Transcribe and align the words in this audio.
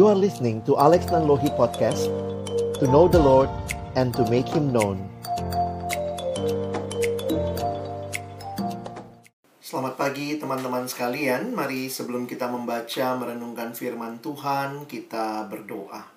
You 0.00 0.08
are 0.08 0.16
listening 0.16 0.64
to 0.64 0.80
Alex 0.80 1.12
Nanlohi 1.12 1.52
Podcast 1.60 2.08
To 2.80 2.88
know 2.88 3.04
the 3.04 3.20
Lord 3.20 3.52
and 4.00 4.16
to 4.16 4.24
make 4.32 4.48
Him 4.48 4.72
known. 4.72 4.96
Selamat 9.60 10.00
pagi 10.00 10.40
teman-teman 10.40 10.88
sekalian. 10.88 11.52
Mari 11.52 11.92
sebelum 11.92 12.24
kita 12.24 12.48
membaca 12.48 13.12
merenungkan 13.20 13.76
firman 13.76 14.24
Tuhan 14.24 14.88
Kita 14.88 15.44
berdoa. 15.44 16.08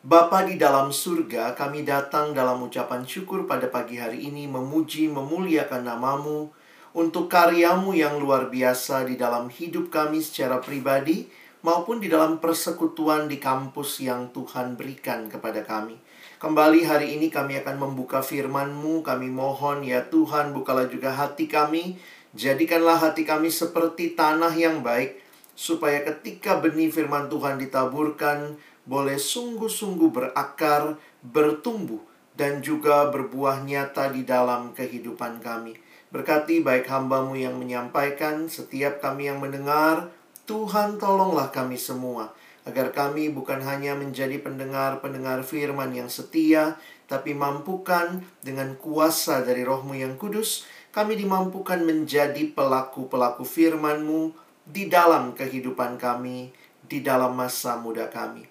Bapa 0.00 0.48
di 0.48 0.56
dalam 0.56 0.96
surga, 0.96 1.52
kami 1.52 1.84
datang 1.84 2.32
dalam 2.32 2.64
ucapan 2.64 3.04
syukur 3.04 3.44
pada 3.44 3.68
pagi 3.68 4.00
hari 4.00 4.32
ini 4.32 4.48
memuji, 4.48 5.12
memuliakan 5.12 5.84
namamu 5.84 6.48
untuk 6.96 7.28
karyamu 7.28 7.92
yang 7.92 8.16
luar 8.16 8.48
biasa 8.48 9.04
di 9.04 9.20
dalam 9.20 9.52
hidup 9.52 9.92
kami 9.92 10.24
secara 10.24 10.56
pribadi 10.56 11.44
maupun 11.64 12.02
di 12.02 12.12
dalam 12.12 12.42
persekutuan 12.42 13.30
di 13.30 13.40
kampus 13.40 14.04
yang 14.04 14.32
Tuhan 14.34 14.76
berikan 14.76 15.30
kepada 15.30 15.64
kami. 15.64 15.96
Kembali 16.36 16.84
hari 16.84 17.16
ini 17.16 17.32
kami 17.32 17.56
akan 17.64 17.80
membuka 17.80 18.20
firman-Mu, 18.20 19.00
kami 19.00 19.32
mohon 19.32 19.80
ya 19.80 20.04
Tuhan 20.04 20.52
bukalah 20.52 20.84
juga 20.92 21.16
hati 21.16 21.48
kami, 21.48 21.96
jadikanlah 22.36 23.00
hati 23.00 23.24
kami 23.24 23.48
seperti 23.48 24.12
tanah 24.12 24.52
yang 24.52 24.84
baik, 24.84 25.16
supaya 25.56 26.04
ketika 26.04 26.60
benih 26.60 26.92
firman 26.92 27.32
Tuhan 27.32 27.56
ditaburkan, 27.56 28.60
boleh 28.84 29.16
sungguh-sungguh 29.16 30.12
berakar, 30.12 31.00
bertumbuh, 31.24 32.04
dan 32.36 32.60
juga 32.60 33.08
berbuah 33.08 33.64
nyata 33.64 34.12
di 34.12 34.22
dalam 34.22 34.76
kehidupan 34.76 35.40
kami. 35.40 35.80
Berkati 36.12 36.60
baik 36.60 36.86
hambamu 36.86 37.34
yang 37.34 37.56
menyampaikan, 37.56 38.46
setiap 38.46 39.00
kami 39.00 39.32
yang 39.32 39.40
mendengar, 39.40 40.12
Tuhan 40.46 41.02
tolonglah 41.02 41.50
kami 41.50 41.74
semua 41.74 42.30
agar 42.66 42.90
kami 42.90 43.30
bukan 43.30 43.62
hanya 43.62 43.94
menjadi 43.94 44.42
pendengar-pendengar 44.42 45.46
firman 45.46 45.94
yang 45.94 46.10
setia, 46.10 46.74
tapi 47.06 47.30
mampukan 47.30 48.26
dengan 48.42 48.74
kuasa 48.74 49.46
dari 49.46 49.62
rohmu 49.62 49.94
yang 49.94 50.18
kudus, 50.18 50.66
kami 50.90 51.14
dimampukan 51.14 51.78
menjadi 51.86 52.42
pelaku-pelaku 52.50 53.46
firman-Mu 53.46 54.34
di 54.66 54.90
dalam 54.90 55.30
kehidupan 55.38 55.94
kami, 55.94 56.50
di 56.82 57.06
dalam 57.06 57.38
masa 57.38 57.78
muda 57.78 58.10
kami. 58.10 58.42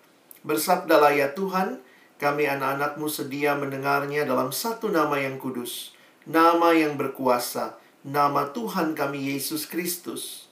Bersabdalah 0.47 1.11
ya 1.11 1.35
Tuhan, 1.35 1.83
kami 2.15 2.47
anak-anakmu 2.47 3.11
sedia 3.11 3.59
mendengarnya 3.59 4.23
dalam 4.23 4.55
satu 4.55 4.87
nama 4.87 5.19
yang 5.19 5.35
kudus, 5.35 5.91
nama 6.23 6.71
yang 6.71 6.95
berkuasa, 6.95 7.75
nama 8.07 8.47
Tuhan 8.55 8.95
kami 8.95 9.35
Yesus 9.35 9.67
Kristus 9.67 10.44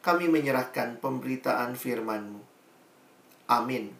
kami 0.00 0.32
menyerahkan 0.32 0.96
pemberitaan 1.00 1.76
firman-Mu. 1.76 2.40
Amin. 3.52 3.92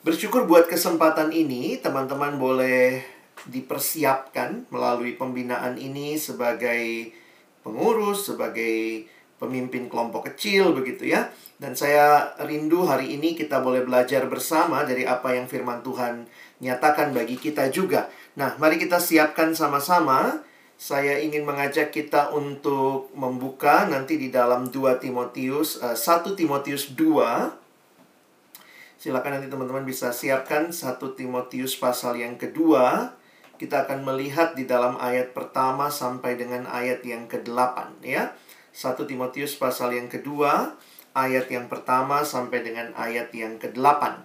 Bersyukur 0.00 0.48
buat 0.48 0.64
kesempatan 0.70 1.34
ini, 1.34 1.76
teman-teman 1.76 2.40
boleh 2.40 3.04
dipersiapkan 3.48 4.68
melalui 4.72 5.16
pembinaan 5.16 5.76
ini 5.76 6.16
sebagai 6.16 7.12
pengurus, 7.60 8.32
sebagai 8.32 9.04
pemimpin 9.40 9.88
kelompok 9.88 10.32
kecil 10.32 10.76
begitu 10.76 11.08
ya. 11.08 11.32
Dan 11.60 11.76
saya 11.76 12.36
rindu 12.44 12.88
hari 12.88 13.16
ini 13.16 13.36
kita 13.36 13.60
boleh 13.60 13.84
belajar 13.84 14.24
bersama 14.28 14.84
dari 14.84 15.04
apa 15.04 15.36
yang 15.36 15.44
firman 15.44 15.84
Tuhan 15.84 16.24
nyatakan 16.60 17.12
bagi 17.12 17.36
kita 17.36 17.68
juga. 17.68 18.08
Nah, 18.36 18.56
mari 18.56 18.80
kita 18.80 19.00
siapkan 19.00 19.52
sama-sama 19.56 20.40
saya 20.80 21.20
ingin 21.20 21.44
mengajak 21.44 21.92
kita 21.92 22.32
untuk 22.32 23.12
membuka 23.12 23.84
nanti 23.84 24.16
di 24.16 24.32
dalam 24.32 24.72
2 24.72 24.96
Timotius 24.96 25.76
uh, 25.84 25.92
eh, 25.92 25.98
1 25.98 26.32
Timotius 26.32 26.96
2 26.96 27.60
Silakan 29.00 29.40
nanti 29.40 29.48
teman-teman 29.48 29.84
bisa 29.84 30.12
siapkan 30.12 30.72
1 30.72 31.00
Timotius 31.16 31.72
pasal 31.80 32.20
yang 32.20 32.36
kedua. 32.36 33.16
Kita 33.56 33.88
akan 33.88 34.04
melihat 34.04 34.52
di 34.52 34.68
dalam 34.68 35.00
ayat 35.00 35.32
pertama 35.32 35.88
sampai 35.88 36.36
dengan 36.36 36.68
ayat 36.68 37.00
yang 37.00 37.24
ke-8 37.24 38.04
ya. 38.04 38.36
1 38.76 39.00
Timotius 39.08 39.56
pasal 39.56 39.96
yang 39.96 40.12
kedua 40.12 40.76
ayat 41.16 41.48
yang 41.48 41.72
pertama 41.72 42.28
sampai 42.28 42.60
dengan 42.60 42.92
ayat 42.92 43.32
yang 43.32 43.56
ke-8 43.56 44.20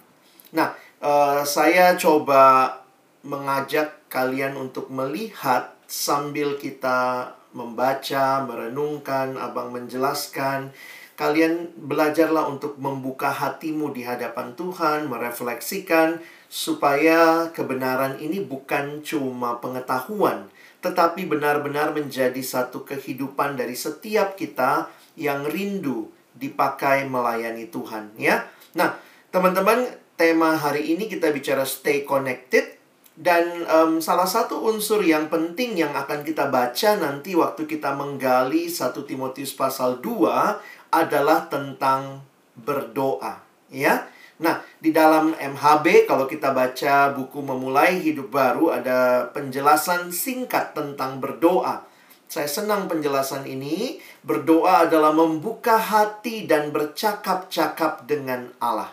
Nah, 0.55 0.75
uh, 0.99 1.39
saya 1.47 1.95
coba 1.95 2.75
mengajak 3.23 3.95
kalian 4.11 4.59
untuk 4.59 4.91
melihat 4.91 5.74
sambil 5.87 6.57
kita 6.59 7.33
membaca, 7.55 8.43
merenungkan, 8.43 9.39
Abang 9.39 9.71
menjelaskan, 9.71 10.75
kalian 11.15 11.71
belajarlah 11.79 12.51
untuk 12.51 12.75
membuka 12.75 13.31
hatimu 13.31 13.95
di 13.95 14.03
hadapan 14.03 14.51
Tuhan, 14.59 15.07
merefleksikan 15.07 16.19
supaya 16.51 17.49
kebenaran 17.55 18.19
ini 18.19 18.43
bukan 18.43 18.99
cuma 18.99 19.63
pengetahuan, 19.63 20.51
tetapi 20.83 21.23
benar-benar 21.25 21.95
menjadi 21.95 22.43
satu 22.43 22.83
kehidupan 22.83 23.55
dari 23.55 23.79
setiap 23.79 24.35
kita 24.35 24.91
yang 25.15 25.47
rindu 25.47 26.11
dipakai 26.35 27.07
melayani 27.07 27.71
Tuhan, 27.71 28.11
ya. 28.19 28.43
Nah, 28.75 28.99
teman-teman, 29.31 29.87
tema 30.19 30.59
hari 30.59 30.95
ini 30.95 31.07
kita 31.07 31.31
bicara 31.31 31.63
stay 31.63 32.03
connected 32.03 32.74
dan 33.15 33.63
um, 33.71 34.03
salah 34.03 34.27
satu 34.27 34.59
unsur 34.67 34.99
yang 34.99 35.31
penting 35.31 35.79
yang 35.79 35.95
akan 35.95 36.27
kita 36.27 36.51
baca 36.51 36.99
nanti 36.99 37.31
waktu 37.31 37.63
kita 37.63 37.95
menggali 37.95 38.67
1 38.67 38.91
Timotius 39.07 39.55
pasal 39.55 40.03
2 40.03 40.91
adalah 40.91 41.47
tentang 41.47 42.27
berdoa, 42.59 43.39
ya. 43.71 44.11
Nah, 44.35 44.59
di 44.83 44.91
dalam 44.91 45.31
MHB 45.31 46.11
kalau 46.11 46.27
kita 46.27 46.51
baca 46.51 47.15
buku 47.15 47.39
Memulai 47.39 48.03
Hidup 48.03 48.35
Baru 48.35 48.67
ada 48.67 49.31
penjelasan 49.31 50.11
singkat 50.11 50.75
tentang 50.75 51.23
berdoa. 51.23 51.87
Saya 52.27 52.51
senang 52.51 52.91
penjelasan 52.91 53.47
ini. 53.47 54.03
Berdoa 54.27 54.91
adalah 54.91 55.15
membuka 55.15 55.79
hati 55.79 56.43
dan 56.43 56.75
bercakap-cakap 56.75 58.03
dengan 58.11 58.51
Allah. 58.59 58.91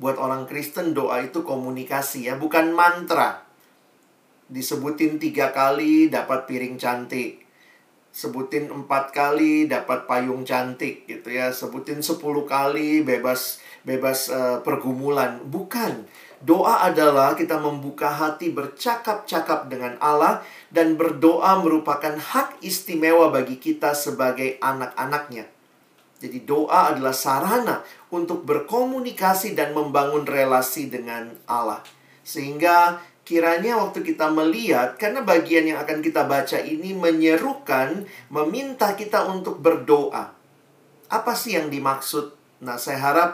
Buat 0.00 0.16
orang 0.16 0.48
Kristen 0.48 0.96
doa 0.96 1.20
itu 1.20 1.44
komunikasi 1.44 2.32
ya, 2.32 2.40
bukan 2.40 2.72
mantra. 2.72 3.44
Disebutin 4.48 5.20
tiga 5.20 5.52
kali 5.52 6.08
dapat 6.08 6.48
piring 6.48 6.80
cantik. 6.80 7.44
Sebutin 8.10 8.72
empat 8.72 9.14
kali 9.14 9.70
dapat 9.70 10.08
payung 10.08 10.42
cantik 10.42 11.06
gitu 11.06 11.30
ya. 11.30 11.54
Sebutin 11.54 12.02
sepuluh 12.02 12.42
kali 12.42 13.06
bebas 13.06 13.62
bebas 13.86 14.32
uh, 14.32 14.58
pergumulan. 14.66 15.44
Bukan. 15.46 16.08
Doa 16.40 16.88
adalah 16.88 17.36
kita 17.36 17.60
membuka 17.60 18.08
hati 18.08 18.48
bercakap-cakap 18.48 19.68
dengan 19.68 20.00
Allah 20.00 20.40
dan 20.72 20.96
berdoa 20.96 21.60
merupakan 21.60 22.16
hak 22.16 22.64
istimewa 22.64 23.28
bagi 23.28 23.60
kita 23.60 23.92
sebagai 23.92 24.56
anak-anaknya. 24.64 25.59
Jadi 26.20 26.44
doa 26.44 26.92
adalah 26.92 27.16
sarana 27.16 27.80
untuk 28.12 28.44
berkomunikasi 28.44 29.56
dan 29.56 29.72
membangun 29.72 30.28
relasi 30.28 30.92
dengan 30.92 31.32
Allah. 31.48 31.80
Sehingga 32.20 33.00
kiranya 33.24 33.80
waktu 33.80 34.04
kita 34.04 34.28
melihat, 34.28 35.00
karena 35.00 35.24
bagian 35.24 35.72
yang 35.72 35.80
akan 35.80 36.04
kita 36.04 36.28
baca 36.28 36.60
ini 36.60 36.92
menyerukan, 36.92 38.04
meminta 38.28 38.92
kita 38.92 39.32
untuk 39.32 39.64
berdoa. 39.64 40.36
Apa 41.08 41.32
sih 41.32 41.56
yang 41.56 41.72
dimaksud? 41.72 42.36
Nah, 42.60 42.76
saya 42.76 43.00
harap 43.00 43.30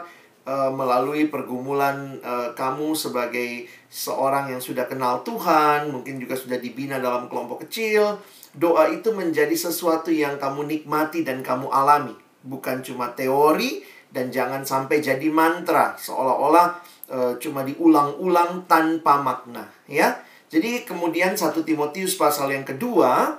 uh, 0.47 0.71
melalui 0.71 1.27
pergumulan 1.27 2.23
uh, 2.23 2.55
kamu 2.55 2.95
sebagai 2.95 3.67
seorang 3.91 4.55
yang 4.55 4.63
sudah 4.63 4.87
kenal 4.87 5.27
Tuhan, 5.27 5.91
mungkin 5.91 6.23
juga 6.23 6.39
sudah 6.39 6.55
dibina 6.55 7.03
dalam 7.03 7.27
kelompok 7.27 7.67
kecil, 7.67 8.15
doa 8.55 8.87
itu 8.87 9.11
menjadi 9.11 9.53
sesuatu 9.59 10.07
yang 10.07 10.39
kamu 10.39 10.71
nikmati 10.71 11.27
dan 11.27 11.43
kamu 11.43 11.67
alami 11.67 12.26
bukan 12.43 12.81
cuma 12.85 13.13
teori 13.13 13.81
dan 14.07 14.31
jangan 14.31 14.63
sampai 14.63 15.03
jadi 15.03 15.27
mantra 15.29 15.99
seolah-olah 15.99 16.67
e, 17.07 17.17
cuma 17.43 17.63
diulang-ulang 17.67 18.65
tanpa 18.65 19.19
makna 19.19 19.67
ya. 19.89 20.23
Jadi 20.47 20.87
kemudian 20.87 21.35
satu 21.35 21.59
Timotius 21.67 22.15
pasal 22.15 22.55
yang 22.55 22.63
kedua 22.63 23.35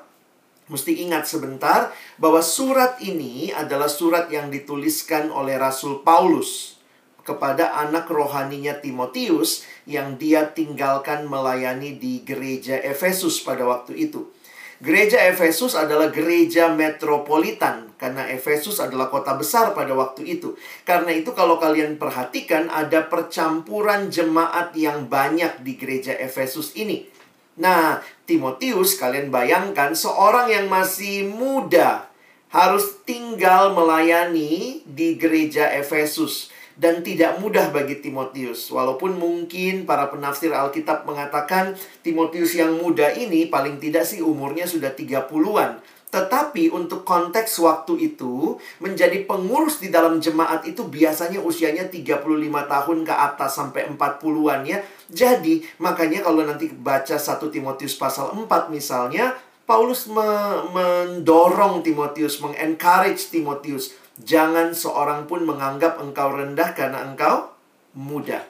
mesti 0.69 1.01
ingat 1.01 1.25
sebentar 1.25 1.89
bahwa 2.21 2.45
surat 2.45 3.01
ini 3.01 3.49
adalah 3.57 3.89
surat 3.89 4.29
yang 4.29 4.53
dituliskan 4.53 5.33
oleh 5.33 5.57
Rasul 5.57 6.05
Paulus 6.05 6.77
kepada 7.25 7.77
anak 7.77 8.09
rohaninya 8.09 8.77
Timotius 8.81 9.65
yang 9.85 10.17
dia 10.17 10.49
tinggalkan 10.49 11.29
melayani 11.29 12.01
di 12.01 12.25
gereja 12.25 12.81
Efesus 12.81 13.45
pada 13.45 13.69
waktu 13.69 14.09
itu. 14.09 14.33
Gereja 14.79 15.19
Efesus 15.27 15.75
adalah 15.75 16.15
gereja 16.15 16.71
metropolitan 16.71 17.91
karena 17.99 18.31
Efesus 18.31 18.79
adalah 18.79 19.11
kota 19.11 19.35
besar 19.35 19.75
pada 19.75 19.91
waktu 19.91 20.39
itu. 20.39 20.55
Karena 20.87 21.11
itu 21.11 21.35
kalau 21.35 21.59
kalian 21.59 21.99
perhatikan 21.99 22.71
ada 22.71 23.03
percampuran 23.11 24.07
jemaat 24.07 24.71
yang 24.79 25.11
banyak 25.11 25.67
di 25.67 25.75
gereja 25.75 26.15
Efesus 26.15 26.79
ini. 26.79 27.11
Nah, 27.59 27.99
Timotius 28.23 28.95
kalian 29.03 29.35
bayangkan 29.35 29.99
seorang 29.99 30.47
yang 30.47 30.71
masih 30.71 31.27
muda 31.27 32.07
harus 32.55 33.03
tinggal 33.03 33.75
melayani 33.75 34.87
di 34.87 35.19
gereja 35.19 35.75
Efesus 35.75 36.55
dan 36.79 37.03
tidak 37.03 37.43
mudah 37.43 37.75
bagi 37.75 37.99
Timotius. 37.99 38.71
Walaupun 38.71 39.19
mungkin 39.19 39.83
para 39.83 40.07
penafsir 40.07 40.55
Alkitab 40.55 41.05
mengatakan 41.05 41.75
Timotius 42.07 42.55
yang 42.55 42.79
muda 42.79 43.11
ini 43.11 43.51
paling 43.51 43.83
tidak 43.83 44.07
sih 44.07 44.23
umurnya 44.23 44.65
sudah 44.65 44.95
30-an. 44.95 45.83
Tetapi 46.09 46.73
untuk 46.73 47.05
konteks 47.05 47.61
waktu 47.61 48.15
itu, 48.15 48.57
menjadi 48.81 49.29
pengurus 49.29 49.77
di 49.77 49.93
dalam 49.93 50.17
jemaat 50.25 50.65
itu 50.65 50.89
biasanya 50.89 51.37
usianya 51.37 51.85
35 51.85 52.25
tahun 52.49 52.99
ke 53.05 53.13
atas 53.13 53.51
sampai 53.61 53.93
40-an 53.93 54.65
ya. 54.65 54.81
Jadi, 55.13 55.69
makanya 55.77 56.25
kalau 56.25 56.49
nanti 56.49 56.73
baca 56.73 57.21
1 57.21 57.53
Timotius 57.53 58.01
pasal 58.01 58.33
4 58.33 58.73
misalnya, 58.73 59.37
Paulus 59.69 60.09
me 60.09 60.25
mendorong 60.73 61.85
Timotius, 61.85 62.41
mengencourage 62.41 63.29
Timotius, 63.29 63.98
jangan 64.23 64.75
seorang 64.75 65.31
pun 65.31 65.47
menganggap 65.47 66.03
engkau 66.03 66.35
rendah 66.35 66.75
karena 66.75 67.07
engkau 67.07 67.55
muda. 67.95 68.43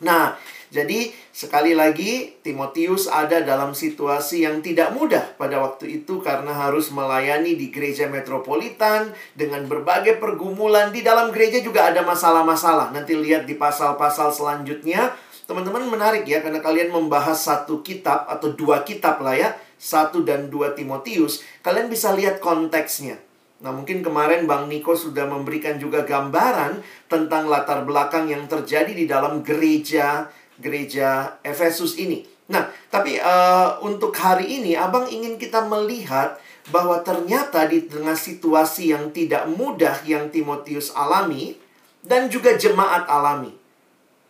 Nah, 0.00 0.32
jadi 0.72 1.12
sekali 1.34 1.76
lagi 1.76 2.40
Timotius 2.40 3.04
ada 3.10 3.44
dalam 3.44 3.76
situasi 3.76 4.48
yang 4.48 4.64
tidak 4.64 4.96
mudah 4.96 5.36
pada 5.36 5.60
waktu 5.60 6.00
itu 6.00 6.24
karena 6.24 6.56
harus 6.56 6.88
melayani 6.88 7.58
di 7.58 7.68
gereja 7.68 8.08
metropolitan 8.08 9.12
dengan 9.36 9.68
berbagai 9.68 10.16
pergumulan 10.16 10.88
di 10.88 11.04
dalam 11.04 11.28
gereja 11.34 11.60
juga 11.60 11.92
ada 11.92 12.00
masalah-masalah. 12.00 12.96
Nanti 12.96 13.12
lihat 13.12 13.44
di 13.44 13.60
pasal-pasal 13.60 14.32
selanjutnya, 14.32 15.12
teman-teman 15.44 15.84
menarik 15.84 16.24
ya 16.24 16.40
karena 16.40 16.64
kalian 16.64 16.94
membahas 16.94 17.36
satu 17.36 17.84
kitab 17.84 18.24
atau 18.30 18.56
dua 18.56 18.80
kitab 18.86 19.20
lah 19.20 19.36
ya, 19.36 19.52
satu 19.76 20.24
dan 20.24 20.48
dua 20.48 20.72
Timotius, 20.72 21.44
kalian 21.60 21.92
bisa 21.92 22.14
lihat 22.16 22.40
konteksnya. 22.40 23.20
Nah, 23.60 23.76
mungkin 23.76 24.00
kemarin 24.00 24.48
Bang 24.48 24.72
Niko 24.72 24.96
sudah 24.96 25.28
memberikan 25.28 25.76
juga 25.76 26.00
gambaran 26.08 26.80
tentang 27.12 27.44
latar 27.44 27.84
belakang 27.84 28.32
yang 28.32 28.48
terjadi 28.48 28.88
di 28.88 29.04
dalam 29.04 29.44
gereja 29.44 30.32
gereja 30.60 31.40
Efesus 31.44 31.96
ini. 31.96 32.24
Nah, 32.52 32.68
tapi 32.92 33.16
uh, 33.20 33.80
untuk 33.84 34.12
hari 34.16 34.60
ini 34.60 34.76
Abang 34.76 35.08
ingin 35.08 35.40
kita 35.40 35.64
melihat 35.68 36.36
bahwa 36.68 37.00
ternyata 37.00 37.64
di 37.64 37.88
tengah 37.88 38.16
situasi 38.16 38.92
yang 38.92 39.12
tidak 39.12 39.48
mudah 39.48 40.04
yang 40.04 40.28
Timotius 40.28 40.92
alami 40.92 41.56
dan 42.04 42.28
juga 42.28 42.56
jemaat 42.56 43.08
alami. 43.08 43.56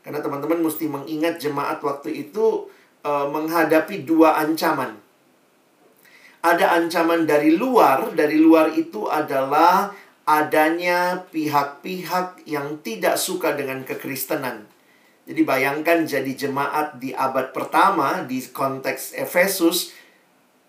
Karena 0.00 0.23
teman-teman 0.23 0.65
mesti 0.65 0.87
mengingat 0.87 1.43
jemaat 1.43 1.82
waktu 1.82 2.29
itu 2.29 2.67
uh, 3.06 3.27
menghadapi 3.29 4.06
dua 4.06 4.38
ancaman. 4.43 4.97
Ada 6.41 6.73
ancaman 6.81 7.29
dari 7.29 7.53
luar, 7.53 8.17
dari 8.17 8.41
luar 8.41 8.73
itu 8.73 9.05
adalah 9.13 9.93
adanya 10.25 11.29
pihak-pihak 11.29 12.49
yang 12.49 12.81
tidak 12.81 13.21
suka 13.21 13.53
dengan 13.53 13.85
kekristenan. 13.85 14.65
Jadi 15.29 15.45
bayangkan 15.45 16.09
jadi 16.09 16.33
jemaat 16.33 16.97
di 16.97 17.13
abad 17.13 17.53
pertama 17.53 18.25
di 18.25 18.41
konteks 18.41 19.13
Efesus 19.21 19.93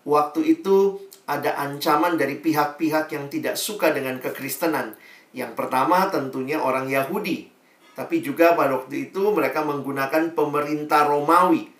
waktu 0.04 0.60
itu 0.60 1.00
ada 1.24 1.56
ancaman 1.56 2.20
dari 2.20 2.36
pihak-pihak 2.36 3.08
yang 3.16 3.32
tidak 3.32 3.56
suka 3.56 3.96
dengan 3.96 4.20
kekristenan. 4.20 4.92
Yang 5.32 5.56
pertama 5.56 6.12
tentunya 6.12 6.60
orang 6.60 6.92
Yahudi. 6.92 7.48
Tapi 7.96 8.20
juga 8.20 8.52
pada 8.52 8.76
waktu 8.76 9.08
itu 9.08 9.32
mereka 9.32 9.64
menggunakan 9.64 10.36
pemerintah 10.36 11.08
Romawi. 11.08 11.71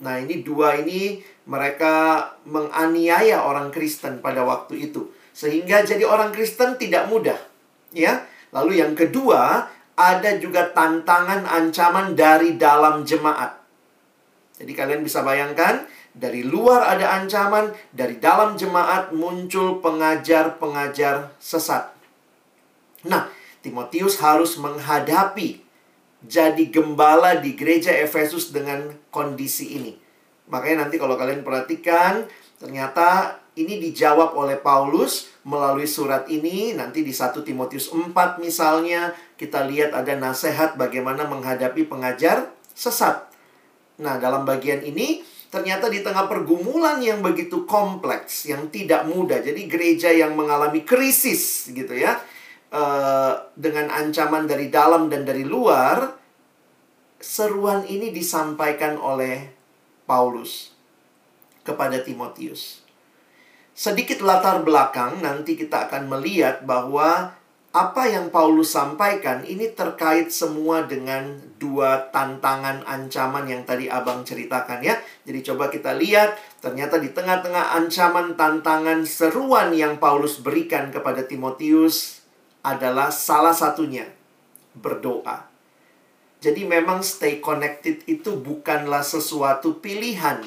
Nah, 0.00 0.16
ini 0.16 0.40
dua 0.40 0.80
ini 0.80 1.20
mereka 1.44 2.24
menganiaya 2.48 3.44
orang 3.44 3.68
Kristen 3.68 4.24
pada 4.24 4.44
waktu 4.44 4.90
itu. 4.90 5.12
Sehingga 5.36 5.84
jadi 5.84 6.04
orang 6.08 6.32
Kristen 6.32 6.80
tidak 6.80 7.08
mudah, 7.08 7.36
ya. 7.92 8.24
Lalu 8.50 8.82
yang 8.82 8.98
kedua, 8.98 9.68
ada 9.94 10.30
juga 10.40 10.72
tantangan 10.72 11.44
ancaman 11.46 12.16
dari 12.16 12.56
dalam 12.56 13.04
jemaat. 13.04 13.60
Jadi 14.60 14.72
kalian 14.72 15.04
bisa 15.04 15.22
bayangkan, 15.22 15.84
dari 16.10 16.42
luar 16.42 16.84
ada 16.84 17.20
ancaman, 17.20 17.70
dari 17.94 18.18
dalam 18.18 18.58
jemaat 18.58 19.14
muncul 19.14 19.78
pengajar-pengajar 19.78 21.32
sesat. 21.38 21.94
Nah, 23.06 23.30
Timotius 23.60 24.18
harus 24.20 24.56
menghadapi 24.56 25.69
jadi 26.20 26.68
gembala 26.68 27.40
di 27.40 27.56
gereja 27.56 27.92
Efesus 27.96 28.52
dengan 28.52 28.92
kondisi 29.08 29.76
ini. 29.76 29.92
Makanya 30.50 30.86
nanti 30.86 31.00
kalau 31.00 31.16
kalian 31.16 31.40
perhatikan, 31.46 32.26
ternyata 32.60 33.40
ini 33.56 33.80
dijawab 33.80 34.36
oleh 34.36 34.58
Paulus 34.60 35.32
melalui 35.46 35.88
surat 35.88 36.28
ini. 36.28 36.76
Nanti 36.76 37.00
di 37.00 37.14
1 37.14 37.40
Timotius 37.40 37.88
4 37.90 38.12
misalnya, 38.42 39.14
kita 39.40 39.64
lihat 39.64 39.96
ada 39.96 40.12
nasihat 40.18 40.76
bagaimana 40.76 41.24
menghadapi 41.24 41.88
pengajar 41.88 42.52
sesat. 42.74 43.30
Nah, 44.00 44.16
dalam 44.16 44.44
bagian 44.44 44.80
ini 44.84 45.22
ternyata 45.50 45.90
di 45.90 46.00
tengah 46.00 46.30
pergumulan 46.30 47.02
yang 47.02 47.20
begitu 47.20 47.66
kompleks, 47.66 48.46
yang 48.46 48.70
tidak 48.70 49.04
mudah. 49.04 49.42
Jadi 49.42 49.66
gereja 49.66 50.08
yang 50.14 50.38
mengalami 50.38 50.86
krisis 50.86 51.68
gitu 51.74 51.92
ya. 51.96 52.16
Uh, 52.70 53.34
dengan 53.58 53.90
ancaman 53.90 54.46
dari 54.46 54.70
dalam 54.70 55.10
dan 55.10 55.26
dari 55.26 55.42
luar, 55.42 56.14
seruan 57.18 57.82
ini 57.82 58.14
disampaikan 58.14 58.94
oleh 58.94 59.50
Paulus 60.06 60.70
kepada 61.66 61.98
Timotius. 61.98 62.86
Sedikit 63.74 64.22
latar 64.22 64.62
belakang, 64.62 65.18
nanti 65.18 65.58
kita 65.58 65.90
akan 65.90 66.14
melihat 66.14 66.62
bahwa 66.62 67.34
apa 67.70 68.02
yang 68.06 68.30
Paulus 68.30 68.74
sampaikan 68.74 69.42
ini 69.46 69.74
terkait 69.74 70.30
semua 70.30 70.86
dengan 70.86 71.42
dua 71.58 72.10
tantangan 72.14 72.86
ancaman 72.86 73.50
yang 73.50 73.66
tadi 73.66 73.90
Abang 73.90 74.22
ceritakan 74.22 74.78
ya. 74.82 74.94
Jadi 75.26 75.42
coba 75.42 75.70
kita 75.70 75.98
lihat 75.98 76.38
ternyata 76.62 77.02
di 77.02 77.10
tengah-tengah 77.10 77.78
ancaman 77.78 78.38
tantangan 78.38 79.02
seruan 79.06 79.74
yang 79.74 79.98
Paulus 79.98 80.38
berikan 80.38 80.94
kepada 80.94 81.26
Timotius 81.26 82.19
adalah 82.60 83.08
salah 83.08 83.56
satunya 83.56 84.08
berdoa. 84.76 85.48
Jadi 86.40 86.64
memang 86.64 87.04
stay 87.04 87.36
connected 87.44 88.00
itu 88.08 88.40
bukanlah 88.40 89.04
sesuatu 89.04 89.76
pilihan. 89.84 90.40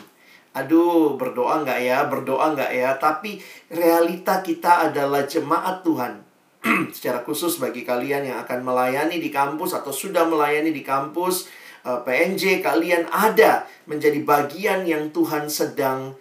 Aduh, 0.53 1.17
berdoa 1.17 1.61
nggak 1.61 1.79
ya, 1.81 2.05
berdoa 2.09 2.53
nggak 2.57 2.71
ya. 2.73 2.97
Tapi 2.97 3.37
realita 3.69 4.41
kita 4.41 4.89
adalah 4.89 5.25
jemaat 5.29 5.85
Tuhan 5.85 6.25
secara 6.95 7.21
khusus 7.21 7.61
bagi 7.61 7.85
kalian 7.85 8.25
yang 8.25 8.37
akan 8.41 8.65
melayani 8.65 9.21
di 9.21 9.29
kampus 9.29 9.77
atau 9.77 9.93
sudah 9.93 10.25
melayani 10.25 10.73
di 10.73 10.81
kampus 10.81 11.49
eh, 11.85 11.99
PNJ 12.01 12.65
kalian 12.65 13.05
ada 13.13 13.69
menjadi 13.85 14.17
bagian 14.25 14.87
yang 14.89 15.13
Tuhan 15.13 15.45
sedang 15.45 16.17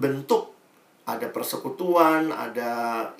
bentuk 0.00 0.55
ada 1.06 1.30
persekutuan, 1.30 2.34
ada 2.34 2.70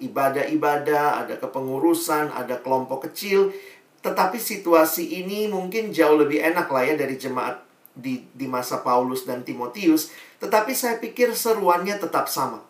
ibadah-ibadah, 0.03 1.23
ada 1.23 1.39
kepengurusan, 1.39 2.35
ada 2.35 2.59
kelompok 2.59 3.11
kecil. 3.11 3.55
Tetapi 4.03 4.37
situasi 4.37 5.23
ini 5.23 5.47
mungkin 5.47 5.95
jauh 5.95 6.19
lebih 6.19 6.43
enak 6.43 6.67
lah 6.67 6.83
ya 6.83 6.95
dari 6.99 7.15
jemaat 7.15 7.63
di, 7.95 8.27
di 8.35 8.51
masa 8.51 8.83
Paulus 8.83 9.23
dan 9.23 9.47
Timotius. 9.47 10.11
Tetapi 10.43 10.75
saya 10.75 10.99
pikir 10.99 11.31
seruannya 11.33 11.97
tetap 12.03 12.27
sama 12.27 12.67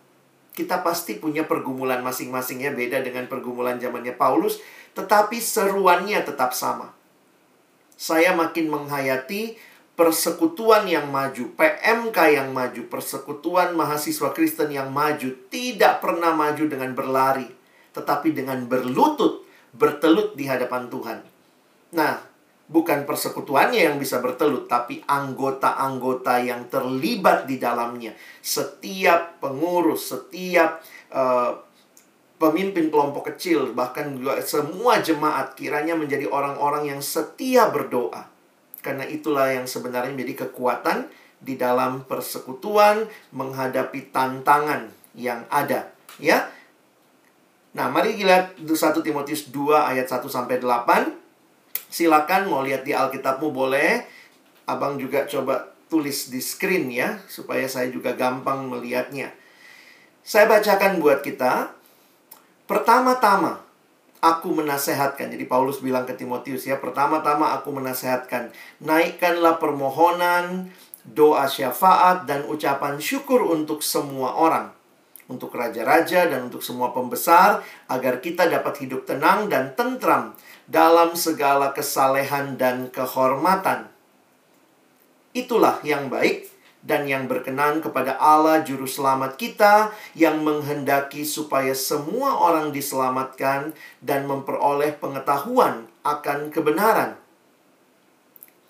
kita 0.57 0.81
pasti 0.81 1.21
punya 1.21 1.45
pergumulan 1.45 2.01
masing-masing 2.01 2.65
ya, 2.65 2.73
beda 2.73 3.05
dengan 3.05 3.29
pergumulan 3.29 3.77
zamannya 3.77 4.17
Paulus, 4.17 4.65
tetapi 4.97 5.37
seruannya 5.37 6.25
tetap 6.25 6.57
sama. 6.57 6.97
Saya 7.93 8.33
makin 8.33 8.73
menghayati 8.73 9.61
persekutuan 9.97 10.85
yang 10.85 11.09
maju, 11.09 11.57
PMK 11.57 12.19
yang 12.37 12.53
maju, 12.53 12.85
persekutuan 12.87 13.73
mahasiswa 13.73 14.29
Kristen 14.37 14.69
yang 14.69 14.93
maju, 14.93 15.33
tidak 15.49 16.05
pernah 16.05 16.37
maju 16.37 16.69
dengan 16.69 16.93
berlari, 16.93 17.49
tetapi 17.97 18.37
dengan 18.37 18.69
berlutut, 18.69 19.49
bertelut 19.73 20.37
di 20.37 20.45
hadapan 20.45 20.93
Tuhan. 20.93 21.19
Nah, 21.97 22.21
bukan 22.69 23.09
persekutuannya 23.09 23.89
yang 23.89 23.97
bisa 23.97 24.21
bertelut, 24.21 24.69
tapi 24.69 25.01
anggota-anggota 25.01 26.45
yang 26.45 26.69
terlibat 26.69 27.49
di 27.49 27.57
dalamnya. 27.57 28.13
Setiap 28.45 29.41
pengurus, 29.41 30.13
setiap 30.13 30.85
uh, 31.09 31.57
pemimpin 32.37 32.93
kelompok 32.93 33.33
kecil, 33.33 33.73
bahkan 33.73 34.13
juga 34.13 34.45
semua 34.45 35.01
jemaat 35.01 35.57
kiranya 35.57 35.97
menjadi 35.97 36.29
orang-orang 36.29 36.93
yang 36.93 37.01
setia 37.01 37.73
berdoa. 37.73 38.36
Karena 38.87 39.03
itulah 39.03 39.51
yang 39.51 39.67
sebenarnya 39.67 40.15
menjadi 40.15 40.47
kekuatan 40.47 41.11
di 41.43 41.59
dalam 41.59 42.07
persekutuan 42.07 43.11
menghadapi 43.35 44.15
tantangan 44.15 44.87
yang 45.19 45.43
ada, 45.51 45.91
ya. 46.23 46.47
Nah, 47.75 47.91
mari 47.91 48.15
kita 48.15 48.31
lihat 48.31 48.47
1 48.63 49.03
Timotius 49.03 49.51
2 49.51 49.91
ayat 49.91 50.07
1 50.07 50.23
sampai 50.31 50.63
8. 50.63 51.11
Silakan 51.91 52.47
mau 52.47 52.63
lihat 52.63 52.87
di 52.87 52.95
Alkitabmu 52.95 53.51
boleh. 53.51 54.07
Abang 54.71 55.03
juga 55.03 55.27
coba 55.27 55.75
tulis 55.91 56.31
di 56.31 56.39
screen 56.39 56.95
ya, 56.95 57.19
supaya 57.27 57.67
saya 57.67 57.91
juga 57.91 58.15
gampang 58.15 58.71
melihatnya. 58.71 59.35
Saya 60.23 60.47
bacakan 60.47 61.03
buat 61.03 61.27
kita. 61.27 61.75
Pertama-tama 62.71 63.66
aku 64.35 64.51
menasehatkan. 64.51 65.31
Jadi 65.31 65.45
Paulus 65.47 65.79
bilang 65.79 66.03
ke 66.03 66.17
Timotius 66.17 66.67
ya, 66.67 66.81
pertama-tama 66.81 67.55
aku 67.55 67.71
menasehatkan, 67.71 68.51
naikkanlah 68.83 69.63
permohonan, 69.63 70.73
doa 71.07 71.47
syafaat 71.47 72.27
dan 72.27 72.43
ucapan 72.51 72.99
syukur 72.99 73.47
untuk 73.47 73.85
semua 73.85 74.35
orang. 74.35 74.75
Untuk 75.27 75.55
raja-raja 75.59 76.31
dan 76.31 76.47
untuk 76.47 76.63
semua 76.63 76.95
pembesar 76.95 77.63
agar 77.91 78.23
kita 78.23 78.47
dapat 78.47 78.87
hidup 78.87 79.07
tenang 79.11 79.51
dan 79.51 79.75
tentram 79.75 80.39
dalam 80.71 81.19
segala 81.19 81.75
kesalehan 81.75 82.55
dan 82.55 82.91
kehormatan. 82.95 83.91
Itulah 85.35 85.83
yang 85.83 86.07
baik 86.09 86.56
dan 86.87 87.11
yang 87.11 87.27
berkenan 87.27 87.83
kepada 87.83 88.15
Allah 88.15 88.63
juru 88.63 88.87
selamat 88.87 89.35
kita 89.35 89.91
yang 90.15 90.47
menghendaki 90.47 91.27
supaya 91.27 91.75
semua 91.75 92.39
orang 92.39 92.71
diselamatkan 92.71 93.75
dan 93.99 94.31
memperoleh 94.31 94.95
pengetahuan 94.95 95.91
akan 96.07 96.55
kebenaran. 96.55 97.19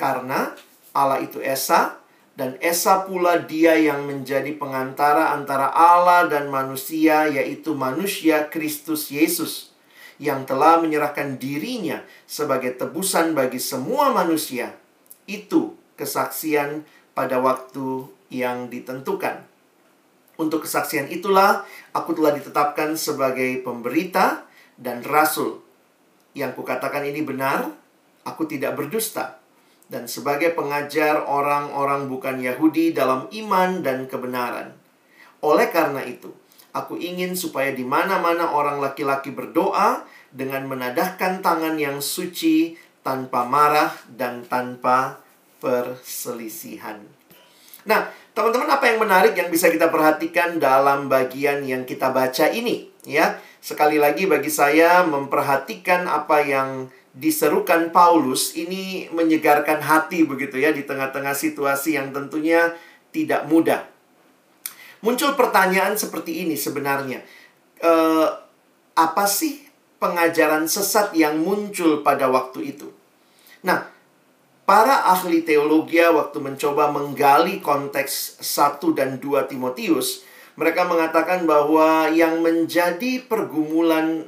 Karena 0.01 0.57
Allah 0.97 1.21
itu 1.21 1.45
Esa 1.45 2.01
dan 2.41 2.57
Esa 2.65 3.05
pula 3.05 3.37
dia 3.45 3.77
yang 3.77 4.09
menjadi 4.09 4.57
pengantara 4.57 5.37
antara 5.37 5.69
Allah 5.69 6.25
dan 6.25 6.49
manusia 6.49 7.29
yaitu 7.29 7.77
manusia 7.77 8.49
Kristus 8.49 9.13
Yesus 9.13 9.77
yang 10.17 10.49
telah 10.49 10.81
menyerahkan 10.81 11.37
dirinya 11.37 12.01
sebagai 12.25 12.73
tebusan 12.81 13.37
bagi 13.37 13.61
semua 13.61 14.09
manusia. 14.17 14.73
Itu 15.29 15.77
kesaksian 16.01 16.85
pada 17.17 17.41
waktu 17.41 18.05
yang 18.29 18.69
ditentukan. 18.69 19.49
Untuk 20.37 20.69
kesaksian 20.69 21.09
itulah 21.09 21.65
aku 21.97 22.13
telah 22.13 22.37
ditetapkan 22.37 22.93
sebagai 22.93 23.65
pemberita 23.65 24.45
dan 24.77 25.01
rasul. 25.01 25.65
Yang 26.37 26.61
kukatakan 26.61 27.09
ini 27.09 27.25
benar, 27.25 27.73
aku 28.29 28.45
tidak 28.45 28.77
berdusta. 28.77 29.41
Dan 29.89 30.05
sebagai 30.05 30.53
pengajar 30.53 31.25
orang-orang 31.25 32.13
bukan 32.13 32.37
Yahudi 32.45 32.93
dalam 32.93 33.33
iman 33.33 33.81
dan 33.81 34.05
kebenaran. 34.05 34.77
Oleh 35.41 35.73
karena 35.73 36.05
itu, 36.05 36.29
aku 36.77 37.01
ingin 37.01 37.33
supaya 37.33 37.73
di 37.73 37.87
mana-mana 37.87 38.53
orang 38.53 38.83
laki-laki 38.83 39.33
berdoa 39.33 40.05
dengan 40.29 40.69
menadahkan 40.69 41.41
tangan 41.41 41.81
yang 41.81 42.05
suci 42.05 42.77
tanpa 43.01 43.47
marah 43.47 43.95
dan 44.11 44.45
tanpa 44.45 45.23
perselisihan. 45.67 47.03
Nah, 47.91 48.07
teman-teman 48.31 48.71
apa 48.71 48.87
yang 48.87 49.03
menarik 49.03 49.35
yang 49.35 49.51
bisa 49.51 49.67
kita 49.67 49.91
perhatikan 49.91 50.63
dalam 50.63 51.11
bagian 51.11 51.67
yang 51.67 51.83
kita 51.83 52.15
baca 52.15 52.47
ini, 52.55 52.87
ya? 53.03 53.43
Sekali 53.59 53.99
lagi 53.99 54.31
bagi 54.31 54.47
saya 54.47 55.03
memperhatikan 55.03 56.07
apa 56.07 56.39
yang 56.47 56.87
diserukan 57.17 57.91
Paulus 57.91 58.55
ini 58.55 59.11
menyegarkan 59.11 59.83
hati 59.83 60.23
begitu 60.23 60.61
ya 60.61 60.71
di 60.71 60.87
tengah-tengah 60.87 61.35
situasi 61.35 61.99
yang 61.99 62.15
tentunya 62.15 62.77
tidak 63.11 63.49
mudah. 63.51 63.83
Muncul 65.03 65.35
pertanyaan 65.35 65.97
seperti 65.97 66.47
ini 66.47 66.55
sebenarnya. 66.55 67.25
E, 67.81 67.93
apa 68.95 69.25
sih 69.25 69.65
pengajaran 69.97 70.69
sesat 70.69 71.17
yang 71.17 71.41
muncul 71.41 72.05
pada 72.05 72.29
waktu 72.29 72.77
itu? 72.77 72.93
Nah, 73.65 73.96
Para 74.67 75.15
ahli 75.15 75.47
teologi 75.47 76.03
waktu 76.03 76.43
mencoba 76.43 76.91
menggali 76.91 77.63
konteks 77.63 78.43
1 78.43 78.99
dan 78.99 79.23
2 79.23 79.47
Timotius, 79.47 80.27
mereka 80.59 80.83
mengatakan 80.91 81.47
bahwa 81.47 82.11
yang 82.11 82.43
menjadi 82.43 83.23
pergumulan 83.31 84.27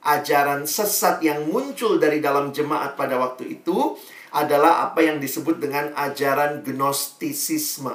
ajaran 0.00 0.64
sesat 0.64 1.20
yang 1.20 1.52
muncul 1.52 2.00
dari 2.00 2.24
dalam 2.24 2.48
jemaat 2.48 2.96
pada 2.96 3.20
waktu 3.20 3.60
itu 3.60 4.00
adalah 4.32 4.88
apa 4.88 5.04
yang 5.04 5.20
disebut 5.20 5.60
dengan 5.60 5.92
ajaran 6.00 6.64
gnostisisme. 6.64 7.92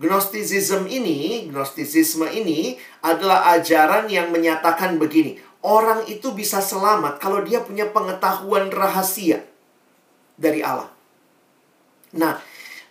Gnostisisme 0.00 0.88
ini, 0.88 1.52
gnostisisme 1.52 2.24
ini 2.32 2.80
adalah 3.04 3.52
ajaran 3.52 4.08
yang 4.08 4.32
menyatakan 4.32 4.96
begini, 4.96 5.36
orang 5.60 6.08
itu 6.08 6.32
bisa 6.32 6.64
selamat 6.64 7.20
kalau 7.20 7.44
dia 7.44 7.60
punya 7.60 7.84
pengetahuan 7.92 8.72
rahasia 8.72 9.44
dari 10.36 10.60
Allah. 10.60 10.92
Nah, 12.16 12.38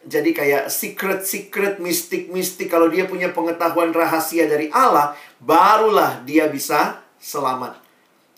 jadi 0.05 0.29
kayak 0.37 0.63
secret-secret, 0.69 1.81
mistik-mistik. 1.81 2.69
Kalau 2.69 2.93
dia 2.93 3.09
punya 3.09 3.33
pengetahuan 3.33 3.89
rahasia 3.89 4.45
dari 4.45 4.69
Allah, 4.69 5.17
barulah 5.41 6.21
dia 6.21 6.45
bisa 6.45 7.01
selamat. 7.17 7.81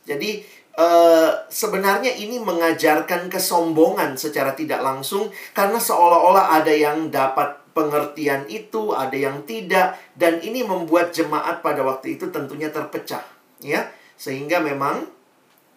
Jadi, 0.07 0.47
uh, 0.79 1.43
sebenarnya 1.51 2.15
ini 2.15 2.39
mengajarkan 2.39 3.27
kesombongan 3.27 4.15
secara 4.15 4.55
tidak 4.55 4.79
langsung. 4.79 5.27
Karena 5.51 5.75
seolah-olah 5.75 6.55
ada 6.55 6.71
yang 6.71 7.11
dapat 7.11 7.59
pengertian 7.75 8.47
itu, 8.47 8.95
ada 8.95 9.13
yang 9.13 9.43
tidak. 9.43 9.99
Dan 10.15 10.39
ini 10.39 10.63
membuat 10.63 11.11
jemaat 11.11 11.59
pada 11.59 11.83
waktu 11.83 12.15
itu 12.15 12.31
tentunya 12.31 12.71
terpecah. 12.71 13.27
ya 13.59 13.91
Sehingga 14.15 14.63
memang, 14.63 15.03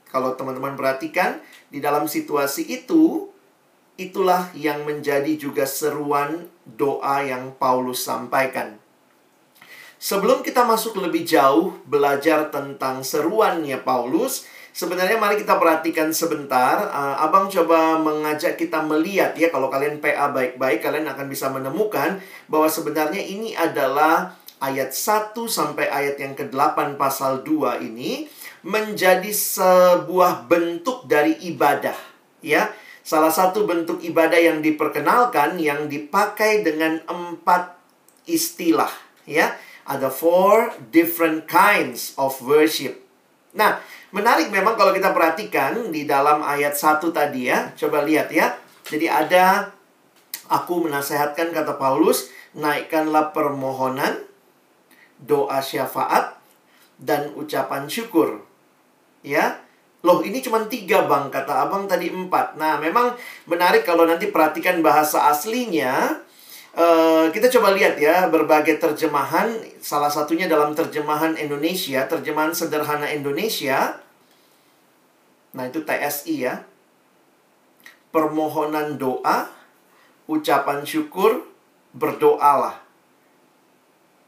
kalau 0.07 0.39
teman-teman 0.39 0.79
perhatikan, 0.79 1.43
di 1.71 1.79
dalam 1.79 2.11
situasi 2.11 2.67
itu, 2.67 3.31
itulah 3.95 4.51
yang 4.59 4.83
menjadi 4.83 5.39
juga 5.39 5.65
seruan 5.65 6.51
doa 6.67 7.23
yang 7.23 7.55
Paulus 7.55 8.03
sampaikan. 8.03 8.77
Sebelum 10.01 10.41
kita 10.41 10.65
masuk 10.65 10.97
lebih 10.97 11.29
jauh 11.29 11.77
belajar 11.85 12.49
tentang 12.49 13.05
seruannya 13.05 13.85
Paulus, 13.85 14.49
sebenarnya 14.73 15.21
mari 15.21 15.37
kita 15.37 15.61
perhatikan 15.61 16.09
sebentar. 16.11 16.89
Uh, 16.89 17.21
abang 17.21 17.53
coba 17.53 18.01
mengajak 18.01 18.57
kita 18.57 18.81
melihat 18.81 19.37
ya, 19.37 19.53
kalau 19.53 19.69
kalian 19.69 20.01
PA 20.01 20.33
baik-baik, 20.33 20.81
kalian 20.81 21.05
akan 21.05 21.27
bisa 21.29 21.53
menemukan 21.53 22.17
bahwa 22.49 22.67
sebenarnya 22.73 23.21
ini 23.21 23.53
adalah 23.53 24.41
ayat 24.65 24.97
1 24.97 25.37
sampai 25.37 25.93
ayat 25.93 26.17
yang 26.17 26.33
ke-8 26.33 26.97
pasal 26.97 27.45
2 27.45 27.85
ini 27.85 28.25
menjadi 28.67 29.31
sebuah 29.33 30.47
bentuk 30.47 31.09
dari 31.09 31.37
ibadah, 31.49 31.97
ya 32.45 32.71
Salah 33.01 33.33
satu 33.33 33.65
bentuk 33.65 34.05
ibadah 34.05 34.37
yang 34.37 34.61
diperkenalkan 34.61 35.57
yang 35.57 35.89
dipakai 35.89 36.61
dengan 36.61 37.01
empat 37.09 37.75
istilah, 38.29 38.93
ya. 39.25 39.57
Ada 39.89 40.13
four 40.13 40.71
different 40.95 41.51
kinds 41.51 42.15
of 42.15 42.39
worship. 42.45 43.03
Nah, 43.57 43.83
menarik 44.15 44.55
memang 44.55 44.79
kalau 44.79 44.95
kita 44.95 45.11
perhatikan 45.11 45.91
di 45.91 46.07
dalam 46.07 46.45
ayat 46.45 46.79
satu 46.79 47.11
tadi 47.11 47.51
ya. 47.51 47.75
Coba 47.75 48.07
lihat 48.07 48.31
ya. 48.31 48.55
Jadi 48.87 49.11
ada 49.11 49.75
aku 50.47 50.87
menasehatkan 50.87 51.51
kata 51.51 51.75
Paulus, 51.75 52.31
naikkanlah 52.55 53.35
permohonan, 53.35 54.23
doa 55.19 55.59
syafaat 55.59 56.39
dan 57.03 57.35
ucapan 57.35 57.91
syukur. 57.91 58.47
Ya, 59.21 59.61
Loh 60.01 60.25
ini 60.25 60.41
cuma 60.41 60.65
tiga 60.65 61.05
bang, 61.05 61.29
kata 61.29 61.69
abang 61.69 61.85
tadi 61.85 62.09
empat. 62.09 62.57
Nah 62.57 62.81
memang 62.81 63.13
menarik 63.45 63.85
kalau 63.85 64.09
nanti 64.09 64.33
perhatikan 64.33 64.81
bahasa 64.81 65.29
aslinya. 65.29 66.25
Uh, 66.71 67.27
kita 67.35 67.51
coba 67.59 67.77
lihat 67.77 68.01
ya 68.01 68.33
berbagai 68.33 68.81
terjemahan. 68.81 69.53
Salah 69.85 70.09
satunya 70.09 70.49
dalam 70.49 70.73
terjemahan 70.73 71.37
Indonesia, 71.37 72.09
terjemahan 72.09 72.57
sederhana 72.57 73.13
Indonesia. 73.13 74.01
Nah 75.53 75.69
itu 75.69 75.85
TSI 75.85 76.49
ya. 76.49 76.65
Permohonan 78.09 78.97
doa, 78.97 79.53
ucapan 80.25 80.81
syukur, 80.89 81.45
berdoalah. 81.93 82.81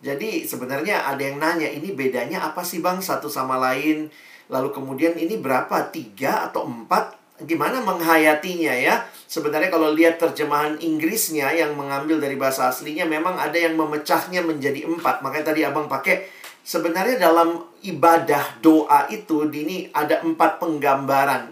Jadi 0.04 0.44
sebenarnya 0.44 1.08
ada 1.08 1.22
yang 1.22 1.40
nanya 1.40 1.70
ini 1.70 1.96
bedanya 1.96 2.44
apa 2.44 2.60
sih 2.60 2.84
bang 2.84 3.00
satu 3.00 3.32
sama 3.32 3.56
lain? 3.56 4.12
Lalu 4.50 4.74
kemudian 4.74 5.14
ini 5.14 5.38
berapa? 5.38 5.92
Tiga 5.92 6.48
atau 6.50 6.66
empat? 6.66 7.20
Gimana 7.42 7.82
menghayatinya 7.82 8.74
ya? 8.74 9.02
Sebenarnya 9.26 9.72
kalau 9.72 9.90
lihat 9.90 10.22
terjemahan 10.22 10.78
Inggrisnya 10.78 11.50
yang 11.50 11.74
mengambil 11.74 12.22
dari 12.22 12.38
bahasa 12.38 12.70
aslinya 12.70 13.02
memang 13.08 13.34
ada 13.38 13.58
yang 13.58 13.74
memecahnya 13.74 14.46
menjadi 14.46 14.86
empat. 14.86 15.26
Makanya 15.26 15.50
tadi 15.50 15.66
abang 15.66 15.90
pakai 15.90 16.28
sebenarnya 16.62 17.18
dalam 17.18 17.66
ibadah 17.82 18.62
doa 18.62 19.10
itu 19.10 19.42
ini 19.50 19.90
ada 19.90 20.22
empat 20.22 20.62
penggambaran. 20.62 21.50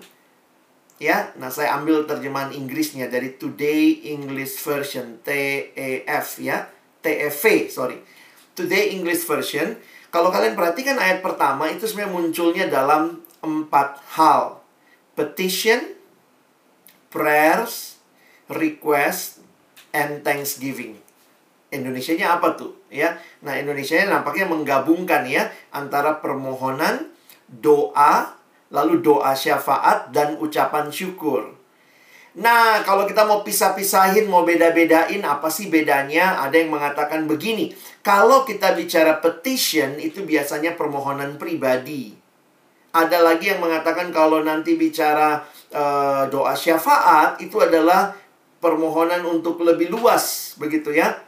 Ya, 1.00 1.32
nah 1.40 1.48
saya 1.48 1.80
ambil 1.80 2.04
terjemahan 2.04 2.52
Inggrisnya 2.52 3.08
dari 3.08 3.32
Today 3.32 4.12
English 4.12 4.60
Version 4.60 5.16
TEF 5.24 6.26
ya, 6.44 6.68
TEV 7.00 7.72
sorry. 7.72 7.96
Today 8.52 8.92
English 8.92 9.24
Version 9.24 9.80
kalau 10.10 10.34
kalian 10.34 10.58
perhatikan 10.58 10.98
ayat 10.98 11.22
pertama 11.22 11.70
itu 11.70 11.86
sebenarnya 11.86 12.14
munculnya 12.14 12.66
dalam 12.66 13.22
empat 13.40 14.02
hal. 14.18 14.58
Petition, 15.14 15.94
prayers, 17.14 17.98
request, 18.50 19.42
and 19.94 20.26
thanksgiving. 20.26 20.98
Indonesia-nya 21.70 22.38
apa 22.38 22.58
tuh? 22.58 22.74
Ya. 22.90 23.22
Nah, 23.46 23.54
Indonesia-nya 23.54 24.10
nampaknya 24.10 24.50
menggabungkan 24.50 25.22
ya 25.30 25.54
antara 25.70 26.18
permohonan, 26.18 27.14
doa, 27.46 28.34
lalu 28.74 28.98
doa 29.02 29.34
syafaat 29.38 30.10
dan 30.10 30.34
ucapan 30.42 30.90
syukur. 30.90 31.54
Nah, 32.38 32.86
kalau 32.86 33.10
kita 33.10 33.26
mau 33.26 33.42
pisah-pisahin, 33.42 34.30
mau 34.30 34.46
beda-bedain, 34.46 35.18
apa 35.26 35.50
sih 35.50 35.66
bedanya? 35.66 36.38
Ada 36.46 36.62
yang 36.62 36.70
mengatakan 36.70 37.26
begini, 37.26 37.74
kalau 38.06 38.46
kita 38.46 38.78
bicara 38.78 39.18
petition, 39.18 39.98
itu 39.98 40.22
biasanya 40.22 40.78
permohonan 40.78 41.42
pribadi. 41.42 42.14
Ada 42.94 43.18
lagi 43.22 43.50
yang 43.50 43.58
mengatakan 43.58 44.14
kalau 44.14 44.46
nanti 44.46 44.78
bicara 44.78 45.42
uh, 45.74 46.30
doa 46.30 46.54
syafaat, 46.54 47.42
itu 47.42 47.58
adalah 47.58 48.14
permohonan 48.62 49.26
untuk 49.26 49.58
lebih 49.66 49.90
luas, 49.90 50.54
begitu 50.54 50.94
ya. 50.94 51.18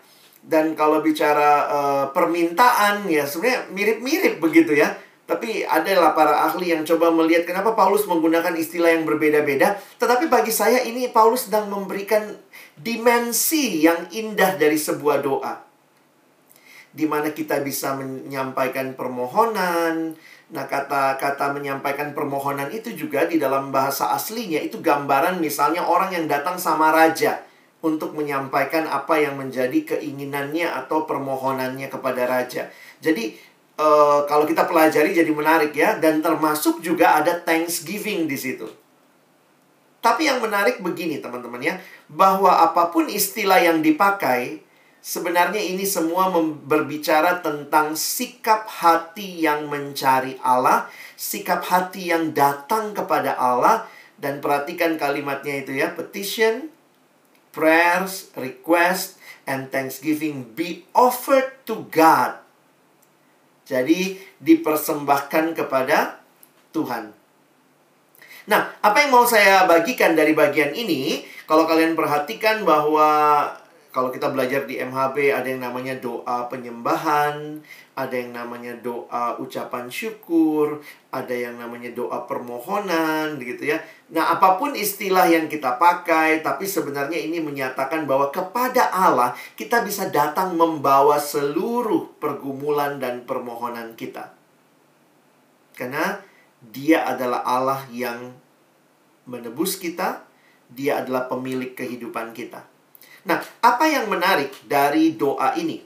Dan 0.43 0.79
kalau 0.79 1.03
bicara 1.03 1.51
uh, 1.67 2.05
permintaan, 2.15 3.11
ya 3.11 3.27
sebenarnya 3.27 3.71
mirip-mirip 3.75 4.39
begitu 4.39 4.79
ya. 4.79 4.95
Tapi 5.23 5.63
adalah 5.63 6.13
para 6.19 6.51
ahli 6.51 6.75
yang 6.75 6.83
coba 6.83 7.15
melihat 7.15 7.47
kenapa 7.47 7.79
Paulus 7.79 8.05
menggunakan 8.11 8.53
istilah 8.59 8.91
yang 8.91 9.07
berbeda-beda. 9.07 9.79
Tetapi 9.97 10.27
bagi 10.27 10.51
saya 10.51 10.83
ini 10.83 11.09
Paulus 11.15 11.47
sedang 11.47 11.71
memberikan 11.71 12.27
dimensi 12.75 13.87
yang 13.87 14.11
indah 14.11 14.59
dari 14.59 14.75
sebuah 14.75 15.23
doa. 15.23 15.63
Di 16.93 17.09
mana 17.09 17.31
kita 17.33 17.63
bisa 17.63 17.97
menyampaikan 17.97 18.99
permohonan. 18.99 20.13
Nah, 20.53 20.69
kata-kata 20.69 21.57
menyampaikan 21.57 22.13
permohonan 22.13 22.69
itu 22.69 22.93
juga 22.93 23.25
di 23.25 23.41
dalam 23.41 23.73
bahasa 23.73 24.13
aslinya 24.13 24.61
itu 24.61 24.85
gambaran 24.85 25.41
misalnya 25.41 25.87
orang 25.89 26.13
yang 26.13 26.29
datang 26.29 26.61
sama 26.61 26.93
raja 26.93 27.41
untuk 27.83 28.15
menyampaikan 28.15 28.87
apa 28.87 29.19
yang 29.19 29.41
menjadi 29.41 29.97
keinginannya 29.97 30.71
atau 30.71 31.09
permohonannya 31.09 31.91
kepada 31.91 32.29
raja. 32.31 32.71
Jadi 33.03 33.35
uh, 33.83 34.23
kalau 34.31 34.47
kita 34.47 34.71
pelajari 34.71 35.11
jadi 35.11 35.29
menarik 35.35 35.75
ya. 35.75 35.99
Dan 35.99 36.23
termasuk 36.23 36.79
juga 36.79 37.19
ada 37.19 37.43
Thanksgiving 37.43 38.31
di 38.31 38.39
situ. 38.39 38.71
Tapi 40.03 40.27
yang 40.27 40.43
menarik 40.43 40.83
begini 40.83 41.23
teman-teman 41.23 41.63
ya, 41.63 41.79
bahwa 42.11 42.51
apa 42.51 42.91
pun 42.91 43.07
istilah 43.07 43.63
yang 43.63 43.87
dipakai 43.87 44.63
sebenarnya 44.99 45.63
ini 45.63 45.87
semua 45.87 46.27
berbicara 46.67 47.39
tentang 47.39 47.95
sikap 47.95 48.67
hati 48.67 49.47
yang 49.47 49.71
mencari 49.71 50.39
Allah, 50.43 50.91
sikap 51.15 51.63
hati 51.67 52.11
yang 52.11 52.35
datang 52.35 52.95
kepada 52.95 53.39
Allah. 53.39 53.87
Dan 54.19 54.39
perhatikan 54.39 54.99
kalimatnya 54.99 55.67
itu 55.67 55.75
ya, 55.75 55.95
petition, 55.99 56.71
prayers, 57.51 58.31
request 58.39 59.19
and 59.47 59.71
thanksgiving 59.75 60.47
be 60.55 60.87
offered 60.95 61.59
to 61.67 61.87
God 61.91 62.42
jadi 63.63 64.19
dipersembahkan 64.43 65.55
kepada 65.55 66.19
Tuhan. 66.75 67.15
Nah, 68.51 68.75
apa 68.83 68.97
yang 69.07 69.15
mau 69.15 69.23
saya 69.23 69.71
bagikan 69.71 70.19
dari 70.19 70.35
bagian 70.35 70.75
ini? 70.75 71.23
Kalau 71.47 71.63
kalian 71.63 71.95
perhatikan 71.95 72.67
bahwa 72.67 73.47
kalau 73.93 74.09
kita 74.09 74.33
belajar 74.33 74.65
di 74.65 74.81
MHB 74.81 75.37
ada 75.37 75.45
yang 75.45 75.61
namanya 75.61 76.01
doa 76.01 76.49
penyembahan, 76.49 77.61
ada 77.93 78.15
yang 78.17 78.33
namanya 78.33 78.73
doa 78.81 79.37
ucapan 79.37 79.93
syukur, 79.93 80.81
ada 81.13 81.37
yang 81.37 81.61
namanya 81.61 81.93
doa 81.93 82.25
permohonan 82.25 83.37
gitu 83.37 83.69
ya. 83.69 83.85
Nah, 84.09 84.33
apa 84.33 84.57
pun 84.57 84.73
istilah 84.73 85.29
yang 85.29 85.45
kita 85.45 85.77
pakai, 85.77 86.41
tapi 86.41 86.65
sebenarnya 86.65 87.21
ini 87.21 87.45
menyatakan 87.45 88.09
bahwa 88.09 88.33
kepada 88.33 88.89
Allah 88.89 89.37
kita 89.61 89.85
bisa 89.85 90.09
datang 90.09 90.57
membawa 90.57 91.21
seluruh 91.21 92.17
pergumulan 92.17 92.97
dan 92.97 93.29
permohonan 93.29 93.93
kita. 93.93 94.33
Karena 95.77 96.17
dia 96.65 97.05
adalah 97.05 97.45
Allah 97.45 97.85
yang 97.93 98.33
menebus 99.29 99.77
kita, 99.77 100.25
dia 100.73 101.05
adalah 101.05 101.29
pemilik 101.29 101.77
kehidupan 101.77 102.33
kita. 102.33 102.72
Nah, 103.23 103.39
apa 103.63 103.85
yang 103.87 104.11
menarik 104.11 104.51
dari 104.67 105.15
doa 105.15 105.55
ini? 105.55 105.79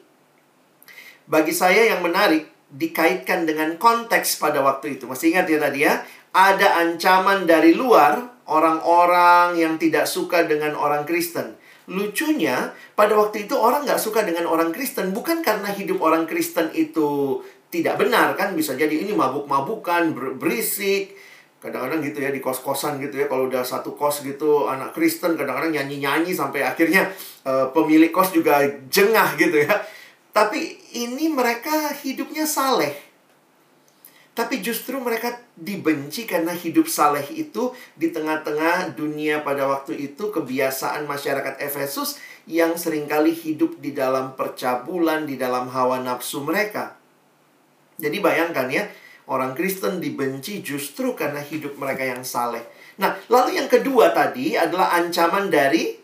Bagi 1.27 1.53
saya 1.53 1.92
yang 1.92 2.01
menarik 2.01 2.49
dikaitkan 2.72 3.44
dengan 3.44 3.77
konteks 3.77 4.40
pada 4.40 4.62
waktu 4.64 4.99
itu. 4.99 5.05
Masih 5.07 5.37
ingat 5.37 5.46
ya 5.46 5.59
tadi 5.61 5.79
ya? 5.85 6.03
Ada 6.33 6.83
ancaman 6.85 7.44
dari 7.49 7.72
luar 7.72 8.44
orang-orang 8.46 9.59
yang 9.59 9.75
tidak 9.77 10.07
suka 10.07 10.46
dengan 10.46 10.75
orang 10.79 11.05
Kristen. 11.05 11.59
Lucunya, 11.87 12.75
pada 12.99 13.14
waktu 13.14 13.46
itu 13.46 13.55
orang 13.55 13.87
nggak 13.87 14.03
suka 14.03 14.27
dengan 14.27 14.51
orang 14.51 14.75
Kristen 14.75 15.14
bukan 15.14 15.38
karena 15.38 15.70
hidup 15.70 16.03
orang 16.03 16.27
Kristen 16.27 16.75
itu 16.75 17.40
tidak 17.70 17.99
benar 17.99 18.35
kan 18.35 18.55
bisa 18.59 18.75
jadi 18.75 19.07
ini 19.07 19.14
mabuk-mabukan, 19.14 20.14
berisik, 20.38 21.14
kadang-kadang 21.57 22.05
gitu 22.05 22.19
ya 22.21 22.31
di 22.31 22.38
kos-kosan 22.38 23.01
gitu 23.01 23.16
ya 23.16 23.27
kalau 23.27 23.49
udah 23.49 23.64
satu 23.64 23.97
kos 23.97 24.21
gitu 24.23 24.69
anak 24.69 24.92
Kristen 24.92 25.35
kadang-kadang 25.35 25.73
nyanyi-nyanyi 25.73 26.37
sampai 26.37 26.62
akhirnya 26.62 27.09
uh, 27.49 27.73
pemilik 27.73 28.12
kos 28.12 28.31
juga 28.37 28.61
jengah 28.92 29.35
gitu 29.40 29.64
ya 29.64 29.81
tapi 30.37 30.77
ini 30.92 31.33
mereka 31.33 31.97
hidupnya 31.97 32.45
saleh 32.45 33.07
tapi 34.37 34.61
justru 34.61 35.01
mereka 35.01 35.33
dibenci 35.57 36.29
karena 36.29 36.53
hidup 36.53 36.92
saleh 36.92 37.25
itu 37.33 37.73
di 37.97 38.12
tengah-tengah 38.12 38.92
dunia 38.92 39.40
pada 39.40 39.64
waktu 39.64 39.97
itu 39.97 40.29
kebiasaan 40.29 41.09
masyarakat 41.09 41.57
Efesus 41.57 42.21
yang 42.45 42.77
sering 42.77 43.09
kali 43.09 43.33
hidup 43.33 43.81
di 43.81 43.97
dalam 43.97 44.37
percabulan, 44.37 45.25
di 45.25 45.40
dalam 45.40 45.73
hawa 45.73 46.05
nafsu 46.05 46.45
mereka. 46.45 47.01
Jadi 47.97 48.21
bayangkan 48.21 48.69
ya, 48.69 48.85
Orang 49.27 49.59
Kristen 49.59 49.99
dibenci 49.99 50.62
justru 50.62 51.19
karena 51.19 51.43
hidup 51.43 51.75
mereka 51.75 52.07
yang 52.07 52.23
saleh. 52.23 52.62
Nah, 53.03 53.19
lalu 53.27 53.59
yang 53.59 53.67
kedua 53.67 54.15
tadi 54.15 54.55
adalah 54.55 54.95
ancaman 54.95 55.51
dari 55.51 55.99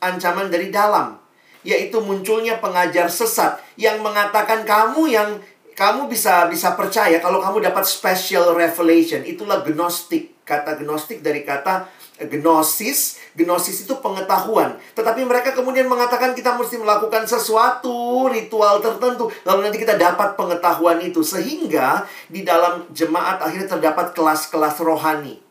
ancaman 0.00 0.48
dari 0.48 0.72
dalam, 0.72 1.20
yaitu 1.60 2.00
munculnya 2.00 2.60
pengajar 2.60 3.12
sesat 3.12 3.60
yang 3.76 4.00
mengatakan 4.00 4.64
kamu 4.64 5.02
yang 5.12 5.30
kamu 5.74 6.06
bisa 6.06 6.46
bisa 6.48 6.72
percaya 6.72 7.18
kalau 7.20 7.42
kamu 7.44 7.68
dapat 7.68 7.84
special 7.84 8.56
revelation. 8.56 9.20
Itulah 9.26 9.60
gnostik. 9.60 10.32
Kata 10.44 10.76
gnostik 10.76 11.24
dari 11.24 11.40
kata 11.44 11.88
gnosis. 12.18 13.18
Gnosis 13.34 13.86
itu 13.86 13.94
pengetahuan. 13.98 14.78
Tetapi 14.94 15.26
mereka 15.26 15.50
kemudian 15.50 15.90
mengatakan 15.90 16.32
kita 16.32 16.54
mesti 16.54 16.78
melakukan 16.78 17.26
sesuatu 17.26 18.30
ritual 18.30 18.78
tertentu. 18.78 19.30
Lalu 19.42 19.60
nanti 19.66 19.78
kita 19.82 19.98
dapat 19.98 20.38
pengetahuan 20.38 21.02
itu. 21.02 21.26
Sehingga 21.26 22.06
di 22.30 22.46
dalam 22.46 22.86
jemaat 22.94 23.42
akhirnya 23.42 23.66
terdapat 23.66 24.14
kelas-kelas 24.14 24.78
rohani. 24.82 25.42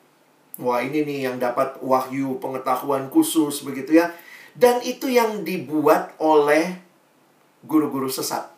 Wah 0.61 0.79
ini 0.85 1.01
nih 1.03 1.19
yang 1.27 1.41
dapat 1.41 1.81
wahyu 1.81 2.37
pengetahuan 2.37 3.09
khusus 3.11 3.65
begitu 3.65 3.99
ya. 3.99 4.13
Dan 4.53 4.79
itu 4.85 5.09
yang 5.09 5.41
dibuat 5.41 6.13
oleh 6.21 6.77
guru-guru 7.65 8.05
sesat. 8.05 8.53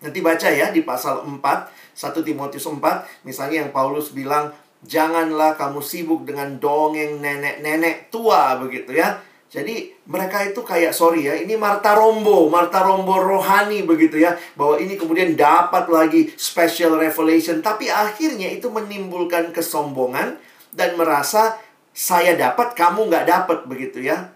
Nanti 0.00 0.20
baca 0.24 0.48
ya 0.48 0.72
di 0.72 0.84
pasal 0.84 1.24
4, 1.24 1.40
1 1.40 2.24
Timotius 2.24 2.64
4, 2.64 2.80
misalnya 3.24 3.64
yang 3.64 3.70
Paulus 3.72 4.16
bilang, 4.16 4.52
Janganlah 4.80 5.60
kamu 5.60 5.84
sibuk 5.84 6.24
dengan 6.24 6.56
dongeng 6.56 7.20
nenek-nenek 7.20 8.08
tua 8.08 8.56
begitu 8.56 8.96
ya. 8.96 9.20
Jadi 9.50 9.90
mereka 10.06 10.46
itu 10.46 10.62
kayak 10.62 10.94
sorry 10.94 11.26
ya, 11.26 11.34
ini 11.34 11.58
Marta 11.58 11.98
Rombo, 11.98 12.46
Marta 12.46 12.86
Rombo 12.86 13.18
rohani 13.18 13.82
begitu 13.82 14.22
ya, 14.22 14.38
bahwa 14.54 14.78
ini 14.78 14.94
kemudian 14.94 15.34
dapat 15.34 15.90
lagi 15.90 16.30
special 16.38 16.94
revelation, 16.94 17.58
tapi 17.58 17.90
akhirnya 17.90 18.46
itu 18.46 18.70
menimbulkan 18.70 19.50
kesombongan 19.50 20.38
dan 20.70 20.94
merasa 20.94 21.58
saya 21.90 22.38
dapat, 22.38 22.78
kamu 22.78 23.10
nggak 23.10 23.26
dapat 23.26 23.58
begitu 23.66 24.06
ya. 24.06 24.30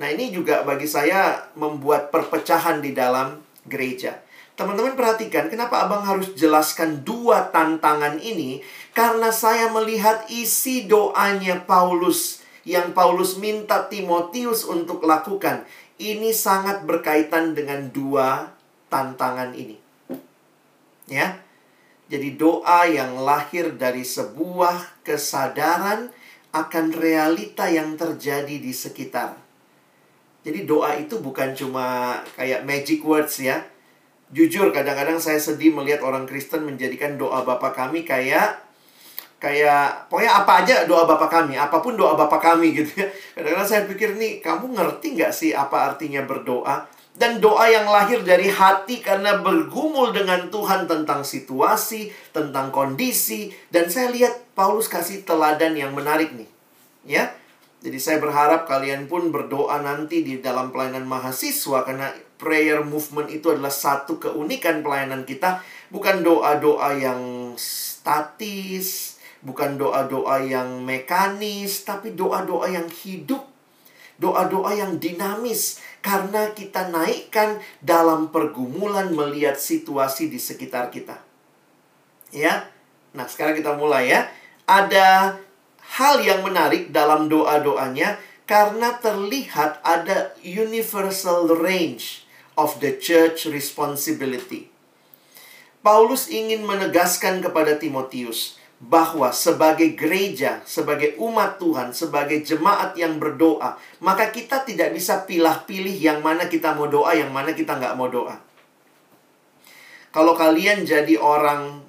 Nah 0.00 0.08
ini 0.08 0.32
juga 0.32 0.64
bagi 0.64 0.88
saya 0.88 1.52
membuat 1.60 2.08
perpecahan 2.08 2.80
di 2.80 2.96
dalam 2.96 3.44
gereja. 3.68 4.23
Teman-teman 4.54 4.94
perhatikan 4.94 5.50
kenapa 5.50 5.82
abang 5.82 6.06
harus 6.06 6.30
jelaskan 6.38 7.02
dua 7.02 7.50
tantangan 7.50 8.22
ini? 8.22 8.62
Karena 8.94 9.34
saya 9.34 9.66
melihat 9.74 10.30
isi 10.30 10.86
doanya 10.86 11.66
Paulus 11.66 12.46
Yang 12.64 12.96
Paulus 12.96 13.36
minta 13.36 13.90
Timotius 13.90 14.64
untuk 14.64 15.04
lakukan. 15.04 15.68
Ini 16.00 16.32
sangat 16.32 16.86
berkaitan 16.88 17.52
dengan 17.52 17.92
dua 17.92 18.56
tantangan 18.88 19.52
ini. 19.52 19.76
Ya. 21.10 21.42
Jadi 22.08 22.38
doa 22.38 22.86
yang 22.86 23.20
lahir 23.20 23.74
dari 23.74 24.06
sebuah 24.06 25.02
kesadaran 25.02 26.14
Akan 26.54 26.94
realita 26.94 27.66
yang 27.66 27.98
terjadi 27.98 28.62
di 28.62 28.70
sekitar. 28.70 29.34
Jadi 30.46 30.62
doa 30.62 30.94
itu 30.94 31.18
bukan 31.18 31.50
cuma 31.58 32.22
kayak 32.38 32.62
magic 32.62 33.02
words 33.02 33.42
ya 33.42 33.73
Jujur 34.34 34.74
kadang-kadang 34.74 35.22
saya 35.22 35.38
sedih 35.38 35.70
melihat 35.70 36.02
orang 36.02 36.26
Kristen 36.26 36.66
menjadikan 36.66 37.14
doa 37.14 37.46
Bapa 37.46 37.70
kami 37.70 38.02
kayak 38.02 38.58
kayak 39.38 40.10
pokoknya 40.10 40.42
apa 40.42 40.52
aja 40.66 40.74
doa 40.90 41.06
Bapa 41.06 41.30
kami, 41.30 41.54
apa 41.54 41.78
pun 41.78 41.94
doa 41.94 42.18
Bapa 42.18 42.42
kami 42.42 42.74
gitu 42.74 42.90
ya. 42.98 43.06
Kadang-kadang 43.38 43.68
saya 43.68 43.82
pikir 43.86 44.18
nih, 44.18 44.42
kamu 44.42 44.74
ngerti 44.74 45.14
nggak 45.14 45.30
sih 45.30 45.54
apa 45.54 45.94
artinya 45.94 46.26
berdoa? 46.26 46.90
dan 47.14 47.38
doa 47.38 47.70
yang 47.70 47.86
lahir 47.86 48.26
dari 48.26 48.50
hati 48.50 48.98
karena 48.98 49.38
bergumul 49.38 50.10
dengan 50.10 50.50
Tuhan 50.50 50.90
tentang 50.90 51.22
situasi, 51.22 52.10
tentang 52.34 52.74
kondisi 52.74 53.54
dan 53.70 53.86
saya 53.86 54.10
lihat 54.10 54.50
Paulus 54.58 54.90
kasih 54.90 55.22
teladan 55.22 55.78
yang 55.78 55.94
menarik 55.94 56.34
nih. 56.34 56.50
Ya. 57.06 57.30
Jadi 57.84 58.00
saya 58.00 58.16
berharap 58.16 58.64
kalian 58.64 59.06
pun 59.06 59.28
berdoa 59.28 59.76
nanti 59.84 60.24
di 60.24 60.40
dalam 60.40 60.72
pelayanan 60.72 61.04
mahasiswa 61.04 61.84
karena 61.84 62.08
prayer 62.44 62.84
movement 62.84 63.32
itu 63.32 63.48
adalah 63.48 63.72
satu 63.72 64.20
keunikan 64.20 64.84
pelayanan 64.84 65.24
kita, 65.24 65.64
bukan 65.88 66.20
doa-doa 66.20 66.92
yang 67.00 67.22
statis, 67.56 69.16
bukan 69.40 69.80
doa-doa 69.80 70.44
yang 70.44 70.84
mekanis, 70.84 71.88
tapi 71.88 72.12
doa-doa 72.12 72.68
yang 72.68 72.84
hidup 72.92 73.54
doa-doa 74.14 74.78
yang 74.78 75.02
dinamis 75.02 75.82
karena 75.98 76.54
kita 76.54 76.86
naikkan 76.92 77.58
dalam 77.82 78.30
pergumulan 78.30 79.10
melihat 79.10 79.58
situasi 79.58 80.30
di 80.30 80.38
sekitar 80.38 80.92
kita. 80.94 81.18
Ya. 82.30 82.70
Nah, 83.14 83.26
sekarang 83.30 83.58
kita 83.58 83.74
mulai 83.78 84.10
ya. 84.10 84.26
Ada 84.66 85.38
hal 85.98 86.22
yang 86.22 86.42
menarik 86.42 86.90
dalam 86.90 87.30
doa-doanya 87.30 88.18
karena 88.44 88.96
terlihat 89.00 89.80
ada 89.80 90.36
universal 90.42 91.48
range 91.48 92.23
of 92.54 92.78
the 92.78 92.98
church 92.98 93.46
responsibility. 93.50 94.70
Paulus 95.84 96.32
ingin 96.32 96.64
menegaskan 96.64 97.44
kepada 97.44 97.76
Timotius 97.76 98.56
bahwa 98.80 99.30
sebagai 99.32 99.92
gereja, 99.96 100.64
sebagai 100.64 101.16
umat 101.20 101.60
Tuhan, 101.60 101.92
sebagai 101.92 102.40
jemaat 102.40 102.96
yang 102.96 103.20
berdoa, 103.20 103.76
maka 104.00 104.32
kita 104.32 104.64
tidak 104.64 104.96
bisa 104.96 105.24
pilih-pilih 105.28 105.94
yang 105.94 106.20
mana 106.24 106.48
kita 106.48 106.72
mau 106.72 106.88
doa, 106.88 107.12
yang 107.12 107.30
mana 107.32 107.52
kita 107.52 107.76
nggak 107.76 107.96
mau 107.96 108.08
doa. 108.08 108.40
Kalau 110.14 110.36
kalian 110.38 110.86
jadi 110.86 111.18
orang 111.18 111.82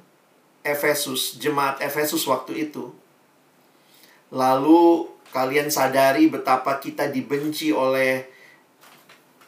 Efesus, 0.66 1.38
jemaat 1.38 1.78
Efesus 1.78 2.26
waktu 2.26 2.70
itu, 2.70 2.90
lalu 4.34 5.06
kalian 5.30 5.70
sadari 5.70 6.32
betapa 6.32 6.82
kita 6.82 7.12
dibenci 7.12 7.70
oleh 7.70 8.35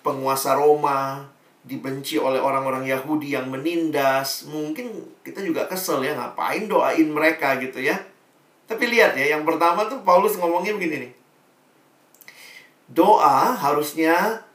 penguasa 0.08 0.56
Roma, 0.56 1.28
dibenci 1.68 2.16
oleh 2.16 2.40
orang-orang 2.40 2.88
Yahudi 2.88 3.36
yang 3.36 3.52
menindas, 3.52 4.48
mungkin 4.48 4.88
kita 5.20 5.44
juga 5.44 5.68
kesel 5.68 6.00
ya 6.00 6.16
ngapain 6.16 6.72
doain 6.72 7.12
mereka 7.12 7.60
gitu 7.60 7.84
ya. 7.84 8.00
Tapi 8.68 8.88
lihat 8.88 9.20
ya, 9.20 9.36
yang 9.36 9.44
pertama 9.44 9.84
tuh 9.92 10.00
Paulus 10.08 10.40
ngomongnya 10.40 10.72
begini 10.80 11.08
nih. 11.08 11.12
Doa 12.88 13.52
harusnya 13.52 14.48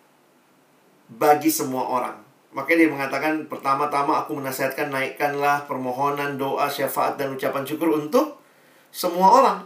bagi 1.12 1.52
semua 1.52 1.84
orang. 1.84 2.16
Makanya 2.52 2.84
dia 2.84 2.90
mengatakan 2.92 3.32
pertama-tama 3.48 4.24
aku 4.24 4.36
menasihatkan 4.36 4.88
naikkanlah 4.88 5.68
permohonan, 5.68 6.36
doa, 6.36 6.68
syafaat 6.68 7.20
dan 7.20 7.32
ucapan 7.32 7.64
syukur 7.64 7.92
untuk 7.92 8.40
semua 8.92 9.28
orang. 9.40 9.58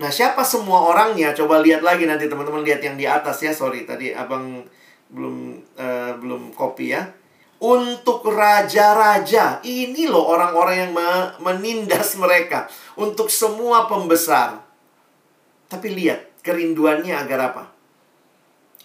Nah, 0.00 0.08
siapa 0.08 0.40
semua 0.44 0.80
orangnya? 0.92 1.36
Coba 1.36 1.60
lihat 1.60 1.84
lagi 1.84 2.08
nanti 2.08 2.28
teman-teman 2.28 2.64
lihat 2.64 2.80
yang 2.80 2.96
di 2.96 3.04
atas 3.04 3.44
ya. 3.44 3.52
Sorry, 3.52 3.84
tadi 3.84 4.16
Abang 4.16 4.64
belum 5.10 5.36
uh, 5.76 6.12
belum 6.18 6.54
kopi 6.54 6.94
ya. 6.94 7.02
Untuk 7.60 8.24
raja-raja, 8.24 9.60
ini 9.68 10.08
loh 10.08 10.32
orang-orang 10.32 10.88
yang 10.88 10.92
menindas 11.44 12.16
mereka. 12.16 12.64
Untuk 12.96 13.28
semua 13.28 13.84
pembesar. 13.84 14.64
Tapi 15.68 15.92
lihat, 15.92 16.40
kerinduannya 16.40 17.12
agar 17.12 17.52
apa? 17.52 17.64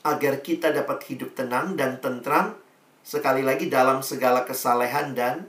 Agar 0.04 0.44
kita 0.44 0.76
dapat 0.76 1.08
hidup 1.08 1.32
tenang 1.40 1.80
dan 1.80 2.04
tentram, 2.04 2.60
sekali 3.00 3.48
lagi 3.48 3.72
dalam 3.72 4.04
segala 4.04 4.44
kesalehan 4.44 5.16
dan 5.16 5.48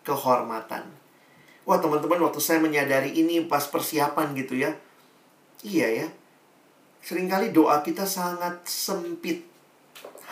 kehormatan. 0.00 0.88
Wah 1.68 1.76
teman-teman, 1.76 2.24
waktu 2.24 2.40
saya 2.40 2.56
menyadari 2.56 3.12
ini 3.12 3.44
pas 3.44 3.68
persiapan 3.68 4.32
gitu 4.32 4.56
ya. 4.56 4.72
Iya 5.60 5.86
ya, 5.92 6.08
sering 7.04 7.28
kali 7.28 7.54
doa 7.54 7.84
kita 7.86 8.02
sangat 8.08 8.66
sempit 8.66 9.51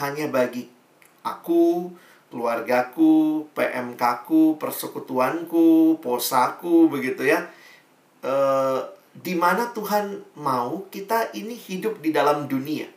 hanya 0.01 0.33
bagi 0.33 0.67
aku, 1.21 1.93
keluargaku, 2.33 3.45
PMK-ku, 3.53 4.57
persekutuanku, 4.57 6.01
posaku, 6.01 6.89
begitu 6.89 7.29
ya. 7.29 7.45
E, 8.25 8.35
di 9.11 9.35
mana 9.37 9.75
Tuhan 9.75 10.23
mau 10.39 10.87
kita 10.89 11.35
ini 11.37 11.53
hidup 11.53 12.01
di 12.01 12.15
dalam 12.15 12.47
dunia. 12.47 12.89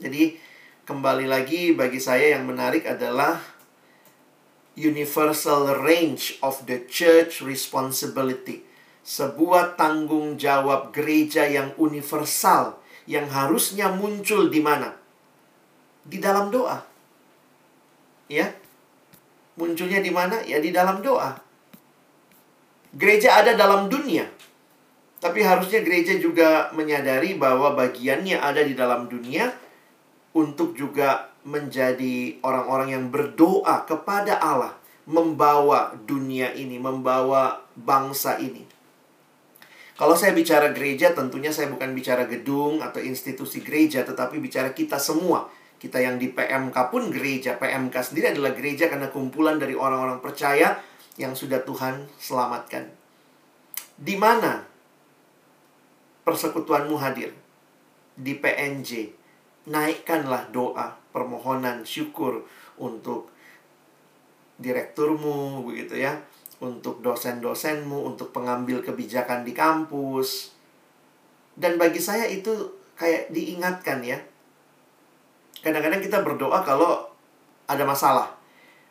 Jadi 0.00 0.38
kembali 0.88 1.26
lagi 1.28 1.76
bagi 1.76 2.00
saya 2.00 2.38
yang 2.38 2.48
menarik 2.48 2.88
adalah 2.88 3.42
universal 4.78 5.84
range 5.84 6.40
of 6.40 6.64
the 6.64 6.86
church 6.88 7.44
responsibility. 7.44 8.64
Sebuah 9.02 9.74
tanggung 9.74 10.38
jawab 10.38 10.94
gereja 10.94 11.44
yang 11.44 11.74
universal 11.74 12.78
yang 13.10 13.26
harusnya 13.28 13.90
muncul 13.90 14.46
di 14.46 14.62
mana? 14.62 15.01
Di 16.06 16.18
dalam 16.18 16.50
doa. 16.50 16.78
Ya. 18.26 18.50
Munculnya 19.58 20.00
di 20.00 20.10
mana? 20.10 20.40
Ya 20.42 20.58
di 20.58 20.72
dalam 20.72 21.04
doa. 21.04 21.36
Gereja 22.92 23.40
ada 23.40 23.56
dalam 23.56 23.88
dunia. 23.88 24.28
Tapi 25.22 25.38
harusnya 25.38 25.86
gereja 25.86 26.18
juga 26.18 26.74
menyadari 26.74 27.38
bahwa 27.38 27.78
bagiannya 27.78 28.42
ada 28.42 28.66
di 28.66 28.74
dalam 28.74 29.06
dunia 29.06 29.54
untuk 30.34 30.74
juga 30.74 31.30
menjadi 31.46 32.42
orang-orang 32.42 32.98
yang 32.98 33.04
berdoa 33.12 33.86
kepada 33.86 34.42
Allah, 34.42 34.74
membawa 35.06 35.94
dunia 35.94 36.50
ini, 36.58 36.78
membawa 36.78 37.62
bangsa 37.78 38.42
ini. 38.42 38.66
Kalau 39.94 40.18
saya 40.18 40.34
bicara 40.34 40.74
gereja, 40.74 41.14
tentunya 41.14 41.54
saya 41.54 41.70
bukan 41.70 41.94
bicara 41.94 42.26
gedung 42.26 42.82
atau 42.82 42.98
institusi 42.98 43.62
gereja, 43.62 44.02
tetapi 44.02 44.42
bicara 44.42 44.74
kita 44.74 44.98
semua 44.98 45.46
kita 45.82 45.98
yang 45.98 46.14
di 46.14 46.30
PMK 46.30 46.94
pun 46.94 47.10
gereja. 47.10 47.58
PMK 47.58 47.90
sendiri 47.90 48.30
adalah 48.30 48.54
gereja 48.54 48.86
karena 48.86 49.10
kumpulan 49.10 49.58
dari 49.58 49.74
orang-orang 49.74 50.22
percaya 50.22 50.78
yang 51.18 51.34
sudah 51.34 51.58
Tuhan 51.66 52.06
selamatkan. 52.22 52.86
Di 53.98 54.14
mana 54.14 54.62
persekutuanmu 56.22 56.94
hadir? 57.02 57.34
Di 58.14 58.38
PNJ. 58.38 59.10
Naikkanlah 59.66 60.54
doa, 60.54 60.94
permohonan, 61.10 61.82
syukur 61.82 62.46
untuk 62.78 63.34
direkturmu, 64.62 65.66
begitu 65.66 65.98
ya. 65.98 66.14
Untuk 66.62 67.02
dosen-dosenmu, 67.02 68.06
untuk 68.06 68.30
pengambil 68.30 68.86
kebijakan 68.86 69.42
di 69.42 69.50
kampus. 69.50 70.54
Dan 71.58 71.74
bagi 71.74 71.98
saya 71.98 72.30
itu 72.30 72.70
kayak 72.94 73.34
diingatkan 73.34 73.98
ya 74.06 74.22
Kadang-kadang 75.62 76.02
kita 76.02 76.26
berdoa 76.26 76.58
kalau 76.66 77.06
ada 77.70 77.86
masalah. 77.86 78.34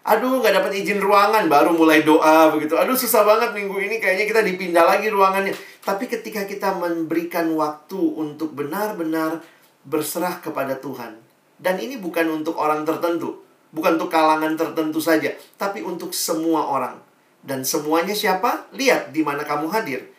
Aduh, 0.02 0.42
nggak 0.42 0.58
dapat 0.58 0.72
izin 0.82 0.98
ruangan, 0.98 1.46
baru 1.46 1.78
mulai 1.78 2.02
doa 2.02 2.50
begitu. 2.50 2.74
Aduh, 2.74 2.98
susah 2.98 3.22
banget 3.22 3.54
minggu 3.54 3.78
ini, 3.78 4.02
kayaknya 4.02 4.26
kita 4.26 4.42
dipindah 4.42 4.82
lagi 4.82 5.14
ruangannya. 5.14 5.54
Tapi 5.86 6.10
ketika 6.10 6.50
kita 6.50 6.74
memberikan 6.74 7.54
waktu 7.54 8.00
untuk 8.00 8.58
benar-benar 8.58 9.46
berserah 9.86 10.42
kepada 10.42 10.80
Tuhan. 10.82 11.22
Dan 11.62 11.78
ini 11.78 12.02
bukan 12.02 12.26
untuk 12.34 12.58
orang 12.58 12.82
tertentu. 12.82 13.46
Bukan 13.70 14.02
untuk 14.02 14.10
kalangan 14.10 14.58
tertentu 14.58 14.98
saja. 14.98 15.30
Tapi 15.62 15.86
untuk 15.86 16.18
semua 16.18 16.66
orang. 16.66 16.98
Dan 17.46 17.62
semuanya 17.62 18.18
siapa? 18.18 18.66
Lihat 18.74 19.14
di 19.14 19.22
mana 19.22 19.46
kamu 19.46 19.70
hadir. 19.70 20.10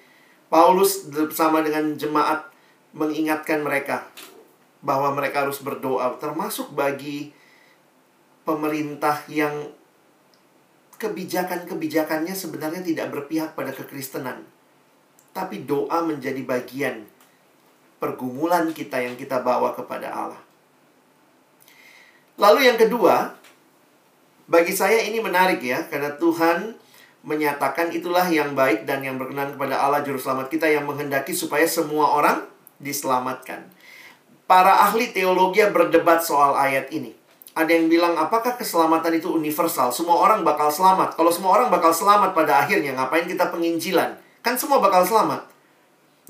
Paulus 0.46 1.10
bersama 1.10 1.58
dengan 1.58 1.98
jemaat 1.98 2.46
mengingatkan 2.94 3.66
mereka 3.66 4.06
bahwa 4.83 5.14
mereka 5.14 5.47
harus 5.47 5.62
berdoa, 5.62 6.18
termasuk 6.18 6.75
bagi 6.75 7.31
pemerintah 8.42 9.23
yang 9.31 9.71
kebijakan-kebijakannya 10.99 12.35
sebenarnya 12.35 12.83
tidak 12.83 13.11
berpihak 13.14 13.55
pada 13.55 13.71
kekristenan. 13.71 14.42
Tapi 15.33 15.64
doa 15.64 16.03
menjadi 16.05 16.42
bagian 16.42 17.07
pergumulan 18.03 18.75
kita 18.75 18.99
yang 18.99 19.14
kita 19.14 19.38
bawa 19.40 19.73
kepada 19.79 20.11
Allah. 20.11 20.42
Lalu 22.37 22.66
yang 22.66 22.79
kedua, 22.79 23.38
bagi 24.51 24.75
saya 24.75 25.07
ini 25.07 25.23
menarik 25.23 25.62
ya, 25.62 25.87
karena 25.87 26.18
Tuhan 26.18 26.75
menyatakan 27.23 27.95
itulah 27.95 28.27
yang 28.27 28.59
baik 28.59 28.83
dan 28.83 29.07
yang 29.07 29.14
berkenan 29.14 29.55
kepada 29.55 29.79
Allah 29.79 30.03
Juru 30.03 30.18
Selamat 30.18 30.51
kita 30.51 30.66
yang 30.66 30.90
menghendaki 30.90 31.31
supaya 31.31 31.62
semua 31.71 32.18
orang 32.18 32.42
diselamatkan. 32.83 33.62
Para 34.46 34.85
ahli 34.85 35.14
teologi 35.14 35.64
berdebat 35.70 36.20
soal 36.20 36.52
ayat 36.59 36.92
ini. 36.92 37.14
Ada 37.52 37.68
yang 37.68 37.92
bilang, 37.92 38.16
apakah 38.16 38.57
keselamatan 38.57 39.20
itu 39.20 39.28
universal? 39.28 39.92
Semua 39.92 40.24
orang 40.24 40.40
bakal 40.40 40.72
selamat. 40.72 41.20
Kalau 41.20 41.28
semua 41.28 41.61
orang 41.61 41.68
bakal 41.68 41.92
selamat 41.92 42.33
pada 42.33 42.64
akhirnya, 42.64 42.96
ngapain 42.96 43.28
kita 43.28 43.52
penginjilan? 43.52 44.16
Kan 44.40 44.57
semua 44.57 44.81
bakal 44.81 45.05
selamat. 45.05 45.52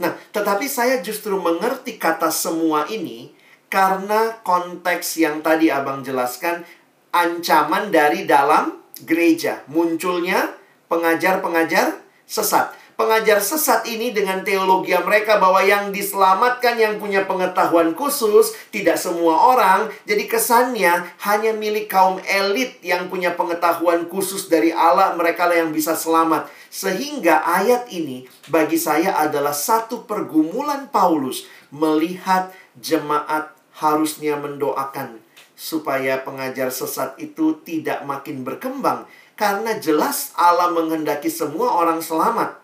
Nah, 0.03 0.12
tetapi 0.35 0.66
saya 0.66 0.98
justru 0.98 1.38
mengerti 1.38 2.01
kata 2.01 2.33
semua 2.33 2.88
ini 2.88 3.38
Karena 3.72 4.37
konteks 4.44 5.16
yang 5.16 5.40
tadi 5.40 5.72
Abang 5.72 6.05
jelaskan, 6.05 6.61
ancaman 7.09 7.88
dari 7.88 8.29
dalam 8.29 8.85
gereja. 9.01 9.64
Munculnya 9.64 10.53
pengajar-pengajar 10.92 11.96
sesat. 12.29 12.77
Pengajar 12.92 13.40
sesat 13.40 13.88
ini 13.88 14.12
dengan 14.12 14.44
teologi 14.44 14.92
mereka 15.00 15.40
bahwa 15.40 15.64
yang 15.64 15.90
diselamatkan 15.90 16.76
yang 16.76 17.00
punya 17.00 17.24
pengetahuan 17.24 17.96
khusus, 17.96 18.52
tidak 18.68 19.00
semua 19.00 19.52
orang. 19.52 19.88
Jadi 20.05 20.28
kesannya 20.28 21.00
hanya 21.24 21.57
milik 21.57 21.88
kaum 21.88 22.20
elit 22.22 22.78
yang 22.85 23.09
punya 23.09 23.33
pengetahuan 23.33 24.07
khusus 24.12 24.52
dari 24.52 24.70
Allah, 24.70 25.16
mereka 25.16 25.48
lah 25.48 25.64
yang 25.64 25.72
bisa 25.72 25.96
selamat. 25.96 26.46
Sehingga 26.68 27.42
ayat 27.42 27.88
ini 27.90 28.28
bagi 28.52 28.76
saya 28.76 29.16
adalah 29.18 29.57
satu 29.57 30.05
pergumulan 30.05 30.92
Paulus 30.92 31.48
melihat 31.72 32.52
jemaat 32.76 33.52
harusnya 33.76 34.37
mendoakan 34.37 35.18
supaya 35.59 36.20
pengajar 36.20 36.68
sesat 36.68 37.16
itu 37.20 37.61
tidak 37.64 38.05
makin 38.05 38.42
berkembang 38.42 39.09
karena 39.37 39.74
jelas 39.78 40.31
Allah 40.38 40.70
menghendaki 40.70 41.26
semua 41.26 41.74
orang 41.83 41.98
selamat. 41.98 42.62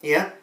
Ya. 0.00 0.34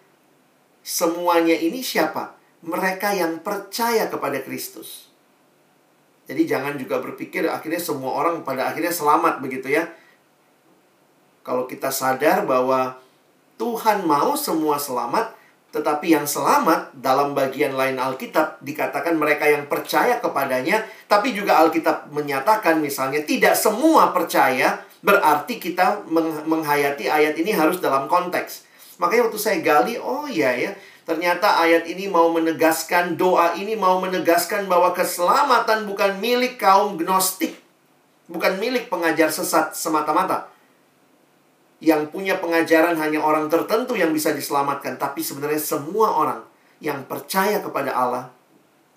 Semuanya 0.83 1.55
ini 1.55 1.79
siapa? 1.79 2.35
Mereka 2.63 3.15
yang 3.15 3.39
percaya 3.39 4.07
kepada 4.11 4.39
Kristus. 4.43 5.11
Jadi 6.23 6.47
jangan 6.47 6.79
juga 6.79 7.03
berpikir 7.03 7.47
akhirnya 7.51 7.79
semua 7.79 8.15
orang 8.15 8.47
pada 8.47 8.71
akhirnya 8.71 8.91
selamat 8.91 9.43
begitu 9.43 9.75
ya. 9.75 9.91
Kalau 11.43 11.67
kita 11.67 11.91
sadar 11.91 12.47
bahwa 12.47 12.95
Tuhan 13.59 14.07
mau 14.07 14.31
semua 14.39 14.79
selamat, 14.79 15.35
tetapi 15.75 16.15
yang 16.15 16.23
selamat 16.23 16.95
dalam 16.95 17.35
bagian 17.35 17.75
lain 17.75 17.99
Alkitab 17.99 18.63
dikatakan 18.63 19.19
mereka 19.19 19.51
yang 19.51 19.67
percaya 19.67 20.23
kepadanya, 20.23 20.87
tapi 21.11 21.35
juga 21.35 21.59
Alkitab 21.59 22.13
menyatakan 22.15 22.79
misalnya 22.79 23.19
tidak 23.27 23.59
semua 23.59 24.15
percaya, 24.15 24.79
berarti 25.03 25.59
kita 25.59 26.07
menghayati 26.47 27.11
ayat 27.11 27.35
ini 27.35 27.51
harus 27.51 27.83
dalam 27.83 28.07
konteks. 28.07 28.63
Makanya 29.03 29.27
waktu 29.27 29.35
saya 29.35 29.59
gali, 29.59 29.99
oh 29.99 30.23
iya 30.31 30.55
ya, 30.55 30.71
ternyata 31.03 31.59
ayat 31.59 31.83
ini 31.91 32.07
mau 32.07 32.31
menegaskan, 32.31 33.19
doa 33.19 33.51
ini 33.59 33.75
mau 33.75 33.99
menegaskan 33.99 34.71
bahwa 34.71 34.95
keselamatan 34.95 35.83
bukan 35.83 36.23
milik 36.23 36.55
kaum 36.55 36.95
gnostik, 36.95 37.59
bukan 38.31 38.55
milik 38.63 38.87
pengajar 38.87 39.27
sesat 39.27 39.75
semata-mata 39.75 40.47
yang 41.83 42.07
punya 42.07 42.39
pengajaran 42.39 42.95
hanya 42.95 43.19
orang 43.19 43.51
tertentu 43.51 43.99
yang 43.99 44.15
bisa 44.15 44.31
diselamatkan, 44.31 44.95
tapi 44.95 45.19
sebenarnya 45.19 45.59
semua 45.59 46.15
orang 46.15 46.39
yang 46.79 47.03
percaya 47.03 47.59
kepada 47.59 47.91
Allah 47.91 48.31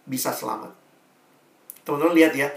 bisa 0.07 0.31
selamat. 0.31 0.71
Teman-teman 1.83 2.15
lihat 2.15 2.39
ya, 2.39 2.55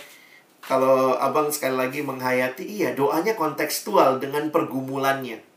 kalau 0.61 1.17
abang 1.17 1.49
sekali 1.49 1.73
lagi 1.81 2.05
menghayati, 2.05 2.61
iya 2.61 2.93
doanya 2.93 3.33
kontekstual 3.33 4.21
dengan 4.21 4.53
pergumulannya. 4.53 5.48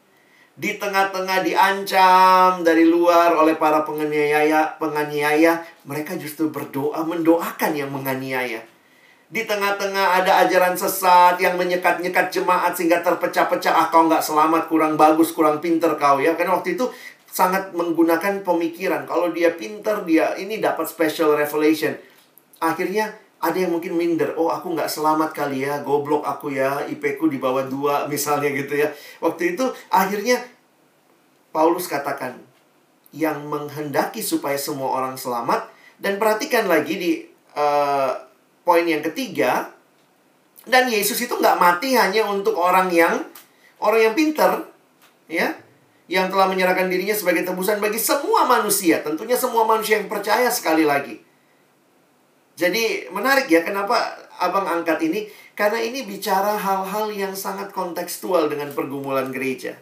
Di 0.52 0.76
tengah-tengah 0.76 1.40
diancam 1.40 2.60
dari 2.60 2.84
luar 2.84 3.32
oleh 3.32 3.56
para 3.56 3.88
penganiaya, 3.88 4.76
penganiaya, 4.76 5.64
mereka 5.88 6.12
justru 6.20 6.52
berdoa 6.52 7.00
mendoakan 7.08 7.72
yang 7.72 7.88
menganiaya. 7.88 8.60
Di 9.32 9.48
tengah-tengah 9.48 10.20
ada 10.20 10.44
ajaran 10.44 10.76
sesat 10.76 11.40
yang 11.40 11.56
menyekat-nyekat 11.56 12.28
jemaat 12.28 12.76
sehingga 12.76 13.00
terpecah-pecah. 13.00 13.72
Ah, 13.72 13.88
kau 13.88 14.04
nggak 14.04 14.20
selamat, 14.20 14.68
kurang 14.68 15.00
bagus, 15.00 15.32
kurang 15.32 15.64
pinter 15.64 15.96
kau 15.96 16.20
ya. 16.20 16.36
Karena 16.36 16.60
waktu 16.60 16.76
itu 16.76 16.92
sangat 17.24 17.72
menggunakan 17.72 18.44
pemikiran. 18.44 19.08
Kalau 19.08 19.32
dia 19.32 19.56
pinter, 19.56 20.04
dia 20.04 20.36
ini 20.36 20.60
dapat 20.60 20.84
special 20.84 21.32
revelation. 21.32 21.96
Akhirnya 22.60 23.16
ada 23.42 23.56
yang 23.58 23.74
mungkin 23.74 23.98
minder. 23.98 24.38
Oh, 24.38 24.48
aku 24.54 24.72
nggak 24.72 24.86
selamat 24.86 25.34
kali 25.34 25.66
ya. 25.66 25.82
Goblok 25.82 26.22
aku 26.22 26.54
ya. 26.54 26.86
IP 26.86 27.18
ku 27.18 27.26
di 27.26 27.42
bawah 27.42 27.66
dua 27.66 28.04
misalnya 28.12 28.54
gitu 28.54 28.78
ya. 28.78 28.94
Waktu 29.18 29.58
itu 29.58 29.66
akhirnya 29.90 30.38
Paulus 31.50 31.90
katakan. 31.90 32.38
Yang 33.12 33.44
menghendaki 33.44 34.24
supaya 34.24 34.56
semua 34.56 34.94
orang 34.94 35.20
selamat. 35.20 35.68
Dan 36.00 36.16
perhatikan 36.16 36.70
lagi 36.70 36.94
di... 36.96 37.10
Uh, 37.52 38.32
poin 38.62 38.86
yang 38.86 39.02
ketiga, 39.02 39.70
dan 40.66 40.86
Yesus 40.86 41.18
itu 41.18 41.34
nggak 41.34 41.58
mati 41.58 41.98
hanya 41.98 42.26
untuk 42.30 42.54
orang 42.54 42.88
yang 42.94 43.26
orang 43.82 44.10
yang 44.10 44.14
pinter, 44.14 44.70
ya, 45.26 45.58
yang 46.06 46.30
telah 46.30 46.46
menyerahkan 46.46 46.86
dirinya 46.86 47.14
sebagai 47.14 47.42
tebusan 47.42 47.82
bagi 47.82 47.98
semua 47.98 48.46
manusia. 48.46 49.02
Tentunya 49.02 49.34
semua 49.34 49.66
manusia 49.66 49.98
yang 49.98 50.06
percaya 50.06 50.46
sekali 50.54 50.86
lagi. 50.86 51.18
Jadi 52.62 53.10
menarik 53.10 53.50
ya 53.50 53.66
kenapa 53.66 54.14
abang 54.38 54.70
angkat 54.70 55.02
ini? 55.02 55.26
Karena 55.58 55.82
ini 55.82 56.06
bicara 56.06 56.54
hal-hal 56.54 57.10
yang 57.10 57.34
sangat 57.34 57.74
kontekstual 57.74 58.46
dengan 58.46 58.70
pergumulan 58.70 59.34
gereja. 59.34 59.74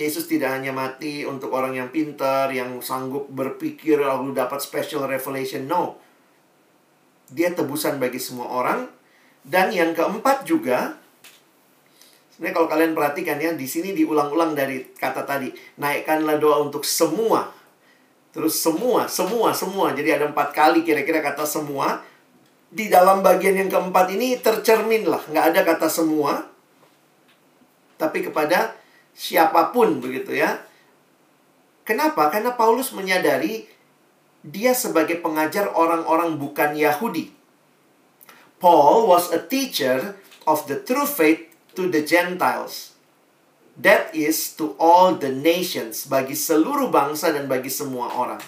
Yesus 0.00 0.24
tidak 0.24 0.56
hanya 0.56 0.72
mati 0.72 1.28
untuk 1.28 1.52
orang 1.52 1.76
yang 1.76 1.92
pintar, 1.92 2.48
yang 2.48 2.80
sanggup 2.80 3.28
berpikir 3.28 4.00
lalu 4.00 4.32
dapat 4.32 4.64
special 4.64 5.04
revelation. 5.04 5.68
No. 5.68 6.00
Dia 7.28 7.52
tebusan 7.52 8.00
bagi 8.00 8.16
semua 8.16 8.48
orang. 8.48 8.88
Dan 9.44 9.68
yang 9.74 9.92
keempat 9.92 10.48
juga, 10.48 10.96
sebenarnya 12.32 12.54
kalau 12.56 12.68
kalian 12.70 12.94
perhatikan 12.96 13.36
ya, 13.42 13.52
di 13.52 13.66
sini 13.66 13.92
diulang-ulang 13.92 14.54
dari 14.56 14.96
kata 14.96 15.26
tadi, 15.28 15.50
naikkanlah 15.76 16.40
doa 16.40 16.62
untuk 16.62 16.86
semua. 16.86 17.57
Terus 18.38 18.54
semua, 18.54 19.10
semua, 19.10 19.50
semua. 19.50 19.90
Jadi 19.98 20.14
ada 20.14 20.30
empat 20.30 20.54
kali 20.54 20.86
kira-kira 20.86 21.18
kata 21.18 21.42
semua. 21.42 22.06
Di 22.70 22.86
dalam 22.86 23.18
bagian 23.18 23.58
yang 23.58 23.66
keempat 23.66 24.14
ini 24.14 24.38
tercermin 24.38 25.10
lah, 25.10 25.18
nggak 25.26 25.46
ada 25.50 25.60
kata 25.66 25.90
semua. 25.90 26.46
Tapi 27.98 28.22
kepada 28.22 28.78
siapa 29.10 29.74
pun 29.74 29.98
begitu 29.98 30.38
ya. 30.38 30.62
Kenapa? 31.82 32.30
Karena 32.30 32.54
Paulus 32.54 32.94
menyadari 32.94 33.66
dia 34.46 34.70
sebagai 34.70 35.18
pengajar 35.18 35.74
orang-orang 35.74 36.38
bukan 36.38 36.78
Yahudi. 36.78 37.34
Paul 38.62 39.10
was 39.10 39.34
a 39.34 39.42
teacher 39.42 40.14
of 40.46 40.62
the 40.70 40.78
true 40.78 41.10
faith 41.10 41.50
to 41.74 41.90
the 41.90 42.06
Gentiles. 42.06 42.94
That 43.78 44.10
is 44.10 44.58
to 44.58 44.74
all 44.82 45.14
the 45.14 45.30
nations, 45.30 46.10
bagi 46.10 46.34
seluruh 46.34 46.90
bangsa 46.90 47.30
dan 47.30 47.46
bagi 47.46 47.70
semua 47.70 48.10
orang. 48.10 48.42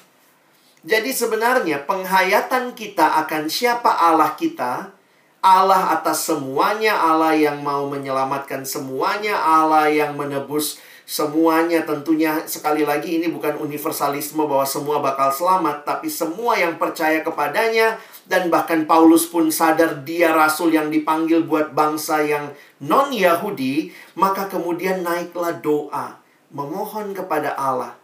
Jadi 0.83 1.15
sebenarnya 1.15 1.87
penghayatan 1.87 2.75
kita 2.75 3.23
akan 3.27 3.47
siapa 3.47 3.89
Allah 3.89 4.35
kita, 4.35 4.91
Allah 5.39 5.95
atas 5.95 6.27
semuanya, 6.27 6.99
Allah 6.99 7.39
yang 7.39 7.63
mau 7.63 7.87
menyelamatkan 7.87 8.67
semuanya, 8.67 9.39
Allah 9.39 9.87
yang 9.87 10.19
menebus 10.19 10.83
Semuanya 11.11 11.83
tentunya 11.83 12.47
sekali 12.47 12.87
lagi 12.87 13.19
ini 13.19 13.27
bukan 13.35 13.59
universalisme 13.59 14.47
bahwa 14.47 14.63
semua 14.63 15.03
bakal 15.03 15.35
selamat, 15.35 15.83
tapi 15.83 16.07
semua 16.07 16.55
yang 16.55 16.79
percaya 16.79 17.19
kepadanya 17.27 17.99
dan 18.31 18.47
bahkan 18.47 18.87
Paulus 18.87 19.27
pun 19.27 19.51
sadar 19.51 20.07
dia 20.07 20.31
rasul 20.31 20.71
yang 20.71 20.87
dipanggil 20.87 21.43
buat 21.43 21.75
bangsa 21.75 22.23
yang 22.23 22.55
non-Yahudi, 22.79 23.91
maka 24.15 24.47
kemudian 24.47 25.03
naiklah 25.03 25.59
doa 25.59 26.23
memohon 26.55 27.11
kepada 27.11 27.59
Allah 27.59 27.99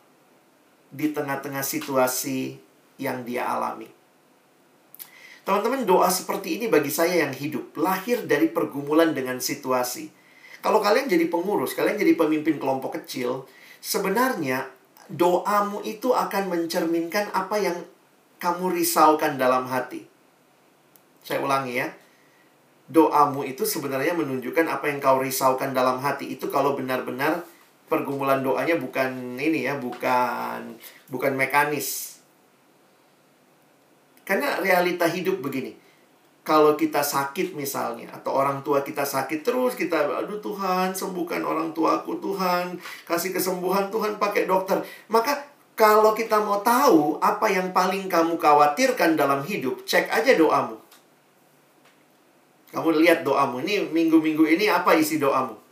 di 0.90 1.14
tengah-tengah 1.14 1.62
situasi 1.62 2.58
yang 2.98 3.22
dia 3.22 3.46
alami. 3.46 3.86
Teman-teman, 5.46 5.86
doa 5.86 6.10
seperti 6.10 6.58
ini 6.58 6.66
bagi 6.66 6.90
saya 6.90 7.22
yang 7.22 7.30
hidup, 7.30 7.78
lahir 7.78 8.26
dari 8.26 8.50
pergumulan 8.50 9.14
dengan 9.14 9.38
situasi. 9.38 10.10
Kalau 10.58 10.82
kalian 10.82 11.06
jadi 11.06 11.30
pengurus, 11.30 11.78
kalian 11.78 12.02
jadi 12.02 12.18
pemimpin 12.18 12.58
kelompok 12.58 12.98
kecil, 12.98 13.46
sebenarnya 13.78 14.66
doamu 15.06 15.86
itu 15.86 16.10
akan 16.10 16.50
mencerminkan 16.50 17.30
apa 17.30 17.62
yang 17.62 17.78
kamu 18.42 18.74
risaukan 18.74 19.38
dalam 19.38 19.70
hati. 19.70 20.15
Saya 21.26 21.42
ulangi 21.42 21.82
ya. 21.82 21.90
Doamu 22.86 23.42
itu 23.42 23.66
sebenarnya 23.66 24.14
menunjukkan 24.14 24.62
apa 24.70 24.86
yang 24.86 25.02
kau 25.02 25.18
risaukan 25.18 25.74
dalam 25.74 25.98
hati. 25.98 26.38
Itu 26.38 26.46
kalau 26.46 26.78
benar-benar 26.78 27.42
pergumulan 27.90 28.46
doanya 28.46 28.78
bukan 28.78 29.34
ini 29.34 29.66
ya, 29.66 29.74
bukan 29.74 30.78
bukan 31.10 31.34
mekanis. 31.34 32.22
Karena 34.22 34.62
realita 34.62 35.10
hidup 35.10 35.42
begini 35.42 35.86
kalau 36.46 36.78
kita 36.78 37.02
sakit 37.02 37.58
misalnya 37.58 38.06
atau 38.14 38.38
orang 38.38 38.62
tua 38.62 38.86
kita 38.86 39.02
sakit 39.02 39.42
terus 39.42 39.74
kita 39.74 40.06
aduh 40.06 40.38
Tuhan 40.38 40.94
sembuhkan 40.94 41.42
orang 41.42 41.74
tuaku 41.74 42.22
Tuhan 42.22 42.78
kasih 43.02 43.34
kesembuhan 43.34 43.90
Tuhan 43.90 44.22
pakai 44.22 44.46
dokter 44.46 44.78
maka 45.10 45.42
kalau 45.74 46.14
kita 46.14 46.38
mau 46.38 46.62
tahu 46.62 47.18
apa 47.18 47.50
yang 47.50 47.74
paling 47.74 48.06
kamu 48.06 48.38
khawatirkan 48.38 49.18
dalam 49.18 49.42
hidup 49.42 49.82
cek 49.82 50.06
aja 50.06 50.38
doamu 50.38 50.78
kamu 52.74 53.02
lihat 53.02 53.22
doamu 53.22 53.62
ini 53.62 53.87
minggu-minggu 53.90 54.44
ini 54.46 54.66
apa 54.70 54.96
isi 54.98 55.20
doamu 55.20 55.66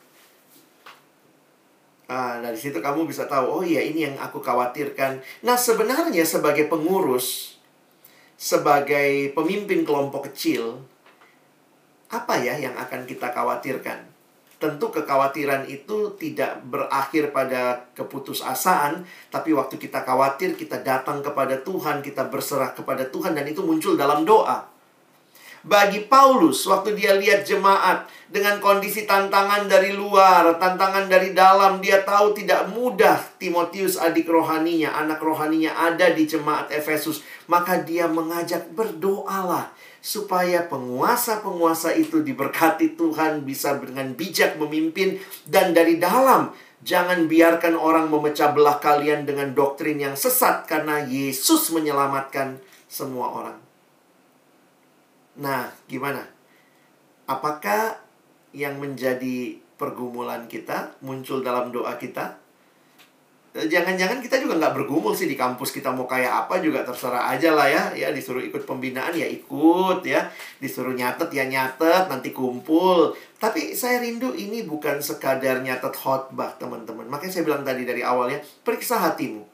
Ah, 2.05 2.37
dari 2.37 2.61
situ 2.61 2.85
kamu 2.85 3.09
bisa 3.09 3.25
tahu, 3.25 3.49
oh 3.49 3.63
iya 3.65 3.81
ini 3.81 4.05
yang 4.05 4.17
aku 4.21 4.37
khawatirkan. 4.37 5.25
Nah, 5.41 5.57
sebenarnya 5.57 6.21
sebagai 6.29 6.69
pengurus, 6.69 7.57
sebagai 8.37 9.33
pemimpin 9.33 9.89
kelompok 9.89 10.29
kecil, 10.29 10.85
apa 12.13 12.37
ya 12.45 12.61
yang 12.61 12.77
akan 12.77 13.09
kita 13.09 13.33
khawatirkan? 13.33 14.05
Tentu 14.61 14.93
kekhawatiran 14.93 15.65
itu 15.65 16.13
tidak 16.21 16.61
berakhir 16.69 17.33
pada 17.33 17.89
keputusasaan, 17.97 19.09
tapi 19.33 19.57
waktu 19.57 19.81
kita 19.81 20.05
khawatir, 20.05 20.61
kita 20.61 20.85
datang 20.85 21.25
kepada 21.25 21.57
Tuhan, 21.65 22.05
kita 22.05 22.29
berserah 22.29 22.77
kepada 22.77 23.09
Tuhan, 23.09 23.33
dan 23.33 23.49
itu 23.49 23.65
muncul 23.65 23.97
dalam 23.97 24.29
doa. 24.29 24.74
Bagi 25.65 26.05
Paulus, 26.05 26.69
waktu 26.69 26.93
dia 26.93 27.17
lihat 27.17 27.49
jemaat 27.49 28.05
dengan 28.29 28.61
kondisi 28.61 29.09
tantangan 29.09 29.65
dari 29.65 29.97
luar, 29.97 30.61
tantangan 30.61 31.09
dari 31.09 31.33
dalam, 31.33 31.81
dia 31.81 32.05
tahu 32.05 32.37
tidak 32.37 32.69
mudah 32.69 33.17
Timotius 33.41 33.97
adik 33.97 34.29
rohaninya, 34.29 34.93
anak 34.93 35.25
rohaninya 35.25 35.73
ada 35.73 36.13
di 36.13 36.29
jemaat 36.29 36.69
Efesus. 36.69 37.25
Maka 37.49 37.81
dia 37.81 38.05
mengajak 38.05 38.77
berdoalah 38.77 39.73
supaya 40.05 40.69
penguasa-penguasa 40.69 41.97
itu 41.97 42.21
diberkati 42.21 42.93
Tuhan 42.93 43.49
bisa 43.49 43.81
dengan 43.81 44.13
bijak 44.13 44.61
memimpin 44.61 45.17
dan 45.49 45.73
dari 45.73 45.97
dalam 45.97 46.53
jangan 46.85 47.25
biarkan 47.25 47.73
orang 47.73 48.13
memecah 48.13 48.53
belah 48.53 48.77
kalian 48.85 49.25
dengan 49.25 49.57
doktrin 49.57 49.97
yang 49.97 50.13
sesat 50.13 50.69
karena 50.69 51.09
Yesus 51.09 51.73
menyelamatkan 51.73 52.61
semua 52.85 53.33
orang. 53.33 53.64
Nah, 55.35 55.67
gimana? 55.91 56.23
Apakah 57.27 57.99
yang 58.55 58.79
menjadi 58.79 59.59
pergumulan 59.75 60.47
kita 60.47 60.95
muncul 61.03 61.43
dalam 61.43 61.75
doa 61.75 61.99
kita? 61.99 62.39
Eh, 63.55 63.71
jangan-jangan 63.71 64.19
kita 64.19 64.43
juga 64.43 64.59
nggak 64.59 64.75
bergumul 64.83 65.15
sih 65.15 65.31
di 65.31 65.39
kampus 65.39 65.71
kita 65.71 65.95
mau 65.95 66.11
kayak 66.11 66.47
apa 66.47 66.59
juga 66.59 66.83
terserah 66.87 67.35
aja 67.35 67.55
lah 67.55 67.67
ya. 67.67 67.83
Ya 67.95 68.09
disuruh 68.15 68.43
ikut 68.43 68.63
pembinaan 68.67 69.15
ya 69.15 69.27
ikut 69.27 70.03
ya. 70.07 70.31
Disuruh 70.63 70.95
nyatet 70.95 71.31
ya 71.35 71.47
nyatet 71.47 72.11
nanti 72.11 72.31
kumpul. 72.31 73.15
Tapi 73.39 73.75
saya 73.75 74.03
rindu 74.03 74.35
ini 74.35 74.63
bukan 74.67 75.03
sekadar 75.03 75.63
nyatet 75.63 75.95
khotbah 75.95 76.55
teman-teman. 76.59 77.07
Makanya 77.11 77.33
saya 77.35 77.47
bilang 77.47 77.67
tadi 77.67 77.83
dari 77.83 78.03
awalnya 78.03 78.39
periksa 78.63 79.03
hatimu 79.03 79.54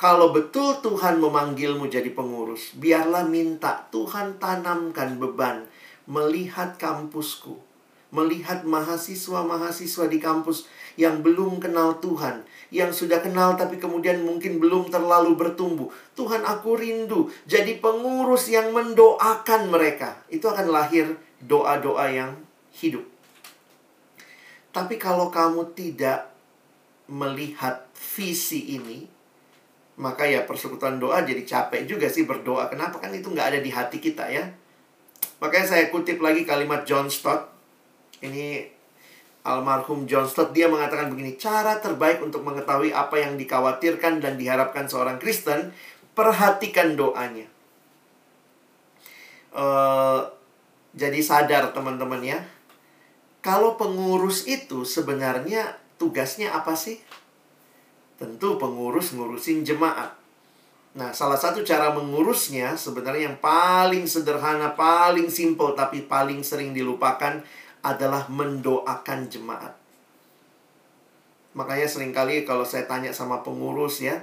kalau 0.00 0.32
betul 0.32 0.80
Tuhan 0.80 1.20
memanggilmu 1.20 1.92
jadi 1.92 2.08
pengurus, 2.16 2.72
biarlah 2.72 3.28
minta 3.28 3.84
Tuhan 3.92 4.40
tanamkan 4.40 5.20
beban 5.20 5.68
melihat 6.08 6.80
kampusku, 6.80 7.60
melihat 8.08 8.64
mahasiswa-mahasiswa 8.64 10.08
di 10.08 10.16
kampus 10.16 10.64
yang 10.96 11.20
belum 11.20 11.60
kenal 11.60 12.00
Tuhan, 12.00 12.48
yang 12.72 12.96
sudah 12.96 13.20
kenal 13.20 13.60
tapi 13.60 13.76
kemudian 13.76 14.24
mungkin 14.24 14.56
belum 14.56 14.88
terlalu 14.88 15.36
bertumbuh. 15.36 15.92
Tuhan, 16.16 16.48
aku 16.48 16.80
rindu 16.80 17.28
jadi 17.44 17.76
pengurus 17.76 18.48
yang 18.48 18.72
mendoakan 18.72 19.68
mereka. 19.68 20.16
Itu 20.32 20.48
akan 20.48 20.72
lahir 20.72 21.12
doa-doa 21.44 22.08
yang 22.08 22.40
hidup. 22.72 23.04
Tapi 24.72 24.96
kalau 24.96 25.28
kamu 25.28 25.76
tidak 25.76 26.32
melihat 27.04 27.84
visi 27.92 28.80
ini, 28.80 29.09
maka 30.00 30.24
ya 30.24 30.48
persekutuan 30.48 30.96
doa 30.96 31.20
jadi 31.20 31.44
capek 31.44 31.84
juga 31.84 32.08
sih 32.08 32.24
berdoa. 32.24 32.72
Kenapa? 32.72 32.96
Kan 32.96 33.12
itu 33.12 33.28
nggak 33.28 33.52
ada 33.52 33.60
di 33.60 33.68
hati 33.68 34.00
kita 34.00 34.24
ya. 34.32 34.48
Makanya 35.44 35.66
saya 35.76 35.84
kutip 35.92 36.24
lagi 36.24 36.48
kalimat 36.48 36.88
John 36.88 37.12
Stott. 37.12 37.52
Ini 38.24 38.64
almarhum 39.44 40.08
John 40.08 40.24
Stott. 40.24 40.56
Dia 40.56 40.72
mengatakan 40.72 41.12
begini. 41.12 41.36
Cara 41.36 41.76
terbaik 41.84 42.24
untuk 42.24 42.40
mengetahui 42.40 42.96
apa 42.96 43.20
yang 43.20 43.36
dikhawatirkan 43.36 44.24
dan 44.24 44.40
diharapkan 44.40 44.88
seorang 44.88 45.20
Kristen. 45.20 45.76
Perhatikan 46.16 46.96
doanya. 46.96 47.44
Uh, 49.52 50.24
jadi 50.96 51.20
sadar 51.20 51.76
teman-teman 51.76 52.24
ya. 52.24 52.40
Kalau 53.44 53.76
pengurus 53.76 54.48
itu 54.48 54.88
sebenarnya 54.88 55.76
tugasnya 56.00 56.56
apa 56.56 56.72
sih? 56.72 57.00
Tentu 58.20 58.60
pengurus 58.60 59.16
ngurusin 59.16 59.64
jemaat. 59.64 60.12
Nah, 60.92 61.14
salah 61.16 61.40
satu 61.40 61.64
cara 61.64 61.94
mengurusnya 61.96 62.76
sebenarnya 62.76 63.32
yang 63.32 63.38
paling 63.40 64.04
sederhana, 64.04 64.76
paling 64.76 65.32
simple 65.32 65.72
tapi 65.72 66.04
paling 66.04 66.44
sering 66.44 66.76
dilupakan 66.76 67.40
adalah 67.80 68.28
mendoakan 68.28 69.30
jemaat. 69.32 69.72
Makanya 71.56 71.88
sering 71.88 72.12
kali 72.12 72.44
kalau 72.44 72.62
saya 72.62 72.84
tanya 72.84 73.10
sama 73.10 73.40
pengurus 73.40 74.04
ya, 74.04 74.20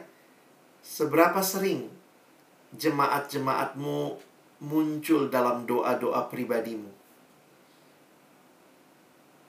seberapa 0.85 1.41
sering 1.41 1.89
jemaat-jemaatmu 2.77 4.19
muncul 4.61 5.27
dalam 5.31 5.65
doa-doa 5.65 6.29
pribadimu? 6.29 6.96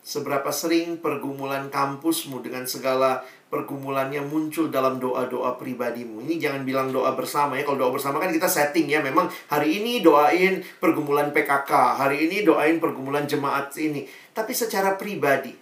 Seberapa 0.08 0.48
sering 0.48 1.04
pergumulan 1.04 1.68
kampusmu 1.68 2.40
dengan 2.40 2.64
segala 2.64 3.20
pergumulannya 3.52 4.24
muncul 4.24 4.72
dalam 4.72 4.96
doa-doa 4.96 5.60
pribadimu. 5.60 6.24
Ini 6.24 6.40
jangan 6.40 6.64
bilang 6.64 6.88
doa 6.88 7.12
bersama 7.12 7.60
ya. 7.60 7.68
Kalau 7.68 7.76
doa 7.76 7.92
bersama 7.92 8.16
kan 8.16 8.32
kita 8.32 8.48
setting 8.48 8.88
ya. 8.88 9.04
Memang 9.04 9.28
hari 9.52 9.84
ini 9.84 10.00
doain 10.00 10.64
pergumulan 10.80 11.28
PKK, 11.28 12.00
hari 12.00 12.24
ini 12.24 12.40
doain 12.40 12.80
pergumulan 12.80 13.28
jemaat 13.28 13.76
ini. 13.76 14.08
Tapi 14.32 14.56
secara 14.56 14.96
pribadi. 14.96 15.52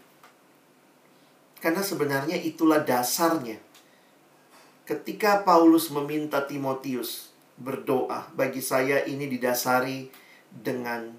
Karena 1.59 1.83
sebenarnya 1.83 2.39
itulah 2.39 2.87
dasarnya. 2.87 3.59
Ketika 4.87 5.43
Paulus 5.43 5.91
meminta 5.91 6.47
Timotius 6.47 7.35
berdoa, 7.59 8.31
bagi 8.31 8.63
saya 8.63 9.03
ini 9.11 9.27
didasari 9.27 10.07
dengan 10.55 11.11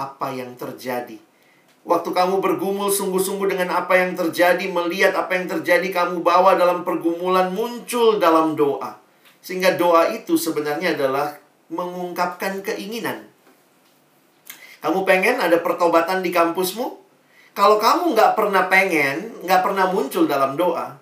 apa 0.00 0.32
yang 0.32 0.56
terjadi 0.56 1.27
Waktu 1.88 2.12
kamu 2.12 2.44
bergumul 2.44 2.92
sungguh-sungguh 2.92 3.48
dengan 3.48 3.72
apa 3.72 3.96
yang 3.96 4.12
terjadi, 4.12 4.68
melihat 4.68 5.16
apa 5.16 5.40
yang 5.40 5.48
terjadi, 5.48 5.88
kamu 5.88 6.20
bawa 6.20 6.52
dalam 6.52 6.84
pergumulan 6.84 7.48
muncul 7.56 8.20
dalam 8.20 8.52
doa. 8.52 9.00
Sehingga 9.40 9.72
doa 9.80 10.12
itu 10.12 10.36
sebenarnya 10.36 10.92
adalah 10.92 11.40
mengungkapkan 11.72 12.60
keinginan. 12.60 13.24
Kamu 14.84 15.08
pengen 15.08 15.40
ada 15.40 15.64
pertobatan 15.64 16.20
di 16.20 16.28
kampusmu? 16.28 17.00
Kalau 17.56 17.80
kamu 17.80 18.12
nggak 18.12 18.36
pernah 18.36 18.68
pengen, 18.68 19.32
nggak 19.48 19.64
pernah 19.64 19.88
muncul 19.88 20.28
dalam 20.28 20.60
doa. 20.60 20.92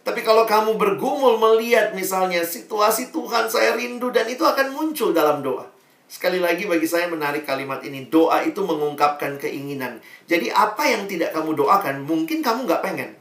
Tapi 0.00 0.24
kalau 0.24 0.48
kamu 0.48 0.80
bergumul 0.80 1.36
melihat 1.36 1.92
misalnya 1.92 2.40
situasi 2.40 3.12
Tuhan 3.12 3.52
saya 3.52 3.76
rindu 3.76 4.08
dan 4.08 4.24
itu 4.32 4.48
akan 4.48 4.72
muncul 4.72 5.12
dalam 5.12 5.44
doa. 5.44 5.68
Sekali 6.12 6.44
lagi 6.44 6.68
bagi 6.68 6.84
saya 6.84 7.08
menarik 7.08 7.48
kalimat 7.48 7.80
ini. 7.88 8.04
Doa 8.12 8.44
itu 8.44 8.60
mengungkapkan 8.60 9.40
keinginan. 9.40 9.96
Jadi 10.28 10.52
apa 10.52 10.84
yang 10.84 11.08
tidak 11.08 11.32
kamu 11.32 11.56
doakan, 11.56 12.04
mungkin 12.04 12.44
kamu 12.44 12.68
nggak 12.68 12.84
pengen. 12.84 13.16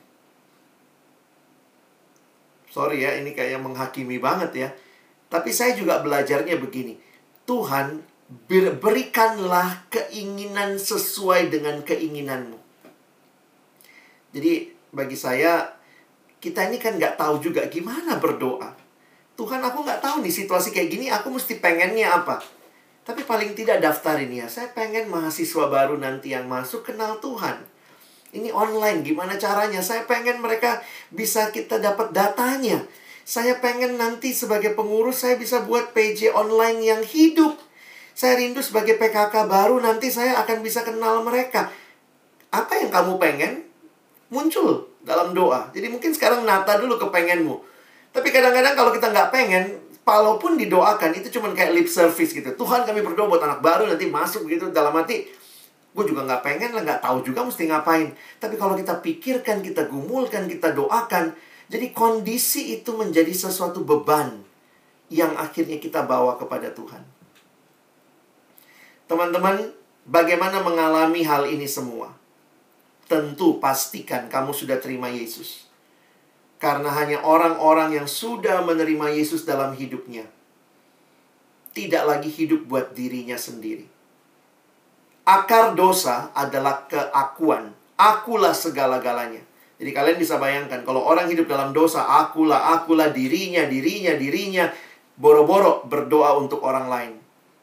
Sorry 2.67 3.07
ya, 3.07 3.15
ini 3.15 3.31
kayak 3.31 3.63
menghakimi 3.63 4.19
banget 4.19 4.51
ya. 4.67 4.69
Tapi 5.31 5.55
saya 5.55 5.71
juga 5.71 6.03
belajarnya 6.03 6.59
begini. 6.59 6.99
Tuhan, 7.47 8.03
berikanlah 8.83 9.87
keinginan 9.87 10.75
sesuai 10.75 11.47
dengan 11.47 11.79
keinginanmu. 11.87 12.59
Jadi 14.35 14.67
bagi 14.91 15.15
saya, 15.15 15.63
kita 16.43 16.67
ini 16.67 16.75
kan 16.75 16.99
nggak 16.99 17.15
tahu 17.15 17.39
juga 17.39 17.63
gimana 17.71 18.19
berdoa. 18.19 18.75
Tuhan, 19.39 19.63
aku 19.63 19.79
nggak 19.79 20.03
tahu 20.03 20.27
nih 20.27 20.35
situasi 20.43 20.75
kayak 20.75 20.91
gini, 20.91 21.07
aku 21.07 21.31
mesti 21.31 21.55
pengennya 21.63 22.19
apa. 22.19 22.59
Tapi 23.11 23.27
paling 23.27 23.51
tidak 23.59 23.83
daftar 23.83 24.15
ini 24.23 24.39
ya. 24.39 24.47
Saya 24.47 24.71
pengen 24.71 25.11
mahasiswa 25.11 25.67
baru 25.67 25.99
nanti 25.99 26.31
yang 26.31 26.47
masuk 26.47 26.87
kenal 26.87 27.19
Tuhan. 27.19 27.59
Ini 28.31 28.55
online, 28.55 29.03
gimana 29.03 29.35
caranya? 29.35 29.83
Saya 29.83 30.07
pengen 30.07 30.39
mereka 30.39 30.79
bisa 31.11 31.51
kita 31.51 31.83
dapat 31.83 32.15
datanya. 32.15 32.87
Saya 33.27 33.59
pengen 33.59 33.99
nanti 33.99 34.31
sebagai 34.31 34.71
pengurus 34.79 35.27
saya 35.27 35.35
bisa 35.35 35.59
buat 35.67 35.91
PJ 35.91 36.31
online 36.31 36.79
yang 36.79 37.03
hidup. 37.03 37.59
Saya 38.15 38.39
rindu 38.39 38.63
sebagai 38.63 38.95
PKK 38.95 39.43
baru 39.43 39.83
nanti 39.83 40.07
saya 40.07 40.39
akan 40.47 40.63
bisa 40.63 40.87
kenal 40.87 41.19
mereka. 41.19 41.67
Apa 42.47 42.79
yang 42.79 42.95
kamu 42.95 43.19
pengen? 43.19 43.67
Muncul 44.31 44.87
dalam 45.03 45.35
doa. 45.35 45.67
Jadi 45.75 45.91
mungkin 45.91 46.15
sekarang 46.15 46.47
nata 46.47 46.79
dulu 46.79 46.95
kepengenmu. 46.95 47.59
Tapi 48.15 48.31
kadang-kadang 48.31 48.71
kalau 48.71 48.95
kita 48.95 49.11
nggak 49.11 49.35
pengen, 49.35 49.90
walaupun 50.01 50.57
didoakan 50.59 51.15
itu 51.17 51.27
cuma 51.39 51.51
kayak 51.53 51.75
lip 51.77 51.87
service 51.87 52.35
gitu. 52.35 52.49
Tuhan 52.53 52.83
kami 52.83 53.01
berdoa 53.05 53.27
buat 53.29 53.43
anak 53.43 53.63
baru 53.63 53.87
nanti 53.87 54.09
masuk 54.09 54.45
gitu 54.49 54.69
dalam 54.69 54.91
hati. 54.97 55.29
Gue 55.91 56.07
juga 56.07 56.23
nggak 56.23 56.41
pengen 56.43 56.71
lah, 56.71 56.81
nggak 56.87 57.01
tahu 57.03 57.23
juga 57.23 57.43
mesti 57.43 57.67
ngapain. 57.67 58.15
Tapi 58.39 58.55
kalau 58.55 58.79
kita 58.79 59.03
pikirkan, 59.03 59.59
kita 59.59 59.91
gumulkan, 59.91 60.47
kita 60.47 60.71
doakan, 60.71 61.35
jadi 61.67 61.91
kondisi 61.91 62.79
itu 62.79 62.95
menjadi 62.95 63.31
sesuatu 63.35 63.83
beban 63.83 64.39
yang 65.11 65.35
akhirnya 65.35 65.75
kita 65.83 66.07
bawa 66.07 66.39
kepada 66.39 66.71
Tuhan. 66.71 67.03
Teman-teman, 69.11 69.75
bagaimana 70.07 70.63
mengalami 70.63 71.27
hal 71.27 71.43
ini 71.51 71.67
semua? 71.67 72.21
tentu 73.11 73.59
pastikan 73.59 74.31
kamu 74.31 74.55
sudah 74.55 74.79
terima 74.79 75.11
Yesus. 75.11 75.67
Karena 76.61 76.93
hanya 76.93 77.25
orang-orang 77.25 77.97
yang 77.97 78.05
sudah 78.05 78.61
menerima 78.61 79.17
Yesus 79.17 79.41
dalam 79.49 79.73
hidupnya 79.73 80.29
tidak 81.71 82.03
lagi 82.03 82.29
hidup 82.29 82.67
buat 82.67 82.91
dirinya 82.91 83.39
sendiri. 83.39 83.87
Akar 85.23 85.73
dosa 85.77 86.33
adalah 86.35 86.85
keakuan. 86.91 87.71
Akulah 87.95 88.51
segala-galanya. 88.51 89.39
Jadi 89.81 89.91
kalian 89.93 90.17
bisa 90.21 90.37
bayangkan 90.37 90.85
kalau 90.85 91.01
orang 91.01 91.29
hidup 91.31 91.49
dalam 91.49 91.73
dosa, 91.73 92.05
akulah, 92.05 92.77
akulah 92.77 93.09
dirinya, 93.09 93.65
dirinya, 93.65 94.13
dirinya, 94.13 94.69
boro-boro 95.17 95.85
berdoa 95.89 96.37
untuk 96.37 96.61
orang 96.61 96.85
lain. 96.85 97.13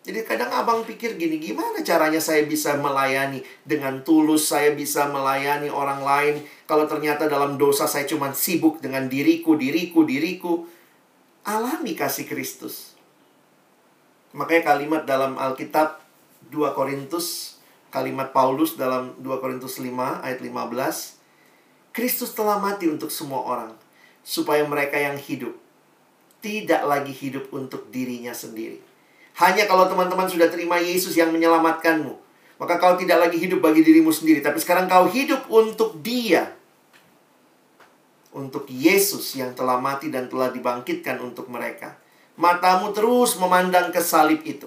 Jadi 0.08 0.24
kadang 0.24 0.48
abang 0.48 0.88
pikir 0.88 1.20
gini, 1.20 1.36
gimana 1.36 1.84
caranya 1.84 2.16
saya 2.16 2.48
bisa 2.48 2.80
melayani 2.80 3.44
dengan 3.60 4.00
tulus, 4.00 4.48
saya 4.48 4.72
bisa 4.72 5.04
melayani 5.04 5.68
orang 5.68 6.00
lain. 6.00 6.40
Kalau 6.64 6.88
ternyata 6.88 7.28
dalam 7.28 7.60
dosa 7.60 7.84
saya 7.84 8.08
cuma 8.08 8.32
sibuk 8.32 8.80
dengan 8.80 9.04
diriku, 9.04 9.60
diriku, 9.60 10.08
diriku. 10.08 10.64
Alami 11.44 11.92
kasih 11.92 12.24
Kristus. 12.24 12.96
Makanya 14.32 14.72
kalimat 14.72 15.04
dalam 15.04 15.36
Alkitab 15.36 16.00
2 16.48 16.72
Korintus, 16.72 17.60
kalimat 17.92 18.32
Paulus 18.32 18.80
dalam 18.80 19.12
2 19.20 19.42
Korintus 19.44 19.76
5 19.76 20.24
ayat 20.24 20.40
15. 20.40 21.20
Kristus 21.92 22.32
telah 22.32 22.56
mati 22.56 22.88
untuk 22.88 23.12
semua 23.12 23.44
orang, 23.44 23.76
supaya 24.24 24.64
mereka 24.64 24.96
yang 24.96 25.20
hidup 25.20 25.52
tidak 26.40 26.80
lagi 26.88 27.12
hidup 27.12 27.52
untuk 27.52 27.92
dirinya 27.92 28.32
sendiri 28.32 28.87
hanya 29.38 29.70
kalau 29.70 29.86
teman-teman 29.86 30.26
sudah 30.26 30.50
terima 30.50 30.82
Yesus 30.82 31.14
yang 31.14 31.30
menyelamatkanmu. 31.30 32.10
Maka 32.58 32.74
kau 32.82 32.98
tidak 32.98 33.22
lagi 33.22 33.38
hidup 33.38 33.62
bagi 33.62 33.86
dirimu 33.86 34.10
sendiri. 34.10 34.42
Tapi 34.42 34.58
sekarang 34.58 34.90
kau 34.90 35.06
hidup 35.06 35.46
untuk 35.46 36.02
dia. 36.02 36.58
Untuk 38.34 38.66
Yesus 38.66 39.38
yang 39.38 39.54
telah 39.54 39.78
mati 39.78 40.10
dan 40.10 40.26
telah 40.26 40.50
dibangkitkan 40.50 41.22
untuk 41.22 41.46
mereka. 41.46 41.94
Matamu 42.34 42.90
terus 42.90 43.38
memandang 43.38 43.94
ke 43.94 44.02
salib 44.02 44.42
itu. 44.42 44.66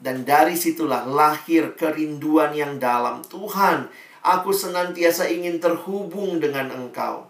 Dan 0.00 0.24
dari 0.24 0.56
situlah 0.56 1.04
lahir 1.04 1.76
kerinduan 1.76 2.56
yang 2.56 2.80
dalam. 2.80 3.20
Tuhan, 3.28 3.92
aku 4.24 4.56
senantiasa 4.56 5.28
ingin 5.28 5.60
terhubung 5.60 6.40
dengan 6.40 6.72
engkau. 6.72 7.28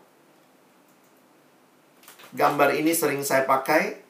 Gambar 2.32 2.78
ini 2.78 2.94
sering 2.94 3.26
saya 3.26 3.44
pakai 3.44 4.01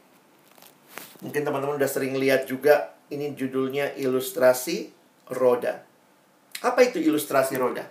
Mungkin 1.23 1.47
teman-teman 1.47 1.79
udah 1.79 1.87
sering 1.87 2.19
lihat 2.19 2.51
juga 2.51 2.99
ini 3.15 3.31
judulnya 3.39 3.95
ilustrasi 3.95 4.91
roda. 5.31 5.87
Apa 6.67 6.83
itu 6.83 6.99
ilustrasi 6.99 7.55
roda? 7.63 7.87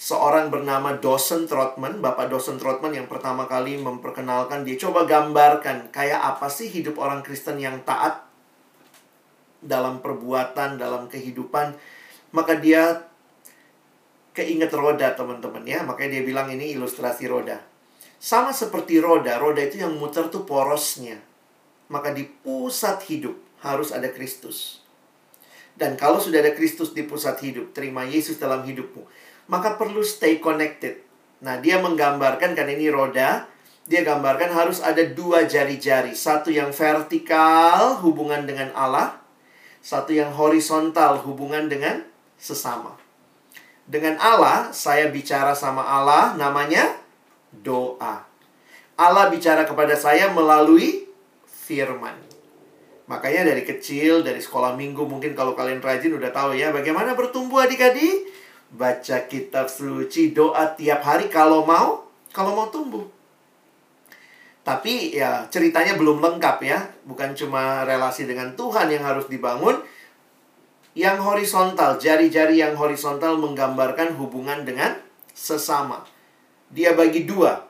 Seorang 0.00 0.48
bernama 0.48 0.96
Dawson 0.96 1.44
Trotman, 1.44 2.00
Bapak 2.00 2.32
Dawson 2.32 2.56
Trotman 2.56 2.96
yang 2.96 3.04
pertama 3.04 3.44
kali 3.44 3.76
memperkenalkan 3.76 4.64
dia 4.64 4.80
coba 4.80 5.04
gambarkan 5.04 5.92
kayak 5.92 6.24
apa 6.24 6.48
sih 6.48 6.72
hidup 6.72 6.96
orang 6.96 7.20
Kristen 7.20 7.60
yang 7.60 7.84
taat 7.84 8.24
dalam 9.60 10.00
perbuatan, 10.00 10.80
dalam 10.80 11.04
kehidupan. 11.04 11.76
Maka 12.32 12.56
dia 12.56 13.04
keinget 14.32 14.72
roda 14.72 15.12
teman-teman 15.12 15.68
ya, 15.68 15.84
makanya 15.84 16.16
dia 16.16 16.24
bilang 16.24 16.48
ini 16.48 16.72
ilustrasi 16.72 17.28
roda. 17.28 17.60
Sama 18.16 18.56
seperti 18.56 18.96
roda, 19.04 19.36
roda 19.36 19.60
itu 19.60 19.84
yang 19.84 20.00
muter 20.00 20.32
tuh 20.32 20.48
porosnya 20.48 21.20
maka 21.90 22.14
di 22.14 22.24
pusat 22.24 23.02
hidup 23.10 23.34
harus 23.66 23.90
ada 23.90 24.06
Kristus. 24.08 24.80
Dan 25.74 25.98
kalau 25.98 26.22
sudah 26.22 26.38
ada 26.40 26.54
Kristus 26.54 26.94
di 26.94 27.02
pusat 27.02 27.42
hidup, 27.42 27.74
terima 27.74 28.06
Yesus 28.06 28.38
dalam 28.38 28.62
hidupmu, 28.62 29.02
maka 29.50 29.74
perlu 29.74 30.00
stay 30.06 30.38
connected. 30.38 31.02
Nah, 31.42 31.58
dia 31.58 31.82
menggambarkan 31.82 32.54
kan 32.54 32.68
ini 32.70 32.86
roda, 32.92 33.50
dia 33.90 34.06
gambarkan 34.06 34.54
harus 34.54 34.78
ada 34.78 35.02
dua 35.02 35.50
jari-jari, 35.50 36.14
satu 36.14 36.54
yang 36.54 36.70
vertikal 36.70 37.98
hubungan 38.06 38.46
dengan 38.46 38.70
Allah, 38.78 39.18
satu 39.82 40.14
yang 40.14 40.30
horizontal 40.30 41.18
hubungan 41.26 41.66
dengan 41.66 42.06
sesama. 42.38 42.94
Dengan 43.90 44.14
Allah, 44.22 44.70
saya 44.70 45.10
bicara 45.10 45.58
sama 45.58 45.82
Allah 45.82 46.38
namanya 46.38 46.94
doa. 47.50 48.22
Allah 48.94 49.26
bicara 49.32 49.66
kepada 49.66 49.98
saya 49.98 50.30
melalui 50.30 51.09
firman. 51.70 52.18
Makanya 53.06 53.54
dari 53.54 53.62
kecil, 53.62 54.26
dari 54.26 54.42
sekolah 54.42 54.74
minggu, 54.74 55.06
mungkin 55.06 55.38
kalau 55.38 55.54
kalian 55.54 55.78
rajin 55.78 56.18
udah 56.18 56.34
tahu 56.34 56.58
ya, 56.58 56.74
bagaimana 56.74 57.14
bertumbuh 57.14 57.62
adik-adik? 57.62 58.26
Baca 58.74 59.26
kitab 59.30 59.70
suci, 59.70 60.34
doa 60.34 60.74
tiap 60.74 61.06
hari 61.06 61.30
kalau 61.30 61.62
mau, 61.62 62.10
kalau 62.34 62.54
mau 62.58 62.70
tumbuh. 62.70 63.06
Tapi 64.62 65.18
ya 65.18 65.46
ceritanya 65.50 65.98
belum 65.98 66.22
lengkap 66.22 66.56
ya, 66.62 66.86
bukan 67.06 67.34
cuma 67.34 67.82
relasi 67.82 68.26
dengan 68.26 68.54
Tuhan 68.54 68.86
yang 68.90 69.02
harus 69.02 69.26
dibangun. 69.26 69.82
Yang 70.94 71.22
horizontal, 71.22 71.98
jari-jari 71.98 72.62
yang 72.62 72.74
horizontal 72.74 73.38
menggambarkan 73.38 74.18
hubungan 74.18 74.66
dengan 74.66 74.98
sesama. 75.34 76.06
Dia 76.70 76.94
bagi 76.94 77.26
dua, 77.26 77.69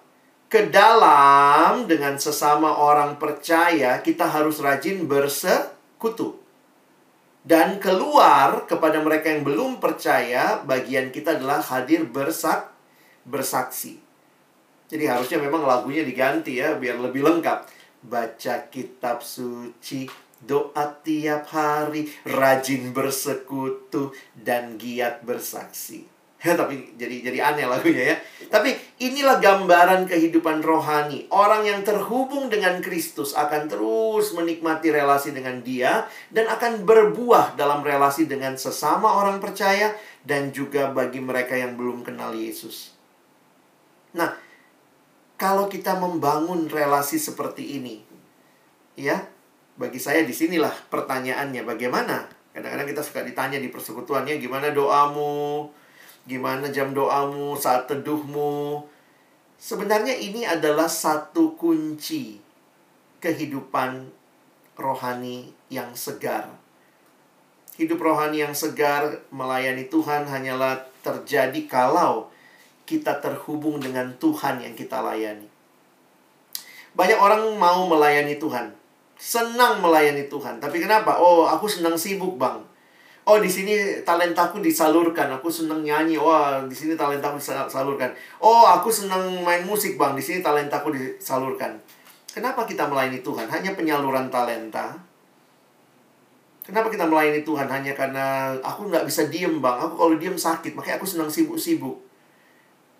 ke 0.50 0.66
dalam 0.66 1.86
dengan 1.86 2.18
sesama 2.18 2.74
orang 2.74 3.22
percaya, 3.22 4.02
kita 4.02 4.26
harus 4.26 4.58
rajin 4.58 5.06
bersekutu. 5.06 6.42
Dan 7.46 7.78
keluar 7.78 8.66
kepada 8.66 8.98
mereka 8.98 9.30
yang 9.30 9.46
belum 9.46 9.78
percaya, 9.78 10.58
bagian 10.66 11.14
kita 11.14 11.38
adalah 11.38 11.62
hadir 11.62 12.02
bersak 12.02 12.66
bersaksi. 13.22 14.02
Jadi 14.90 15.06
harusnya 15.06 15.38
memang 15.38 15.62
lagunya 15.62 16.02
diganti 16.02 16.58
ya, 16.58 16.74
biar 16.74 16.98
lebih 16.98 17.22
lengkap. 17.22 17.70
Baca 18.10 18.54
kitab 18.74 19.22
suci, 19.22 20.10
doa 20.42 20.98
tiap 21.06 21.46
hari, 21.54 22.10
rajin 22.26 22.90
bersekutu, 22.90 24.10
dan 24.34 24.74
giat 24.82 25.22
bersaksi. 25.22 26.19
Ya, 26.40 26.56
tapi 26.60 26.96
jadi 26.96 27.20
jadi 27.20 27.38
aneh 27.52 27.68
lagunya 27.68 28.16
ya. 28.16 28.16
Tapi 28.48 28.72
inilah 28.98 29.38
gambaran 29.38 30.08
kehidupan 30.08 30.64
rohani. 30.64 31.28
Orang 31.28 31.68
yang 31.68 31.84
terhubung 31.84 32.48
dengan 32.48 32.80
Kristus 32.80 33.36
akan 33.36 33.68
terus 33.68 34.32
menikmati 34.32 34.88
relasi 34.88 35.36
dengan 35.36 35.60
Dia 35.60 36.08
dan 36.32 36.48
akan 36.48 36.88
berbuah 36.88 37.54
dalam 37.60 37.84
relasi 37.84 38.24
dengan 38.24 38.56
sesama 38.56 39.20
orang 39.20 39.38
percaya 39.38 39.92
dan 40.24 40.50
juga 40.50 40.88
bagi 40.90 41.20
mereka 41.20 41.54
yang 41.54 41.76
belum 41.76 42.02
kenal 42.02 42.32
Yesus. 42.32 42.96
Nah, 44.16 44.34
kalau 45.36 45.70
kita 45.70 45.96
membangun 45.96 46.66
relasi 46.66 47.20
seperti 47.20 47.78
ini, 47.78 48.02
ya, 48.98 49.22
bagi 49.78 49.96
saya 49.96 50.26
di 50.26 50.34
sinilah 50.34 50.72
pertanyaannya 50.92 51.62
bagaimana? 51.64 52.26
Kadang-kadang 52.50 52.88
kita 52.90 53.02
suka 53.06 53.22
ditanya 53.22 53.62
di 53.62 53.70
persekutuannya 53.70 54.42
gimana 54.42 54.74
doamu, 54.74 55.70
gimana 56.28 56.68
jam 56.68 56.92
doamu, 56.92 57.56
saat 57.56 57.88
teduhmu. 57.88 58.84
Sebenarnya 59.60 60.16
ini 60.16 60.44
adalah 60.48 60.88
satu 60.88 61.52
kunci 61.56 62.40
kehidupan 63.20 64.08
rohani 64.76 65.52
yang 65.68 65.92
segar. 65.92 66.48
Hidup 67.76 68.00
rohani 68.00 68.44
yang 68.44 68.56
segar 68.56 69.20
melayani 69.28 69.88
Tuhan 69.88 70.24
hanyalah 70.24 70.80
terjadi 71.04 71.60
kalau 71.68 72.28
kita 72.88 73.20
terhubung 73.20 73.80
dengan 73.80 74.12
Tuhan 74.16 74.64
yang 74.64 74.72
kita 74.72 75.00
layani. 75.04 75.48
Banyak 76.96 77.20
orang 77.20 77.44
mau 77.60 77.86
melayani 77.86 78.40
Tuhan, 78.40 78.72
senang 79.14 79.78
melayani 79.78 80.26
Tuhan, 80.26 80.58
tapi 80.58 80.82
kenapa? 80.82 81.20
Oh, 81.20 81.46
aku 81.46 81.70
senang 81.70 81.94
sibuk, 81.94 82.34
Bang 82.40 82.69
oh 83.30 83.38
di 83.38 83.46
sini 83.46 84.02
talentaku 84.02 84.58
disalurkan. 84.58 85.30
Aku 85.38 85.46
seneng 85.46 85.86
nyanyi. 85.86 86.18
Wah 86.18 86.66
di 86.66 86.74
sini 86.74 86.98
talentaku 86.98 87.38
disalurkan 87.38 88.10
oh 88.42 88.66
aku 88.66 88.90
seneng 88.90 89.46
main 89.46 89.62
musik 89.62 89.94
bang. 89.94 90.18
Di 90.18 90.22
sini 90.22 90.38
talentaku 90.42 90.90
disalurkan. 90.90 91.78
Kenapa 92.30 92.66
kita 92.66 92.90
melayani 92.90 93.22
Tuhan? 93.22 93.46
Hanya 93.46 93.78
penyaluran 93.78 94.26
talenta? 94.30 94.98
Kenapa 96.66 96.90
kita 96.90 97.06
melayani 97.06 97.42
Tuhan? 97.42 97.66
Hanya 97.66 97.94
karena 97.94 98.54
aku 98.62 98.90
nggak 98.90 99.06
bisa 99.06 99.30
diem 99.30 99.62
bang. 99.62 99.78
Aku 99.78 99.94
kalau 99.94 100.14
diem 100.18 100.34
sakit 100.34 100.74
makanya 100.74 100.98
aku 100.98 101.06
senang 101.06 101.30
sibuk-sibuk. 101.30 101.98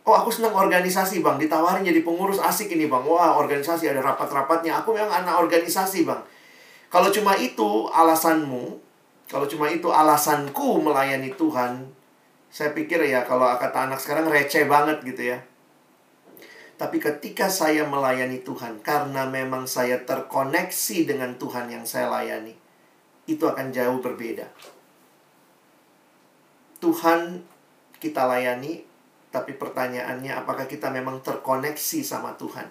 Oh 0.06 0.14
aku 0.14 0.30
senang 0.30 0.54
organisasi 0.54 1.22
bang. 1.22 1.38
Ditawarin 1.38 1.86
jadi 1.86 2.02
pengurus 2.06 2.38
asik 2.38 2.70
ini 2.74 2.86
bang. 2.86 3.02
Wah 3.02 3.34
organisasi 3.38 3.90
ada 3.90 4.02
rapat-rapatnya. 4.02 4.78
Aku 4.82 4.94
memang 4.94 5.10
anak 5.10 5.42
organisasi 5.42 6.06
bang. 6.06 6.22
Kalau 6.90 7.14
cuma 7.14 7.38
itu 7.38 7.86
alasanmu 7.94 8.89
kalau 9.30 9.46
cuma 9.46 9.70
itu 9.70 9.86
alasanku 9.86 10.82
melayani 10.82 11.30
Tuhan, 11.38 11.86
saya 12.50 12.74
pikir 12.74 12.98
ya 13.06 13.22
kalau 13.22 13.46
kata 13.62 13.86
anak 13.86 14.02
sekarang 14.02 14.26
receh 14.26 14.66
banget 14.66 14.98
gitu 15.06 15.30
ya. 15.30 15.38
Tapi 16.74 16.98
ketika 16.98 17.46
saya 17.46 17.86
melayani 17.86 18.42
Tuhan, 18.42 18.82
karena 18.82 19.30
memang 19.30 19.70
saya 19.70 20.02
terkoneksi 20.02 21.06
dengan 21.06 21.38
Tuhan 21.38 21.70
yang 21.70 21.86
saya 21.86 22.10
layani, 22.10 22.58
itu 23.30 23.46
akan 23.46 23.70
jauh 23.70 24.02
berbeda. 24.02 24.50
Tuhan 26.82 27.46
kita 28.02 28.26
layani, 28.26 28.82
tapi 29.30 29.54
pertanyaannya 29.54 30.34
apakah 30.34 30.66
kita 30.66 30.90
memang 30.90 31.22
terkoneksi 31.22 32.00
sama 32.02 32.34
Tuhan? 32.34 32.66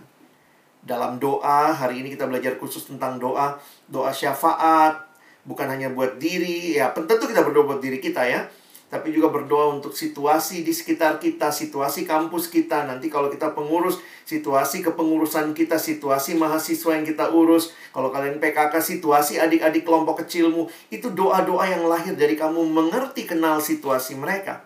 Dalam 0.84 1.22
doa, 1.22 1.72
hari 1.72 2.03
ini 2.03 2.12
kita 2.12 2.28
belajar 2.28 2.57
khusus 2.60 2.89
tentang 2.89 3.22
doa, 3.22 3.55
doa 3.88 4.12
syafaat, 4.12 5.09
bukan 5.48 5.68
hanya 5.68 5.92
buat 5.92 6.18
diri, 6.18 6.76
ya 6.76 6.92
tentu 6.96 7.28
kita 7.28 7.44
berdoa 7.46 7.76
buat 7.76 7.82
diri 7.84 8.00
kita 8.00 8.26
ya, 8.28 8.48
tapi 8.90 9.14
juga 9.14 9.30
berdoa 9.30 9.78
untuk 9.78 9.94
situasi 9.94 10.66
di 10.66 10.74
sekitar 10.74 11.22
kita, 11.22 11.54
situasi 11.54 12.10
kampus 12.10 12.50
kita. 12.50 12.90
Nanti 12.90 13.06
kalau 13.06 13.30
kita 13.30 13.54
pengurus, 13.54 14.02
situasi 14.26 14.82
kepengurusan 14.82 15.54
kita, 15.54 15.78
situasi 15.78 16.34
mahasiswa 16.34 16.98
yang 16.98 17.06
kita 17.06 17.30
urus. 17.30 17.70
Kalau 17.94 18.10
kalian 18.10 18.42
PKK, 18.42 18.74
situasi 18.82 19.38
adik-adik 19.38 19.86
kelompok 19.86 20.26
kecilmu. 20.26 20.66
Itu 20.90 21.14
doa-doa 21.14 21.70
yang 21.70 21.86
lahir 21.86 22.18
dari 22.18 22.34
kamu 22.34 22.66
mengerti 22.66 23.30
kenal 23.30 23.62
situasi 23.62 24.18
mereka. 24.18 24.66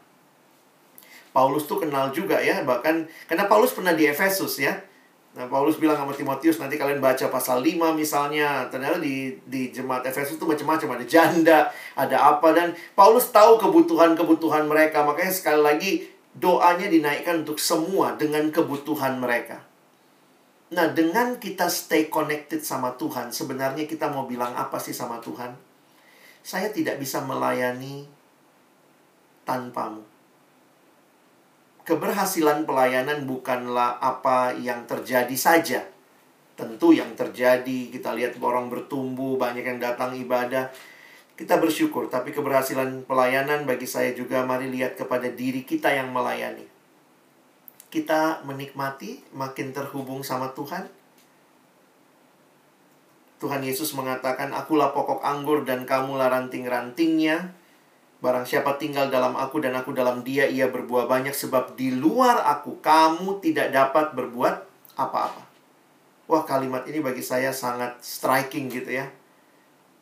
Paulus 1.36 1.68
tuh 1.68 1.84
kenal 1.84 2.16
juga 2.16 2.40
ya, 2.40 2.64
bahkan 2.64 3.10
karena 3.28 3.52
Paulus 3.52 3.76
pernah 3.76 3.92
di 3.92 4.08
Efesus 4.08 4.56
ya. 4.56 4.80
Nah, 5.34 5.50
Paulus 5.50 5.82
bilang 5.82 5.98
sama 5.98 6.14
Timotius, 6.14 6.62
nanti 6.62 6.78
kalian 6.78 7.02
baca 7.02 7.26
pasal 7.26 7.66
5 7.66 7.98
misalnya. 7.98 8.70
Ternyata 8.70 9.02
di, 9.02 9.34
di 9.50 9.74
jemaat 9.74 10.06
Efesus 10.06 10.38
itu 10.38 10.46
macam-macam. 10.46 11.02
Ada 11.02 11.06
janda, 11.10 11.60
ada 11.98 12.18
apa. 12.38 12.54
Dan 12.54 12.78
Paulus 12.94 13.34
tahu 13.34 13.58
kebutuhan-kebutuhan 13.58 14.70
mereka. 14.70 15.02
Makanya 15.02 15.34
sekali 15.34 15.62
lagi, 15.66 15.92
doanya 16.38 16.86
dinaikkan 16.86 17.42
untuk 17.42 17.58
semua 17.58 18.14
dengan 18.14 18.46
kebutuhan 18.54 19.18
mereka. 19.18 19.66
Nah, 20.70 20.94
dengan 20.94 21.42
kita 21.42 21.66
stay 21.66 22.14
connected 22.14 22.62
sama 22.62 22.94
Tuhan, 22.94 23.34
sebenarnya 23.34 23.90
kita 23.90 24.14
mau 24.14 24.30
bilang 24.30 24.54
apa 24.54 24.78
sih 24.78 24.94
sama 24.94 25.18
Tuhan? 25.18 25.58
Saya 26.46 26.70
tidak 26.70 27.02
bisa 27.02 27.26
melayani 27.26 28.06
tanpamu 29.50 30.13
keberhasilan 31.84 32.64
pelayanan 32.64 33.28
bukanlah 33.28 34.00
apa 34.00 34.56
yang 34.56 34.88
terjadi 34.88 35.36
saja. 35.36 35.82
Tentu 36.56 36.96
yang 36.96 37.12
terjadi, 37.18 37.92
kita 37.92 38.16
lihat 38.16 38.40
orang 38.40 38.72
bertumbuh, 38.72 39.36
banyak 39.36 39.68
yang 39.68 39.80
datang 39.84 40.16
ibadah. 40.16 40.72
Kita 41.34 41.58
bersyukur, 41.58 42.08
tapi 42.08 42.30
keberhasilan 42.30 43.04
pelayanan 43.10 43.66
bagi 43.66 43.90
saya 43.90 44.14
juga 44.14 44.46
mari 44.46 44.70
lihat 44.70 44.96
kepada 44.96 45.28
diri 45.34 45.66
kita 45.66 45.90
yang 45.90 46.14
melayani. 46.14 46.70
Kita 47.90 48.46
menikmati, 48.46 49.34
makin 49.34 49.74
terhubung 49.74 50.22
sama 50.22 50.54
Tuhan. 50.54 50.88
Tuhan 53.42 53.60
Yesus 53.66 53.92
mengatakan, 53.98 54.56
Akulah 54.56 54.96
pokok 54.96 55.26
anggur 55.26 55.68
dan 55.68 55.84
kamulah 55.84 56.32
ranting-rantingnya. 56.32 57.63
Barang 58.24 58.48
siapa 58.48 58.80
tinggal 58.80 59.12
dalam 59.12 59.36
aku 59.36 59.60
dan 59.60 59.76
aku 59.76 59.92
dalam 59.92 60.24
dia, 60.24 60.48
ia 60.48 60.72
berbuah 60.72 61.12
banyak 61.12 61.36
sebab 61.36 61.76
di 61.76 61.92
luar 61.92 62.40
aku 62.56 62.80
kamu 62.80 63.44
tidak 63.44 63.76
dapat 63.76 64.16
berbuat 64.16 64.64
apa-apa. 64.96 65.44
Wah, 66.32 66.48
kalimat 66.48 66.88
ini 66.88 67.04
bagi 67.04 67.20
saya 67.20 67.52
sangat 67.52 68.00
striking 68.00 68.72
gitu 68.72 68.96
ya. 68.96 69.12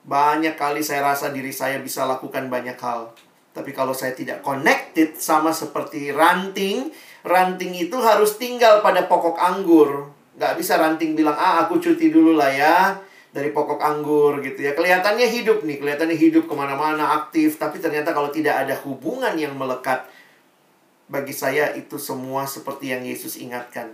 Banyak 0.05 0.53
kali 0.53 0.85
saya 0.85 1.01
rasa 1.01 1.33
diri 1.33 1.49
saya 1.49 1.81
bisa 1.81 2.05
lakukan 2.05 2.45
banyak 2.45 2.77
hal. 2.77 3.09
Tapi 3.57 3.73
kalau 3.73 3.97
saya 3.97 4.13
tidak 4.13 4.45
connected 4.45 5.17
sama 5.17 5.49
seperti 5.49 6.13
ranting, 6.13 6.93
ranting 7.25 7.73
itu 7.73 7.97
harus 7.97 8.37
tinggal 8.37 8.85
pada 8.85 9.09
pokok 9.09 9.41
anggur. 9.41 10.13
Gak 10.37 10.61
bisa 10.61 10.77
ranting 10.77 11.17
bilang, 11.17 11.33
ah 11.41 11.65
aku 11.65 11.81
cuti 11.81 12.13
dulu 12.13 12.37
lah 12.37 12.53
ya 12.53 13.01
dari 13.31 13.55
pokok 13.55 13.79
anggur 13.79 14.43
gitu 14.43 14.59
ya. 14.59 14.75
Kelihatannya 14.75 15.27
hidup 15.27 15.63
nih, 15.63 15.79
kelihatannya 15.79 16.17
hidup 16.19 16.51
ke 16.51 16.53
mana-mana, 16.55 17.23
aktif. 17.23 17.55
Tapi 17.55 17.79
ternyata 17.79 18.11
kalau 18.11 18.27
tidak 18.27 18.67
ada 18.67 18.75
hubungan 18.83 19.31
yang 19.39 19.55
melekat, 19.55 20.03
bagi 21.11 21.35
saya 21.35 21.75
itu 21.75 21.99
semua 21.99 22.47
seperti 22.47 22.91
yang 22.91 23.03
Yesus 23.03 23.39
ingatkan. 23.39 23.91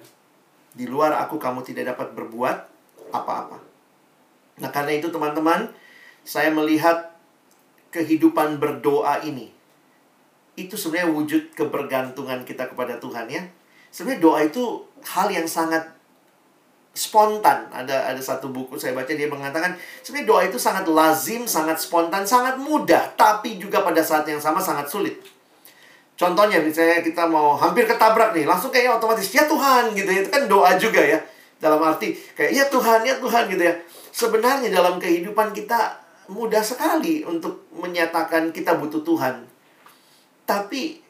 Di 0.73 0.85
luar 0.85 1.17
aku 1.21 1.41
kamu 1.41 1.65
tidak 1.65 1.97
dapat 1.97 2.13
berbuat 2.13 2.57
apa-apa. 3.09 3.57
Nah 4.61 4.69
karena 4.69 4.93
itu 4.97 5.09
teman-teman, 5.09 5.69
saya 6.25 6.53
melihat 6.53 7.17
kehidupan 7.89 8.61
berdoa 8.61 9.21
ini. 9.25 9.53
Itu 10.57 10.77
sebenarnya 10.77 11.13
wujud 11.13 11.53
kebergantungan 11.53 12.45
kita 12.45 12.69
kepada 12.69 12.97
Tuhan 13.01 13.29
ya. 13.29 13.45
Sebenarnya 13.89 14.21
doa 14.21 14.39
itu 14.45 14.85
hal 15.01 15.29
yang 15.33 15.49
sangat 15.49 15.96
spontan. 16.97 17.69
Ada 17.69 18.09
ada 18.09 18.17
satu 18.17 18.49
buku 18.49 18.73
saya 18.81 18.97
baca 18.97 19.13
dia 19.13 19.29
mengatakan 19.29 19.77
sebenarnya 20.01 20.27
doa 20.27 20.41
itu 20.49 20.57
sangat 20.57 20.89
lazim, 20.89 21.45
sangat 21.45 21.77
spontan, 21.77 22.25
sangat 22.25 22.57
mudah, 22.57 23.13
tapi 23.13 23.61
juga 23.61 23.85
pada 23.85 24.01
saat 24.01 24.25
yang 24.25 24.41
sama 24.41 24.57
sangat 24.57 24.89
sulit. 24.89 25.21
Contohnya 26.17 26.57
misalnya 26.57 27.05
kita 27.05 27.29
mau 27.29 27.53
hampir 27.53 27.85
ketabrak 27.85 28.33
nih, 28.33 28.49
langsung 28.49 28.73
kayaknya 28.73 28.97
otomatis 28.97 29.29
ya 29.29 29.45
Tuhan 29.45 29.93
gitu 29.93 30.09
ya. 30.09 30.19
Itu 30.25 30.31
kan 30.33 30.43
doa 30.49 30.73
juga 30.81 30.97
ya. 31.05 31.21
Dalam 31.61 31.77
arti 31.85 32.17
kayak 32.33 32.51
ya 32.57 32.65
Tuhan, 32.73 33.05
ya 33.05 33.21
Tuhan 33.21 33.43
gitu 33.53 33.61
ya. 33.61 33.73
Sebenarnya 34.09 34.73
dalam 34.73 34.97
kehidupan 34.97 35.53
kita 35.53 36.01
mudah 36.33 36.65
sekali 36.65 37.21
untuk 37.21 37.69
menyatakan 37.69 38.49
kita 38.49 38.81
butuh 38.81 39.05
Tuhan. 39.05 39.45
Tapi 40.49 41.05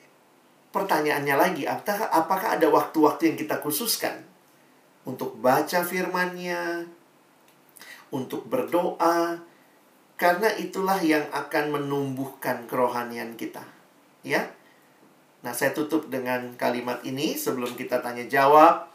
pertanyaannya 0.76 1.36
lagi, 1.40 1.64
apakah 1.64 2.60
ada 2.60 2.68
waktu-waktu 2.68 3.32
yang 3.32 3.38
kita 3.40 3.64
khususkan 3.64 4.28
untuk 5.08 5.40
baca 5.40 5.88
firman-Nya, 5.88 6.84
untuk 8.12 8.44
berdoa, 8.52 9.40
karena 10.20 10.52
itulah 10.60 11.00
yang 11.00 11.24
akan 11.32 11.72
menumbuhkan 11.72 12.68
kerohanian 12.68 13.40
kita. 13.40 13.64
Ya. 14.28 14.52
Nah, 15.48 15.56
saya 15.56 15.72
tutup 15.72 16.12
dengan 16.12 16.52
kalimat 16.60 17.00
ini 17.08 17.40
sebelum 17.40 17.80
kita 17.80 18.04
tanya 18.04 18.28
jawab. 18.28 18.92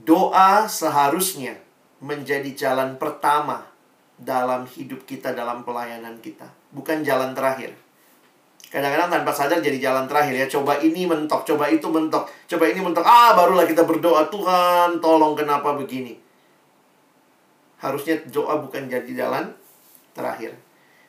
Doa 0.00 0.64
seharusnya 0.64 1.60
menjadi 2.00 2.48
jalan 2.56 2.96
pertama 2.96 3.68
dalam 4.16 4.64
hidup 4.64 5.04
kita 5.04 5.36
dalam 5.36 5.66
pelayanan 5.66 6.18
kita, 6.24 6.48
bukan 6.72 7.04
jalan 7.04 7.36
terakhir. 7.36 7.83
Kadang-kadang 8.74 9.06
tanpa 9.06 9.30
sadar 9.30 9.62
jadi 9.62 9.78
jalan 9.78 10.10
terakhir 10.10 10.34
ya. 10.34 10.46
Coba 10.50 10.82
ini 10.82 11.06
mentok, 11.06 11.46
coba 11.46 11.70
itu 11.70 11.86
mentok, 11.86 12.26
coba 12.26 12.64
ini 12.66 12.82
mentok. 12.82 13.06
Ah, 13.06 13.30
barulah 13.38 13.62
kita 13.70 13.86
berdoa, 13.86 14.26
Tuhan, 14.26 14.98
tolong 14.98 15.38
kenapa 15.38 15.78
begini. 15.78 16.18
Harusnya 17.78 18.18
doa 18.26 18.58
bukan 18.58 18.90
jadi 18.90 19.06
jalan 19.06 19.54
terakhir. 20.10 20.58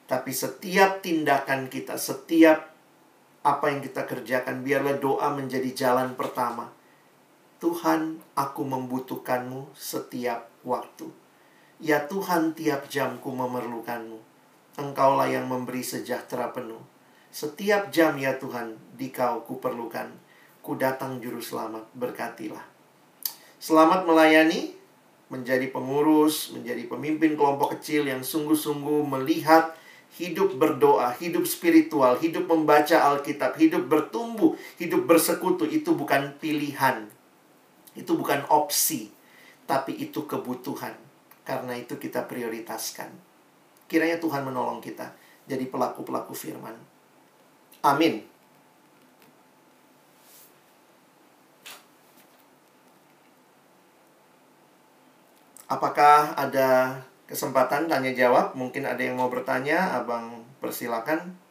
Tapi 0.06 0.30
setiap 0.30 1.02
tindakan 1.02 1.66
kita, 1.66 1.98
setiap 1.98 2.70
apa 3.42 3.66
yang 3.74 3.82
kita 3.82 4.06
kerjakan, 4.06 4.62
biarlah 4.62 5.02
doa 5.02 5.34
menjadi 5.34 5.74
jalan 5.74 6.14
pertama. 6.14 6.70
Tuhan, 7.58 8.22
aku 8.38 8.62
membutuhkanmu 8.62 9.74
setiap 9.74 10.54
waktu. 10.62 11.10
Ya 11.82 12.06
Tuhan, 12.06 12.54
tiap 12.54 12.86
jamku 12.94 13.34
memerlukanmu. 13.34 14.22
Engkaulah 14.78 15.26
yang 15.26 15.50
memberi 15.50 15.82
sejahtera 15.82 16.54
penuh. 16.54 16.94
Setiap 17.36 17.92
jam 17.92 18.16
ya 18.16 18.40
Tuhan, 18.40 18.80
di 18.96 19.12
kau 19.12 19.44
kuperlukan. 19.44 20.08
Ku 20.64 20.80
datang 20.80 21.20
juru 21.20 21.44
selamat, 21.44 21.84
berkatilah. 21.92 22.64
Selamat 23.60 24.08
melayani, 24.08 24.72
menjadi 25.28 25.68
pengurus, 25.68 26.56
menjadi 26.56 26.88
pemimpin 26.88 27.36
kelompok 27.36 27.76
kecil 27.76 28.08
yang 28.08 28.24
sungguh-sungguh 28.24 29.04
melihat 29.04 29.76
hidup 30.16 30.56
berdoa, 30.56 31.12
hidup 31.20 31.44
spiritual, 31.44 32.16
hidup 32.24 32.48
membaca 32.48 33.04
Alkitab, 33.04 33.60
hidup 33.60 33.84
bertumbuh, 33.84 34.56
hidup 34.80 35.04
bersekutu 35.04 35.68
itu 35.68 35.92
bukan 35.92 36.40
pilihan. 36.40 37.12
Itu 38.00 38.16
bukan 38.16 38.48
opsi, 38.48 39.12
tapi 39.68 39.92
itu 39.92 40.24
kebutuhan. 40.24 40.96
Karena 41.44 41.76
itu 41.76 42.00
kita 42.00 42.32
prioritaskan. 42.32 43.12
Kiranya 43.92 44.24
Tuhan 44.24 44.48
menolong 44.48 44.80
kita 44.80 45.12
jadi 45.52 45.68
pelaku-pelaku 45.68 46.32
firman. 46.32 46.95
Amin. 47.86 48.26
Apakah 55.70 56.34
ada 56.34 56.98
kesempatan 57.30 57.86
tanya 57.86 58.10
jawab? 58.10 58.58
Mungkin 58.58 58.90
ada 58.90 59.02
yang 59.06 59.22
mau 59.22 59.30
bertanya, 59.30 60.02
Abang 60.02 60.42
persilakan. 60.58 61.45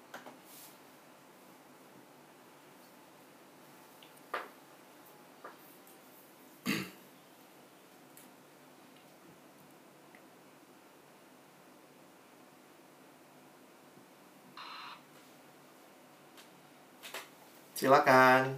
Silakan. 17.85 18.49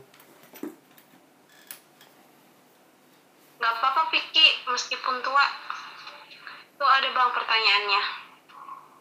Gak 3.59 3.72
apa-apa 3.74 4.07
Vicky, 4.14 4.62
meskipun 4.70 5.18
tua. 5.18 5.47
Tuh 6.79 6.87
ada 6.87 7.11
bang 7.11 7.31
pertanyaannya. 7.35 8.03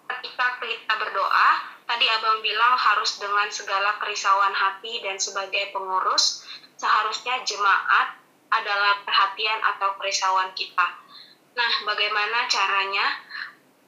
Ketika 0.10 0.58
kita 0.66 0.94
berdoa, 0.98 1.50
tadi 1.86 2.10
abang 2.10 2.42
bilang 2.42 2.74
harus 2.74 3.22
dengan 3.22 3.46
segala 3.54 4.02
kerisauan 4.02 4.50
hati 4.50 4.98
dan 5.06 5.22
sebagai 5.22 5.70
pengurus 5.70 6.42
seharusnya 6.74 7.46
jemaat 7.46 8.18
adalah 8.50 9.06
perhatian 9.06 9.62
atau 9.78 9.94
kerisauan 10.02 10.50
kita. 10.58 11.06
Nah, 11.54 11.74
bagaimana 11.86 12.50
caranya 12.50 13.14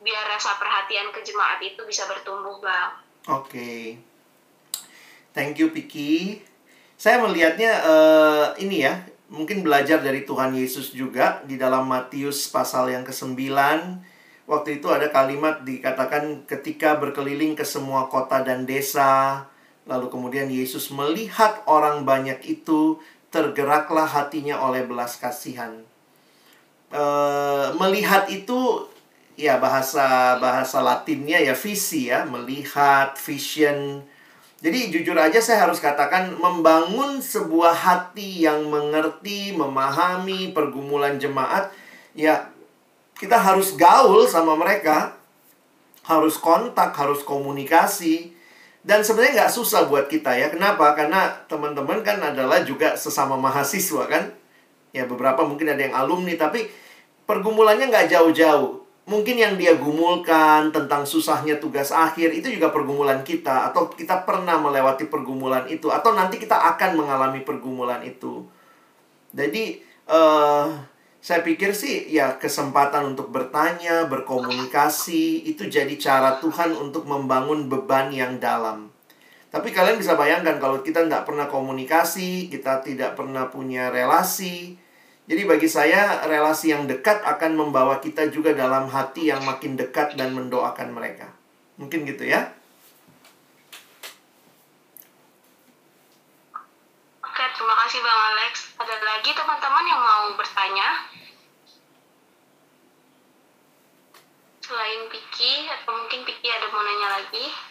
biar 0.06 0.38
rasa 0.38 0.54
perhatian 0.62 1.10
ke 1.10 1.26
jemaat 1.26 1.58
itu 1.66 1.82
bisa 1.90 2.06
bertumbuh, 2.06 2.62
Bang? 2.62 2.94
Oke. 3.26 3.50
Okay. 3.50 3.84
Thank 5.38 5.62
you, 5.62 5.70
Piki. 5.70 6.42
Saya 6.98 7.22
melihatnya 7.22 7.86
uh, 7.86 8.58
ini 8.58 8.82
ya, 8.82 9.06
mungkin 9.30 9.62
belajar 9.62 10.02
dari 10.02 10.26
Tuhan 10.26 10.58
Yesus 10.58 10.98
juga 10.98 11.46
di 11.46 11.62
dalam 11.62 11.86
Matius 11.86 12.50
pasal 12.50 12.90
yang 12.90 13.06
ke-9. 13.06 13.38
Waktu 14.50 14.82
itu 14.82 14.90
ada 14.90 15.14
kalimat 15.14 15.62
dikatakan 15.62 16.50
ketika 16.50 16.98
berkeliling 16.98 17.54
ke 17.54 17.62
semua 17.62 18.10
kota 18.10 18.42
dan 18.42 18.66
desa, 18.66 19.46
lalu 19.86 20.10
kemudian 20.10 20.50
Yesus 20.50 20.90
melihat 20.90 21.62
orang 21.70 22.02
banyak 22.02 22.42
itu, 22.42 22.98
tergeraklah 23.30 24.10
hatinya 24.10 24.58
oleh 24.66 24.90
belas 24.90 25.22
kasihan. 25.22 25.86
E, 26.90 27.04
melihat 27.78 28.26
itu 28.34 28.90
ya 29.38 29.62
bahasa 29.62 30.42
bahasa 30.42 30.82
Latinnya 30.82 31.38
ya 31.38 31.54
visi 31.54 32.10
ya, 32.10 32.26
melihat 32.26 33.14
vision. 33.22 34.02
Jadi 34.58 34.89
jujur 34.89 35.14
aja 35.14 35.38
saya 35.38 35.70
harus 35.70 35.78
katakan 35.78 36.34
membangun 36.34 37.22
sebuah 37.22 37.78
hati 37.78 38.41
yang 38.41 38.66
mengerti, 38.74 39.53
memahami 39.53 40.49
pergumulan 40.49 41.22
jemaat 41.22 41.70
ya 42.18 42.49
kita 43.18 43.38
harus 43.38 43.78
gaul 43.78 44.26
sama 44.26 44.58
mereka, 44.58 45.14
harus 46.05 46.38
kontak, 46.41 46.93
harus 46.97 47.22
komunikasi. 47.22 48.34
Dan 48.88 49.03
sebenarnya 49.03 49.45
nggak 49.45 49.53
susah 49.53 49.86
buat 49.86 50.08
kita 50.08 50.32
ya. 50.38 50.47
Kenapa? 50.47 50.95
Karena 50.95 51.34
teman-teman 51.45 52.01
kan 52.01 52.18
adalah 52.24 52.64
juga 52.64 52.95
sesama 52.95 53.36
mahasiswa 53.36 54.08
kan. 54.08 54.32
Ya 54.95 55.03
beberapa 55.03 55.43
mungkin 55.43 55.68
ada 55.68 55.82
yang 55.82 55.93
alumni, 55.97 56.39
tapi 56.39 56.72
pergumulannya 57.28 57.91
nggak 57.91 58.08
jauh-jauh. 58.08 58.87
Mungkin 59.08 59.39
yang 59.39 59.55
dia 59.55 59.80
gumulkan 59.80 60.76
tentang 60.76 61.08
susahnya 61.08 61.55
tugas 61.64 61.95
akhir 61.95 62.36
itu 62.36 62.51
juga 62.51 62.76
pergumulan 62.76 63.24
kita. 63.24 63.72
Atau 63.72 63.88
kita 63.95 64.28
pernah 64.28 64.60
melewati 64.60 65.08
pergumulan 65.08 65.64
itu. 65.72 65.88
Atau 65.88 66.12
nanti 66.12 66.36
kita 66.36 66.60
akan 66.76 66.99
mengalami 66.99 67.39
pergumulan 67.47 68.03
itu. 68.03 68.43
Jadi, 69.32 69.80
uh, 70.12 70.76
saya 71.28 71.43
pikir 71.43 71.76
sih 71.76 72.08
ya 72.08 72.39
kesempatan 72.39 73.16
untuk 73.16 73.32
bertanya, 73.36 74.08
berkomunikasi 74.08 75.43
itu 75.49 75.68
jadi 75.68 75.91
cara 75.99 76.39
Tuhan 76.39 76.72
untuk 76.72 77.03
membangun 77.03 77.68
beban 77.68 78.14
yang 78.16 78.39
dalam. 78.39 78.91
Tapi 79.47 79.72
kalian 79.72 79.99
bisa 79.99 80.20
bayangkan 80.20 80.60
kalau 80.60 80.84
kita 80.84 81.08
tidak 81.08 81.24
pernah 81.24 81.47
komunikasi, 81.47 82.51
kita 82.51 82.84
tidak 82.84 83.16
pernah 83.16 83.47
punya 83.47 83.88
relasi. 83.91 84.76
Jadi 85.28 85.44
bagi 85.44 85.68
saya 85.68 86.24
relasi 86.24 86.72
yang 86.72 86.88
dekat 86.88 87.20
akan 87.20 87.60
membawa 87.60 88.00
kita 88.00 88.32
juga 88.32 88.56
dalam 88.56 88.88
hati 88.88 89.28
yang 89.28 89.44
makin 89.44 89.76
dekat 89.76 90.16
dan 90.16 90.32
mendoakan 90.32 90.96
mereka. 90.96 91.36
Mungkin 91.76 92.08
gitu 92.08 92.24
ya. 92.24 92.56
Oke, 97.20 97.44
terima 97.44 97.76
kasih 97.76 98.00
Bang 98.00 98.22
Alex. 98.32 98.72
Ada 98.80 98.96
lagi 99.04 99.32
teman-teman 99.36 99.86
yang 99.92 100.00
mau 100.00 100.26
bertanya? 100.40 100.90
Selain 104.64 105.12
Piki, 105.12 105.68
atau 105.68 105.92
mungkin 105.92 106.24
Piki 106.24 106.48
ada 106.48 106.72
mau 106.72 106.80
nanya 106.88 107.20
lagi? 107.20 107.66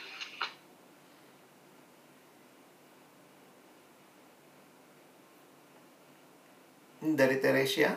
Dari 7.05 7.37
Teresia? 7.41 7.93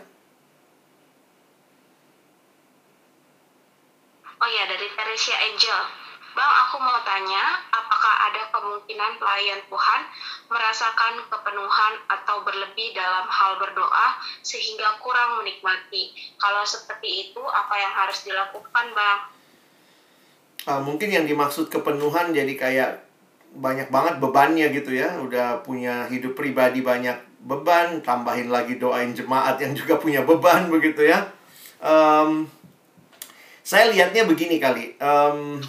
Oh 4.40 4.48
iya, 4.48 4.64
dari 4.68 4.88
Teresia 4.96 5.36
Angel. 5.52 5.80
Bang, 6.36 6.52
aku 6.68 6.78
mau 6.80 7.00
tanya, 7.04 7.68
apakah 7.74 8.16
ada 8.32 8.48
kemungkinan 8.54 9.20
pelayan 9.20 9.60
Tuhan 9.68 10.02
merasakan 10.48 11.26
kepenuhan 11.28 11.94
atau 12.08 12.46
berlebih 12.48 12.96
dalam 12.96 13.28
hal 13.28 13.60
berdoa 13.60 14.20
sehingga 14.40 15.00
kurang 15.04 15.44
menikmati? 15.44 16.16
Kalau 16.40 16.64
seperti 16.64 17.32
itu, 17.32 17.44
apa 17.44 17.76
yang 17.76 17.92
harus 17.92 18.24
dilakukan, 18.24 18.86
Bang? 18.96 19.20
Uh, 20.68 20.82
mungkin 20.84 21.12
yang 21.12 21.26
dimaksud 21.28 21.72
kepenuhan 21.72 22.36
jadi 22.36 22.54
kayak 22.56 22.92
banyak 23.56 23.90
banget 23.90 24.22
bebannya 24.22 24.70
gitu 24.72 24.96
ya. 24.96 25.20
Udah 25.20 25.66
punya 25.66 26.08
hidup 26.08 26.38
pribadi 26.38 26.80
banyak 26.80 27.29
beban, 27.44 28.04
tambahin 28.04 28.52
lagi 28.52 28.80
doain 28.80 29.16
jemaat 29.16 29.60
yang 29.60 29.72
juga 29.76 30.00
punya 30.00 30.24
beban 30.28 30.68
begitu 30.74 31.08
ya. 31.08 31.28
Um, 31.80 32.48
saya 33.64 33.92
lihatnya 33.92 34.28
begini 34.28 34.60
kali. 34.60 34.98
Um, 35.00 35.64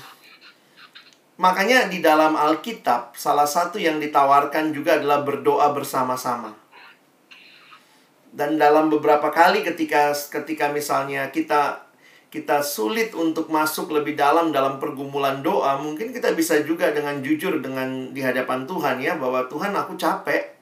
Makanya 1.40 1.88
di 1.88 2.04
dalam 2.04 2.36
Alkitab, 2.36 3.16
salah 3.16 3.48
satu 3.48 3.80
yang 3.80 3.96
ditawarkan 3.96 4.76
juga 4.76 5.00
adalah 5.00 5.24
berdoa 5.24 5.72
bersama-sama. 5.72 6.52
Dan 8.28 8.60
dalam 8.60 8.92
beberapa 8.92 9.32
kali 9.32 9.64
ketika 9.64 10.12
ketika 10.12 10.68
misalnya 10.68 11.32
kita 11.32 11.88
kita 12.28 12.60
sulit 12.60 13.16
untuk 13.16 13.48
masuk 13.48 13.88
lebih 13.88 14.20
dalam 14.20 14.52
dalam 14.52 14.76
pergumulan 14.76 15.40
doa, 15.40 15.80
mungkin 15.80 16.12
kita 16.12 16.36
bisa 16.36 16.60
juga 16.60 16.92
dengan 16.92 17.24
jujur 17.24 17.56
dengan 17.64 18.12
di 18.12 18.20
hadapan 18.20 18.68
Tuhan 18.68 19.00
ya 19.00 19.16
bahwa 19.16 19.48
Tuhan 19.48 19.72
aku 19.72 19.96
capek. 19.96 20.59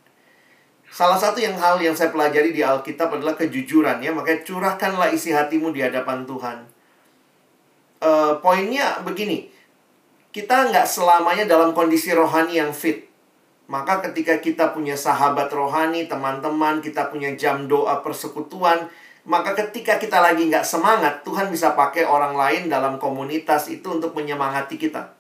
Salah 0.89 1.21
satu 1.21 1.39
yang 1.39 1.55
hal 1.61 1.77
yang 1.79 1.93
saya 1.93 2.09
pelajari 2.09 2.51
di 2.51 2.65
Alkitab 2.65 3.13
adalah 3.21 3.37
kejujuran 3.37 4.01
ya, 4.01 4.11
makanya 4.11 4.41
curahkanlah 4.43 5.13
isi 5.13 5.37
hatimu 5.37 5.71
di 5.71 5.85
hadapan 5.85 6.25
Tuhan. 6.25 6.59
Uh, 7.99 8.39
poinnya 8.41 9.03
begini, 9.05 9.53
kita 10.33 10.73
nggak 10.73 10.89
selamanya 10.89 11.45
dalam 11.45 11.77
kondisi 11.77 12.15
rohani 12.17 12.57
yang 12.57 12.73
fit. 12.73 13.05
Maka 13.69 14.01
ketika 14.01 14.41
kita 14.41 14.73
punya 14.73 14.97
sahabat 14.97 15.53
rohani, 15.53 16.09
teman-teman, 16.09 16.81
kita 16.81 17.13
punya 17.13 17.37
jam 17.37 17.69
doa 17.69 18.01
persekutuan, 18.01 18.89
maka 19.29 19.53
ketika 19.53 20.01
kita 20.01 20.25
lagi 20.25 20.49
nggak 20.49 20.65
semangat, 20.65 21.21
Tuhan 21.21 21.53
bisa 21.53 21.77
pakai 21.77 22.09
orang 22.09 22.33
lain 22.33 22.73
dalam 22.73 22.97
komunitas 22.97 23.69
itu 23.69 23.93
untuk 23.93 24.17
menyemangati 24.17 24.81
kita. 24.81 25.13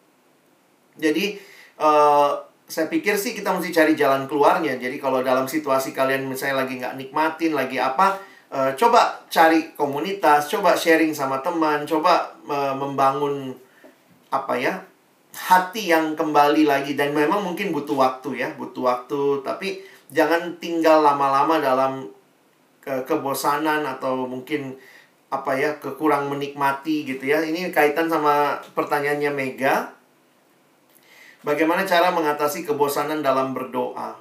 Jadi, 0.96 1.36
uh, 1.76 2.47
saya 2.68 2.92
pikir 2.92 3.16
sih 3.16 3.32
kita 3.32 3.48
mesti 3.48 3.72
cari 3.72 3.96
jalan 3.96 4.28
keluarnya. 4.28 4.76
Jadi 4.76 5.00
kalau 5.00 5.24
dalam 5.24 5.48
situasi 5.48 5.96
kalian 5.96 6.28
misalnya 6.28 6.62
lagi 6.62 6.76
nggak 6.76 6.96
nikmatin, 7.00 7.56
lagi 7.56 7.80
apa, 7.80 8.20
uh, 8.52 8.76
coba 8.76 9.24
cari 9.32 9.72
komunitas, 9.72 10.52
coba 10.52 10.76
sharing 10.76 11.16
sama 11.16 11.40
teman, 11.40 11.88
coba 11.88 12.36
uh, 12.44 12.76
membangun 12.76 13.56
apa 14.28 14.60
ya 14.60 14.84
hati 15.32 15.92
yang 15.92 16.12
kembali 16.12 16.68
lagi 16.68 16.92
dan 16.92 17.16
memang 17.16 17.40
mungkin 17.40 17.72
butuh 17.72 17.96
waktu 17.96 18.44
ya, 18.44 18.48
butuh 18.56 18.84
waktu, 18.84 19.44
tapi 19.44 19.80
jangan 20.12 20.56
tinggal 20.58 21.04
lama-lama 21.04 21.60
dalam 21.60 22.08
ke 22.80 23.04
kebosanan 23.04 23.84
atau 23.84 24.24
mungkin 24.24 24.76
apa 25.28 25.52
ya, 25.56 25.76
kekurang 25.76 26.32
menikmati 26.32 27.04
gitu 27.04 27.28
ya. 27.28 27.44
Ini 27.44 27.68
kaitan 27.68 28.08
sama 28.08 28.58
pertanyaannya 28.72 29.30
Mega. 29.32 29.97
Bagaimana 31.46 31.86
cara 31.86 32.10
mengatasi 32.10 32.66
kebosanan 32.66 33.22
dalam 33.22 33.54
berdoa? 33.54 34.18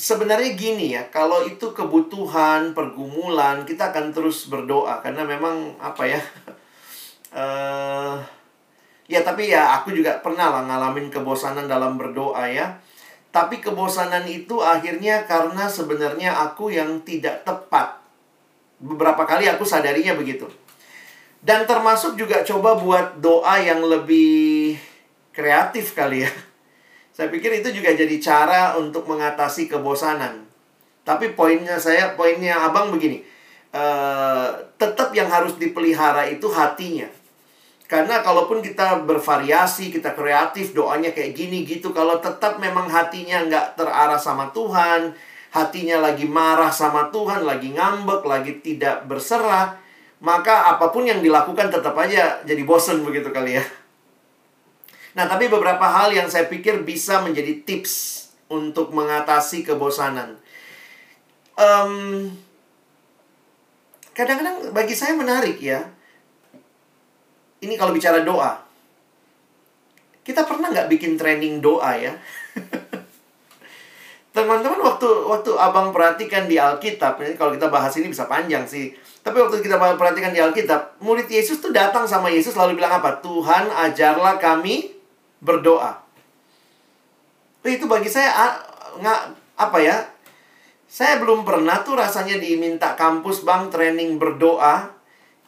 Sebenarnya 0.00 0.56
gini 0.56 0.96
ya, 0.96 1.08
kalau 1.12 1.44
itu 1.44 1.72
kebutuhan, 1.76 2.72
pergumulan, 2.72 3.64
kita 3.68 3.92
akan 3.92 4.12
terus 4.16 4.48
berdoa 4.48 5.00
karena 5.04 5.24
memang 5.24 5.76
apa 5.80 6.08
ya? 6.08 6.20
uh, 7.36 8.16
Ya 9.10 9.26
tapi 9.26 9.50
ya 9.50 9.74
aku 9.74 9.90
juga 9.90 10.22
pernah 10.22 10.54
lah 10.54 10.62
ngalamin 10.70 11.10
kebosanan 11.10 11.66
dalam 11.66 11.98
berdoa 11.98 12.46
ya. 12.46 12.78
Tapi 13.34 13.58
kebosanan 13.58 14.22
itu 14.30 14.62
akhirnya 14.62 15.26
karena 15.26 15.66
sebenarnya 15.66 16.30
aku 16.46 16.70
yang 16.70 17.02
tidak 17.02 17.42
tepat. 17.42 17.98
Beberapa 18.78 19.26
kali 19.26 19.50
aku 19.50 19.66
sadarinya 19.66 20.14
begitu. 20.14 20.46
Dan 21.42 21.66
termasuk 21.66 22.14
juga 22.14 22.46
coba 22.46 22.78
buat 22.78 23.18
doa 23.18 23.58
yang 23.58 23.82
lebih 23.82 24.59
kreatif 25.40 25.96
kali 25.96 26.28
ya. 26.28 26.30
Saya 27.16 27.32
pikir 27.32 27.64
itu 27.64 27.72
juga 27.72 27.96
jadi 27.96 28.16
cara 28.20 28.76
untuk 28.76 29.08
mengatasi 29.08 29.72
kebosanan. 29.72 30.44
Tapi 31.00 31.32
poinnya 31.32 31.80
saya, 31.80 32.12
poinnya 32.12 32.60
abang 32.68 32.92
begini. 32.92 33.24
Uh, 33.72 34.50
tetap 34.76 35.14
yang 35.16 35.30
harus 35.30 35.56
dipelihara 35.56 36.26
itu 36.26 36.50
hatinya 36.50 37.06
karena 37.90 38.22
kalaupun 38.22 38.62
kita 38.62 39.02
bervariasi, 39.02 39.90
kita 39.90 40.14
kreatif, 40.14 40.70
doanya 40.70 41.10
kayak 41.10 41.34
gini 41.34 41.66
gitu. 41.66 41.90
Kalau 41.90 42.22
tetap 42.22 42.62
memang 42.62 42.86
hatinya 42.86 43.42
nggak 43.50 43.74
terarah 43.74 44.14
sama 44.14 44.54
Tuhan, 44.54 45.10
hatinya 45.50 45.98
lagi 45.98 46.22
marah 46.22 46.70
sama 46.70 47.10
Tuhan, 47.10 47.42
lagi 47.42 47.74
ngambek, 47.74 48.22
lagi 48.22 48.62
tidak 48.62 49.10
berserah, 49.10 49.74
maka 50.22 50.70
apa 50.70 50.94
pun 50.94 51.02
yang 51.02 51.18
dilakukan 51.18 51.66
tetap 51.66 51.98
aja 51.98 52.38
jadi 52.46 52.62
bosen 52.62 53.02
begitu 53.02 53.34
kali 53.34 53.58
ya. 53.58 53.64
Nah, 55.14 55.26
tapi 55.26 55.50
beberapa 55.50 55.82
hal 55.82 56.14
yang 56.14 56.30
saya 56.30 56.46
pikir 56.46 56.86
bisa 56.86 57.18
menjadi 57.18 57.66
tips 57.66 58.26
untuk 58.50 58.94
mengatasi 58.94 59.66
kebosanan. 59.66 60.38
Um, 61.58 62.30
kadang-kadang 64.14 64.70
bagi 64.70 64.94
saya 64.94 65.18
menarik 65.18 65.58
ya. 65.58 65.86
Ini 67.60 67.74
kalau 67.74 67.90
bicara 67.92 68.22
doa. 68.22 68.62
Kita 70.22 70.46
pernah 70.46 70.70
nggak 70.70 70.88
bikin 70.88 71.18
training 71.18 71.58
doa 71.58 71.90
ya? 71.98 72.14
Teman-teman 74.36 74.78
waktu 74.78 75.10
waktu 75.26 75.50
abang 75.58 75.90
perhatikan 75.90 76.46
di 76.46 76.54
Alkitab, 76.54 77.18
ini 77.18 77.34
kalau 77.34 77.50
kita 77.50 77.66
bahas 77.66 77.90
ini 77.98 78.14
bisa 78.14 78.30
panjang 78.30 78.62
sih. 78.62 78.94
Tapi 79.20 79.36
waktu 79.36 79.58
kita 79.58 79.74
perhatikan 79.76 80.30
di 80.30 80.38
Alkitab, 80.38 81.02
murid 81.02 81.26
Yesus 81.26 81.58
tuh 81.58 81.74
datang 81.74 82.06
sama 82.06 82.30
Yesus 82.30 82.54
lalu 82.54 82.78
bilang 82.78 82.94
apa? 82.94 83.18
Tuhan 83.20 83.68
ajarlah 83.68 84.38
kami 84.38 84.99
berdoa. 85.40 86.00
Itu 87.64 87.84
bagi 87.84 88.08
saya 88.08 88.56
nggak 89.00 89.20
apa 89.60 89.78
ya? 89.80 89.96
Saya 90.90 91.22
belum 91.22 91.46
pernah 91.46 91.84
tuh 91.86 91.94
rasanya 91.94 92.40
diminta 92.40 92.98
kampus 92.98 93.46
bang 93.46 93.70
training 93.70 94.18
berdoa 94.18 94.90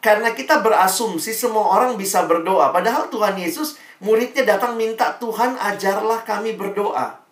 karena 0.03 0.35
kita 0.35 0.59
berasumsi 0.59 1.31
semua 1.31 1.79
orang 1.79 1.95
bisa 1.95 2.27
berdoa. 2.27 2.75
Padahal 2.75 3.07
Tuhan 3.07 3.39
Yesus 3.39 3.79
muridnya 4.03 4.43
datang 4.43 4.75
minta 4.75 5.15
Tuhan 5.19 5.55
ajarlah 5.55 6.23
kami 6.27 6.55
berdoa. 6.55 7.23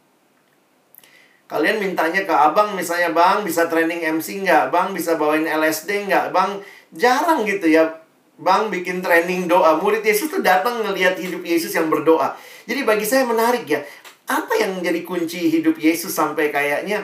Kalian 1.52 1.84
mintanya 1.84 2.24
ke 2.24 2.32
abang 2.32 2.80
misalnya 2.80 3.12
bang 3.12 3.44
bisa 3.44 3.68
training 3.68 4.08
MC 4.20 4.48
nggak? 4.48 4.72
Bang 4.72 4.96
bisa 4.96 5.20
bawain 5.20 5.44
LSD 5.44 6.08
nggak? 6.08 6.32
Bang 6.32 6.64
jarang 6.96 7.44
gitu 7.44 7.68
ya. 7.68 7.92
Bang 8.40 8.72
bikin 8.72 9.04
training 9.04 9.52
doa. 9.52 9.76
Murid 9.76 10.00
Yesus 10.00 10.32
tuh 10.32 10.40
datang 10.40 10.80
ngelihat 10.80 11.20
hidup 11.20 11.44
Yesus 11.44 11.76
yang 11.76 11.92
berdoa. 11.92 12.40
Jadi 12.66 12.82
bagi 12.84 13.06
saya 13.06 13.24
menarik 13.26 13.66
ya. 13.66 13.82
Apa 14.30 14.56
yang 14.60 14.80
menjadi 14.80 15.02
kunci 15.04 15.52
hidup 15.52 15.76
Yesus 15.76 16.14
sampai 16.14 16.54
kayaknya 16.54 17.04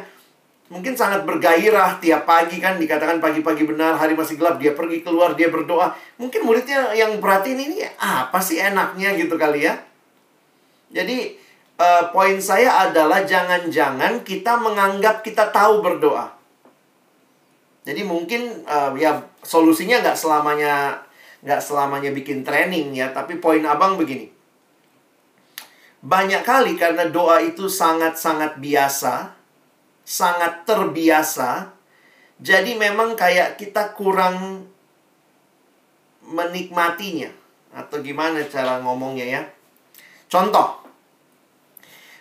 mungkin 0.68 1.00
sangat 1.00 1.24
bergairah 1.24 2.00
tiap 2.04 2.28
pagi 2.28 2.60
kan 2.60 2.76
dikatakan 2.76 3.24
pagi-pagi 3.24 3.64
benar 3.64 3.96
hari 3.96 4.20
masih 4.20 4.36
gelap 4.36 4.60
dia 4.60 4.76
pergi 4.76 5.00
keluar 5.00 5.32
dia 5.32 5.48
berdoa 5.48 5.96
mungkin 6.20 6.44
muridnya 6.44 6.92
yang 6.92 7.24
perhatiin 7.24 7.56
ini 7.56 7.88
apa 7.96 8.36
sih 8.44 8.60
enaknya 8.60 9.16
gitu 9.16 9.40
kali 9.40 9.64
ya 9.64 9.80
jadi 10.92 11.36
uh, 11.78 12.04
poin 12.12 12.38
saya 12.40 12.90
adalah 12.90 13.24
jangan-jangan 13.24 14.24
kita 14.24 14.60
menganggap 14.60 15.22
kita 15.24 15.50
tahu 15.52 15.84
berdoa. 15.84 16.36
Jadi 17.88 18.04
mungkin 18.04 18.68
uh, 18.68 18.92
ya 19.00 19.24
solusinya 19.44 20.04
nggak 20.04 20.20
selamanya 20.20 21.04
nggak 21.40 21.62
selamanya 21.64 22.12
bikin 22.12 22.44
training 22.44 22.92
ya, 22.92 23.12
tapi 23.16 23.40
poin 23.40 23.64
abang 23.64 23.96
begini. 23.96 24.28
Banyak 25.98 26.46
kali 26.46 26.78
karena 26.78 27.10
doa 27.10 27.42
itu 27.42 27.66
sangat-sangat 27.66 28.62
biasa, 28.62 29.34
sangat 30.06 30.64
terbiasa, 30.64 31.74
jadi 32.38 32.78
memang 32.78 33.18
kayak 33.18 33.58
kita 33.58 33.98
kurang 33.98 34.70
menikmatinya 36.22 37.34
atau 37.74 37.98
gimana 38.06 38.46
cara 38.46 38.78
ngomongnya 38.86 39.26
ya. 39.26 39.42
Contoh, 40.30 40.86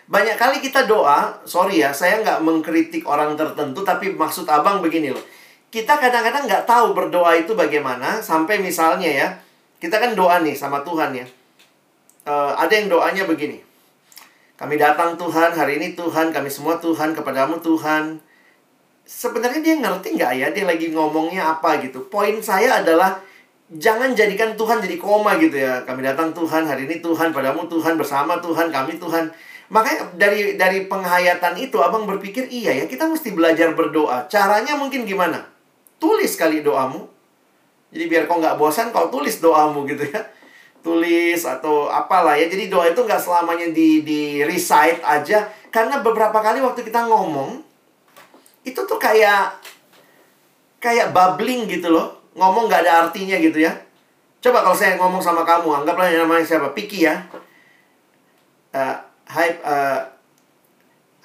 banyak 0.09 0.39
kali 0.39 0.57
kita 0.63 0.89
doa, 0.89 1.43
sorry 1.43 1.83
ya, 1.83 1.93
saya 1.93 2.23
nggak 2.23 2.39
mengkritik 2.39 3.03
orang 3.03 3.35
tertentu, 3.35 3.83
tapi 3.83 4.15
maksud 4.15 4.47
abang 4.47 4.79
begini 4.79 5.11
loh. 5.11 5.23
Kita 5.67 5.99
kadang-kadang 5.99 6.47
nggak 6.47 6.63
tahu 6.63 6.95
berdoa 6.95 7.35
itu 7.35 7.51
bagaimana, 7.53 8.23
sampai 8.23 8.63
misalnya 8.63 9.11
ya, 9.11 9.27
kita 9.83 9.99
kan 9.99 10.15
doa 10.15 10.39
nih 10.39 10.55
sama 10.55 10.81
Tuhan 10.87 11.11
ya. 11.11 11.27
Uh, 12.23 12.55
ada 12.55 12.71
yang 12.71 12.87
doanya 12.87 13.27
begini. 13.27 13.66
Kami 14.57 14.75
datang 14.75 15.13
Tuhan, 15.13 15.53
hari 15.53 15.77
ini 15.77 15.93
Tuhan, 15.93 16.33
kami 16.33 16.49
semua 16.49 16.81
Tuhan, 16.81 17.13
kepadamu 17.13 17.61
Tuhan. 17.61 18.17
Sebenarnya 19.05 19.61
dia 19.61 19.75
ngerti 19.77 20.17
nggak 20.17 20.31
ya, 20.33 20.47
dia 20.49 20.65
lagi 20.65 20.89
ngomongnya 20.89 21.55
apa 21.55 21.77
gitu. 21.85 22.09
Poin 22.09 22.33
saya 22.41 22.81
adalah, 22.81 23.21
jangan 23.69 24.17
jadikan 24.17 24.57
Tuhan 24.57 24.81
jadi 24.81 24.97
koma 24.97 25.37
gitu 25.37 25.61
ya. 25.61 25.85
Kami 25.85 26.01
datang 26.01 26.33
Tuhan, 26.33 26.65
hari 26.65 26.89
ini 26.89 26.99
Tuhan, 26.99 27.29
padamu 27.29 27.69
Tuhan, 27.69 28.01
bersama 28.01 28.41
Tuhan, 28.41 28.73
kami 28.73 28.97
Tuhan 28.97 29.29
Makanya 29.67 30.15
dari 30.15 30.55
dari 30.55 30.87
penghayatan 30.87 31.59
itu 31.59 31.75
abang 31.83 32.07
berpikir 32.07 32.47
iya 32.47 32.71
ya 32.71 32.85
kita 32.87 33.03
mesti 33.03 33.35
belajar 33.35 33.75
berdoa. 33.75 34.23
Caranya 34.31 34.79
mungkin 34.79 35.03
gimana? 35.03 35.43
Tulis 35.99 36.39
kali 36.39 36.63
doamu. 36.63 37.03
Jadi 37.91 38.03
biar 38.07 38.23
kau 38.31 38.39
nggak 38.39 38.55
bosan 38.55 38.95
kau 38.95 39.11
tulis 39.11 39.43
doamu 39.43 39.83
gitu 39.83 40.07
ya. 40.07 40.23
Tulis 40.87 41.43
atau 41.43 41.91
apalah 41.91 42.39
ya. 42.39 42.47
Jadi 42.47 42.71
doa 42.71 42.87
itu 42.87 43.03
nggak 43.03 43.19
selamanya 43.19 43.67
di 43.75 44.07
di 44.07 44.39
recite 44.47 45.03
aja. 45.03 45.43
Karena 45.67 45.99
beberapa 45.99 46.39
kali 46.39 46.63
waktu 46.63 46.87
kita 46.87 47.11
ngomong 47.11 47.59
itu 48.63 48.79
tuh 48.87 48.95
kayak 48.95 49.59
kayak 50.79 51.11
bubbling 51.11 51.67
gitu 51.67 51.91
loh. 51.91 52.15
Ngomong 52.39 52.71
nggak 52.71 52.87
ada 52.87 53.11
artinya 53.11 53.35
gitu 53.35 53.59
ya. 53.59 53.75
Coba 54.39 54.63
kalau 54.63 54.77
saya 54.77 54.95
ngomong 54.95 55.19
sama 55.19 55.43
kamu, 55.43 55.83
anggaplah 55.83 56.07
namanya 56.07 56.45
siapa? 56.47 56.71
Piki 56.71 57.03
ya. 57.03 57.19
Uh, 58.71 58.95
uh, 59.33 59.99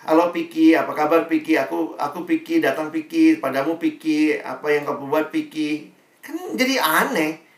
Halo 0.02 0.34
Piki, 0.34 0.74
apa 0.74 0.90
kabar 0.90 1.30
Piki? 1.30 1.54
Aku 1.54 1.94
aku 1.94 2.26
Piki, 2.26 2.58
datang 2.58 2.90
Piki, 2.90 3.38
padamu 3.38 3.78
Piki, 3.78 4.34
apa 4.42 4.66
yang 4.66 4.82
kau 4.82 4.98
buat 5.06 5.30
Piki? 5.30 5.94
Kan 6.18 6.58
jadi 6.58 6.82
aneh. 6.82 7.51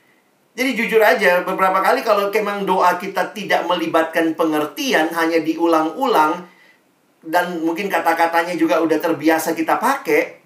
Jadi 0.54 0.70
jujur 0.78 1.02
aja, 1.02 1.42
beberapa 1.42 1.82
kali 1.82 2.06
kalau 2.06 2.30
memang 2.30 2.62
doa 2.62 2.94
kita 2.94 3.34
tidak 3.34 3.66
melibatkan 3.66 4.38
pengertian, 4.38 5.10
hanya 5.10 5.42
diulang-ulang, 5.42 6.46
dan 7.26 7.58
mungkin 7.58 7.90
kata-katanya 7.90 8.54
juga 8.54 8.78
udah 8.78 8.94
terbiasa 9.02 9.50
kita 9.50 9.82
pakai, 9.82 10.38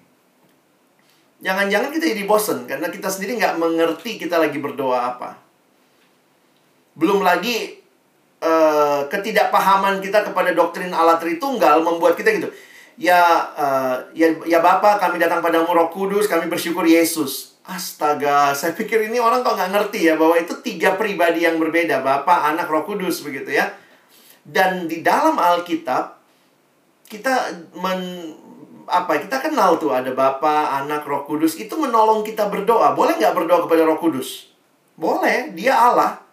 jangan-jangan 1.45 1.93
kita 1.93 2.09
jadi 2.09 2.25
bosen, 2.25 2.65
karena 2.65 2.89
kita 2.89 3.05
sendiri 3.05 3.37
nggak 3.37 3.61
mengerti 3.61 4.17
kita 4.17 4.41
lagi 4.41 4.57
berdoa 4.57 5.13
apa. 5.13 5.37
Belum 6.97 7.21
lagi 7.21 7.77
uh, 8.41 9.05
ketidakpahaman 9.13 10.01
kita 10.01 10.25
kepada 10.25 10.57
doktrin 10.57 10.89
Allah 10.89 11.21
Tritunggal 11.21 11.85
membuat 11.85 12.17
kita 12.17 12.33
gitu. 12.33 12.49
Ya, 12.97 13.21
uh, 13.53 14.09
ya, 14.17 14.33
ya 14.43 14.57
Bapak, 14.57 14.97
kami 14.97 15.21
datang 15.21 15.45
padamu 15.45 15.69
Roh 15.69 15.93
Kudus, 15.93 16.25
kami 16.25 16.49
bersyukur 16.49 16.81
Yesus. 16.81 17.58
Astaga, 17.69 18.49
saya 18.57 18.73
pikir 18.73 19.13
ini 19.13 19.21
orang 19.21 19.45
kok 19.45 19.53
nggak 19.53 19.69
ngerti 19.69 20.09
ya 20.09 20.17
bahwa 20.17 20.33
itu 20.41 20.57
tiga 20.65 20.97
pribadi 20.97 21.45
yang 21.45 21.61
berbeda, 21.61 22.01
Bapak, 22.01 22.49
Anak, 22.49 22.65
Roh 22.65 22.81
Kudus 22.81 23.21
begitu 23.21 23.53
ya. 23.53 23.69
Dan 24.41 24.89
di 24.89 25.05
dalam 25.05 25.37
Alkitab 25.37 26.17
kita 27.05 27.53
men 27.77 28.33
apa 28.89 29.21
kita 29.21 29.37
kenal 29.37 29.77
tuh 29.77 29.93
ada 29.93 30.09
Bapa, 30.17 30.81
Anak, 30.81 31.05
Roh 31.05 31.29
Kudus 31.29 31.61
itu 31.61 31.77
menolong 31.77 32.25
kita 32.25 32.49
berdoa. 32.49 32.97
Boleh 32.97 33.21
nggak 33.21 33.37
berdoa 33.37 33.61
kepada 33.69 33.85
Roh 33.85 34.01
Kudus? 34.01 34.49
Boleh, 34.97 35.53
dia 35.53 35.77
Allah. 35.77 36.25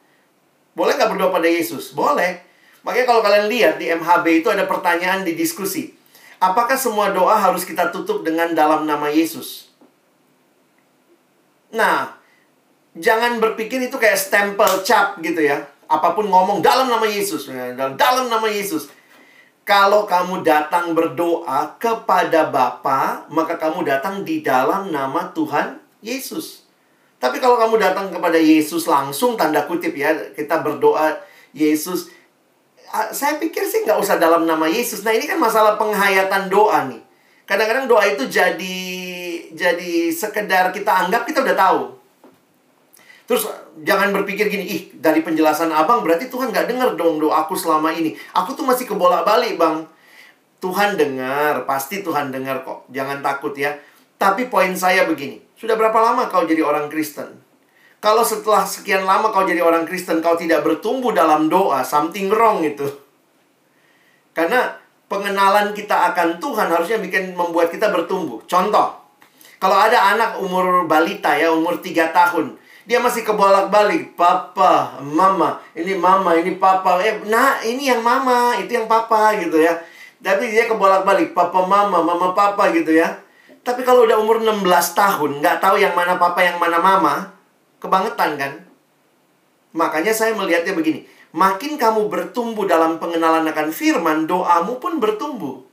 Boleh 0.73 0.97
nggak 0.97 1.13
berdoa 1.13 1.29
pada 1.37 1.53
Yesus? 1.53 1.93
Boleh. 1.93 2.41
Makanya 2.81 3.07
kalau 3.13 3.21
kalian 3.21 3.53
lihat 3.53 3.75
di 3.77 3.93
MHB 3.93 4.41
itu 4.41 4.49
ada 4.49 4.65
pertanyaan 4.65 5.21
di 5.21 5.37
diskusi. 5.37 5.93
Apakah 6.41 6.81
semua 6.81 7.13
doa 7.13 7.37
harus 7.37 7.69
kita 7.69 7.93
tutup 7.93 8.25
dengan 8.25 8.57
dalam 8.57 8.89
nama 8.89 9.13
Yesus? 9.13 9.66
Nah, 11.77 12.17
jangan 12.97 13.37
berpikir 13.37 13.85
itu 13.85 14.01
kayak 14.01 14.17
stempel 14.17 14.81
cap 14.83 15.21
gitu 15.21 15.45
ya. 15.45 15.69
Apa 15.87 16.17
pun 16.17 16.27
ngomong 16.27 16.65
dalam 16.65 16.91
nama 16.91 17.07
Yesus, 17.07 17.47
dalam 17.77 18.27
nama 18.27 18.49
Yesus. 18.49 18.91
Kalau 19.67 20.07
kamu 20.07 20.47
datang 20.47 20.95
berdoa 20.95 21.75
kepada 21.79 22.51
Bapa, 22.51 23.27
maka 23.31 23.59
kamu 23.59 23.83
datang 23.83 24.23
di 24.23 24.41
dalam 24.41 24.95
nama 24.95 25.31
Tuhan 25.35 25.83
Yesus. 26.03 26.67
Tapi 27.19 27.43
kalau 27.43 27.59
kamu 27.59 27.79
datang 27.83 28.07
kepada 28.15 28.39
Yesus 28.39 28.87
langsung, 28.87 29.35
tanda 29.35 29.67
kutip 29.67 29.95
ya, 29.99 30.15
kita 30.35 30.63
berdoa 30.63 31.19
Yesus. 31.51 32.15
Saya 33.11 33.43
pikir 33.43 33.67
sih 33.67 33.83
nggak 33.83 33.99
usah 33.99 34.23
dalam 34.23 34.47
nama 34.47 34.71
Yesus. 34.71 35.03
Nah 35.03 35.11
ini 35.11 35.27
kan 35.27 35.43
masalah 35.43 35.75
penghayatan 35.75 36.47
doa 36.47 36.87
nih. 36.87 37.03
Kadang-kadang 37.47 37.91
doa 37.91 38.07
itu 38.07 38.27
jadi 38.31 38.79
jadi 39.53 40.11
sekedar 40.11 40.73
kita 40.73 41.07
anggap 41.07 41.29
kita 41.29 41.45
udah 41.45 41.57
tahu. 41.57 41.83
Terus 43.27 43.43
jangan 43.83 44.15
berpikir 44.15 44.47
gini, 44.47 44.65
ih 44.65 44.83
dari 44.95 45.21
penjelasan 45.21 45.75
abang 45.75 46.07
berarti 46.07 46.31
Tuhan 46.31 46.55
nggak 46.55 46.71
dengar 46.71 46.89
dong 46.95 47.19
doaku 47.19 47.59
selama 47.59 47.91
ini. 47.91 48.15
Aku 48.33 48.55
tuh 48.55 48.63
masih 48.63 48.87
kebolak-balik 48.87 49.59
bang. 49.59 49.83
Tuhan 50.63 50.97
dengar, 50.97 51.69
pasti 51.69 52.01
Tuhan 52.01 52.31
dengar 52.31 52.63
kok. 52.63 52.89
Jangan 52.89 53.21
takut 53.21 53.53
ya. 53.59 53.77
Tapi 54.17 54.49
poin 54.49 54.73
saya 54.73 55.05
begini, 55.05 55.43
sudah 55.59 55.77
berapa 55.77 55.99
lama 56.01 56.31
kau 56.33 56.49
jadi 56.49 56.65
orang 56.65 56.89
Kristen? 56.89 57.37
Kalau 58.01 58.25
setelah 58.25 58.65
sekian 58.65 59.05
lama 59.05 59.29
kau 59.35 59.45
jadi 59.45 59.61
orang 59.61 59.85
Kristen, 59.85 60.25
kau 60.25 60.39
tidak 60.39 60.65
bertumbuh 60.65 61.13
dalam 61.13 61.53
doa, 61.53 61.85
something 61.85 62.33
wrong 62.33 62.65
itu. 62.65 62.87
Karena 64.33 64.73
pengenalan 65.11 65.75
kita 65.75 66.13
akan 66.13 66.39
Tuhan 66.39 66.69
harusnya 66.71 67.03
bikin 67.03 67.35
membuat 67.35 67.73
kita 67.73 67.91
bertumbuh. 67.91 68.43
Contoh, 68.47 69.06
kalau 69.57 69.77
ada 69.77 70.13
anak 70.13 70.31
umur 70.37 70.85
balita 70.85 71.33
ya, 71.33 71.49
umur 71.49 71.81
3 71.81 72.13
tahun, 72.13 72.57
Dia 72.87 73.03
masih 73.03 73.27
kebolak-balik, 73.27 74.15
papa, 74.15 75.03
mama, 75.03 75.59
ini 75.75 75.99
mama, 75.99 76.39
ini 76.39 76.55
papa. 76.55 77.03
Eh, 77.03 77.19
nah, 77.27 77.59
ini 77.67 77.91
yang 77.91 77.99
mama, 77.99 78.55
itu 78.63 78.79
yang 78.79 78.87
papa 78.87 79.35
gitu 79.43 79.59
ya. 79.59 79.75
Tapi 80.23 80.55
dia 80.55 80.71
kebolak-balik, 80.71 81.35
papa, 81.35 81.67
mama, 81.67 81.99
mama, 81.99 82.31
papa 82.31 82.71
gitu 82.71 82.95
ya. 82.95 83.19
Tapi 83.67 83.83
kalau 83.83 84.07
udah 84.07 84.23
umur 84.23 84.39
16 84.39 84.63
tahun, 84.95 85.43
nggak 85.43 85.59
tahu 85.59 85.83
yang 85.83 85.99
mana 85.99 86.15
papa, 86.15 86.39
yang 86.47 86.63
mana 86.63 86.79
mama, 86.79 87.35
kebangetan 87.83 88.39
kan? 88.39 88.53
Makanya 89.75 90.15
saya 90.15 90.39
melihatnya 90.39 90.71
begini, 90.71 91.11
makin 91.35 91.75
kamu 91.75 92.07
bertumbuh 92.07 92.71
dalam 92.71 93.03
pengenalan 93.03 93.43
akan 93.51 93.75
firman, 93.75 94.31
doamu 94.31 94.79
pun 94.79 95.03
bertumbuh. 95.03 95.66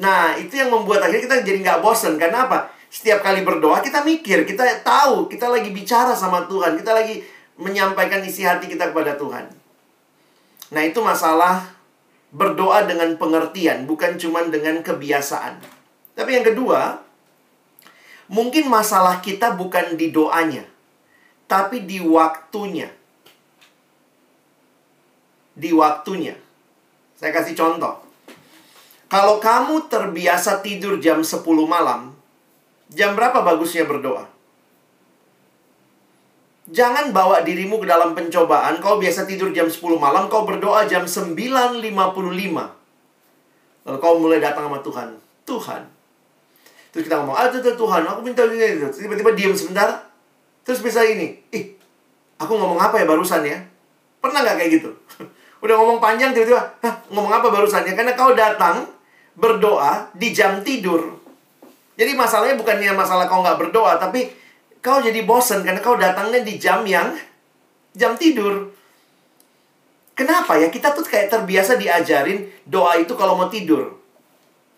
Nah, 0.00 0.32
itu 0.40 0.56
yang 0.56 0.72
membuat 0.72 1.04
akhirnya 1.04 1.28
kita 1.28 1.36
jadi 1.44 1.58
nggak 1.60 1.80
bosen. 1.84 2.16
Karena 2.16 2.48
apa? 2.48 2.72
Setiap 2.88 3.24
kali 3.24 3.44
berdoa, 3.44 3.80
kita 3.80 4.04
mikir, 4.04 4.44
kita 4.44 4.84
tahu, 4.84 5.28
kita 5.28 5.48
lagi 5.48 5.72
bicara 5.72 6.12
sama 6.12 6.44
Tuhan, 6.48 6.76
kita 6.76 6.92
lagi 6.92 7.24
menyampaikan 7.56 8.20
isi 8.24 8.44
hati 8.44 8.68
kita 8.68 8.92
kepada 8.92 9.16
Tuhan. 9.16 9.48
Nah, 10.72 10.82
itu 10.84 11.00
masalah 11.04 11.68
berdoa 12.32 12.88
dengan 12.88 13.12
pengertian, 13.20 13.84
bukan 13.84 14.16
cuma 14.16 14.40
dengan 14.48 14.80
kebiasaan. 14.80 15.60
Tapi 16.16 16.30
yang 16.40 16.44
kedua, 16.48 17.00
mungkin 18.28 18.68
masalah 18.72 19.20
kita 19.20 19.52
bukan 19.56 19.96
di 20.00 20.08
doanya, 20.12 20.64
tapi 21.44 21.84
di 21.84 22.00
waktunya. 22.00 22.88
Di 25.52 25.68
waktunya. 25.76 26.32
Saya 27.16 27.32
kasih 27.36 27.52
contoh. 27.52 28.11
Kalau 29.12 29.36
kamu 29.36 29.92
terbiasa 29.92 30.64
tidur 30.64 30.96
jam 30.96 31.20
10 31.20 31.44
malam, 31.68 32.16
jam 32.88 33.12
berapa 33.12 33.44
bagusnya 33.44 33.84
berdoa? 33.84 34.24
Jangan 36.72 37.12
bawa 37.12 37.44
dirimu 37.44 37.76
ke 37.76 37.84
dalam 37.84 38.16
pencobaan. 38.16 38.80
Kau 38.80 38.96
biasa 38.96 39.28
tidur 39.28 39.52
jam 39.52 39.68
10 39.68 40.00
malam, 40.00 40.32
kau 40.32 40.48
berdoa 40.48 40.88
jam 40.88 41.04
9.55. 41.04 41.84
Lalu 43.84 43.98
kau 44.00 44.14
mulai 44.16 44.40
datang 44.40 44.72
sama 44.72 44.80
Tuhan. 44.80 45.12
Tuhan. 45.44 45.82
Terus 46.96 47.04
kita 47.04 47.20
ngomong, 47.20 47.36
ah 47.36 47.52
Tuhan, 47.52 48.02
aku 48.08 48.24
minta 48.24 48.48
ini. 48.48 48.80
Tiba-tiba 48.80 49.36
diam 49.36 49.52
sebentar. 49.52 50.08
Terus 50.64 50.80
bisa 50.80 51.04
ini. 51.04 51.36
Ih, 51.52 51.76
aku 52.40 52.56
ngomong 52.56 52.80
apa 52.80 52.96
ya 52.96 53.04
barusan 53.04 53.44
ya? 53.44 53.60
Pernah 54.24 54.40
nggak 54.40 54.56
kayak 54.56 54.70
gitu? 54.80 54.88
Udah 55.68 55.76
ngomong 55.76 56.00
panjang 56.00 56.32
tiba-tiba, 56.32 56.64
ngomong 57.12 57.28
apa 57.28 57.52
barusan 57.52 57.84
ya? 57.84 57.92
Karena 57.92 58.16
kau 58.16 58.32
datang, 58.32 59.01
berdoa 59.36 60.12
di 60.12 60.32
jam 60.32 60.60
tidur. 60.60 61.18
Jadi 61.96 62.12
masalahnya 62.16 62.56
bukannya 62.56 62.92
masalah 62.96 63.28
kau 63.28 63.44
nggak 63.44 63.58
berdoa, 63.68 64.00
tapi 64.00 64.32
kau 64.82 64.98
jadi 64.98 65.22
bosen 65.22 65.62
karena 65.62 65.80
kau 65.80 65.96
datangnya 65.96 66.40
di 66.42 66.56
jam 66.56 66.82
yang 66.84 67.12
jam 67.96 68.16
tidur. 68.16 68.72
Kenapa 70.12 70.60
ya? 70.60 70.68
Kita 70.68 70.92
tuh 70.92 71.04
kayak 71.04 71.32
terbiasa 71.32 71.80
diajarin 71.80 72.44
doa 72.68 73.00
itu 73.00 73.12
kalau 73.16 73.36
mau 73.36 73.48
tidur. 73.48 73.96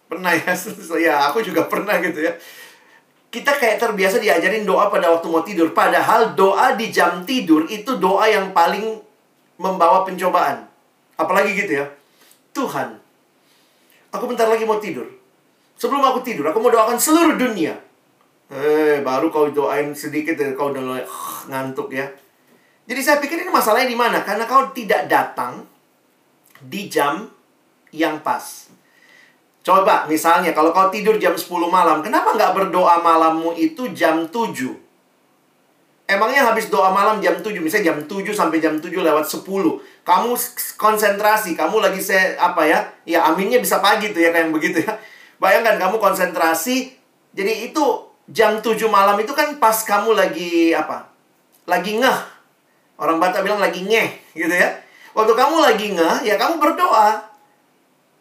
Pernah 0.07 0.30
ya? 0.34 0.52
ya, 1.11 1.14
aku 1.30 1.42
juga 1.42 1.66
pernah 1.66 1.98
gitu 1.98 2.22
ya. 2.22 2.34
Kita 3.34 3.50
kayak 3.59 3.82
terbiasa 3.82 4.22
diajarin 4.22 4.62
doa 4.62 4.86
pada 4.86 5.11
waktu 5.11 5.26
mau 5.26 5.42
tidur. 5.42 5.74
Padahal 5.74 6.38
doa 6.38 6.78
di 6.78 6.94
jam 6.94 7.26
tidur 7.26 7.66
itu 7.66 7.98
doa 7.98 8.30
yang 8.30 8.55
paling 8.55 9.02
membawa 9.59 10.07
pencobaan. 10.07 10.70
Apalagi 11.18 11.50
gitu 11.59 11.82
ya. 11.82 11.86
Tuhan, 12.55 12.94
Aku 14.15 14.31
bentar 14.31 14.47
lagi 14.47 14.62
mau 14.62 14.79
tidur. 14.79 15.11
Sebelum 15.75 15.99
aku 15.99 16.23
tidur, 16.23 16.47
aku 16.47 16.62
mau 16.62 16.71
doakan 16.71 16.95
seluruh 16.95 17.35
dunia. 17.35 17.75
Eh, 18.47 19.03
baru 19.03 19.27
kau 19.27 19.51
doain 19.51 19.91
sedikit 19.91 20.39
dan 20.39 20.55
kau 20.55 20.71
udah 20.71 21.03
uh, 21.03 21.41
ngantuk 21.51 21.91
ya. 21.91 22.07
Jadi 22.87 23.01
saya 23.03 23.19
pikir 23.19 23.43
ini 23.43 23.51
masalahnya 23.51 23.91
di 23.91 23.99
mana? 23.99 24.23
Karena 24.23 24.47
kau 24.47 24.71
tidak 24.71 25.11
datang 25.11 25.67
di 26.62 26.87
jam 26.87 27.27
yang 27.91 28.23
pas. 28.23 28.71
Coba 29.65 30.07
misalnya 30.07 30.55
kalau 30.55 30.71
kau 30.71 30.93
tidur 30.93 31.17
jam 31.19 31.35
10 31.35 31.49
malam, 31.67 32.05
kenapa 32.05 32.37
nggak 32.37 32.53
berdoa 32.55 33.01
malammu 33.01 33.57
itu 33.59 33.91
jam 33.97 34.29
7? 34.29 34.55
Emangnya 36.05 36.53
habis 36.53 36.69
doa 36.69 36.93
malam 36.93 37.17
jam 37.25 37.41
7, 37.41 37.65
misalnya 37.65 37.97
jam 37.97 37.99
7 38.05 38.29
sampai 38.37 38.61
jam 38.61 38.77
7 38.77 38.93
lewat 38.93 39.25
10. 39.25 39.41
Kamu 40.05 40.36
konsentrasi, 40.76 41.57
kamu 41.57 41.80
lagi 41.80 42.00
saya 42.05 42.36
apa 42.36 42.68
ya? 42.68 42.84
Ya 43.09 43.24
aminnya 43.24 43.57
bisa 43.57 43.80
pagi 43.80 44.12
tuh 44.12 44.20
ya 44.20 44.36
kayak 44.36 44.52
begitu 44.52 44.84
ya. 44.84 45.00
Bayangkan 45.40 45.80
kamu 45.80 45.96
konsentrasi, 45.96 46.92
jadi 47.32 47.72
itu 47.72 47.84
jam 48.28 48.61
7 48.61 48.76
malam 48.88 49.16
itu 49.20 49.32
kan 49.32 49.57
pas 49.57 49.80
kamu 49.80 50.12
lagi 50.12 50.76
apa? 50.76 51.09
Lagi 51.64 51.96
ngeh. 51.96 52.20
Orang 53.00 53.18
Batak 53.18 53.42
bilang 53.42 53.59
lagi 53.59 53.80
ngeh 53.80 54.36
gitu 54.36 54.52
ya. 54.52 54.76
Waktu 55.16 55.32
kamu 55.32 55.57
lagi 55.64 55.86
ngeh, 55.96 56.28
ya 56.28 56.36
kamu 56.36 56.61
berdoa. 56.61 57.32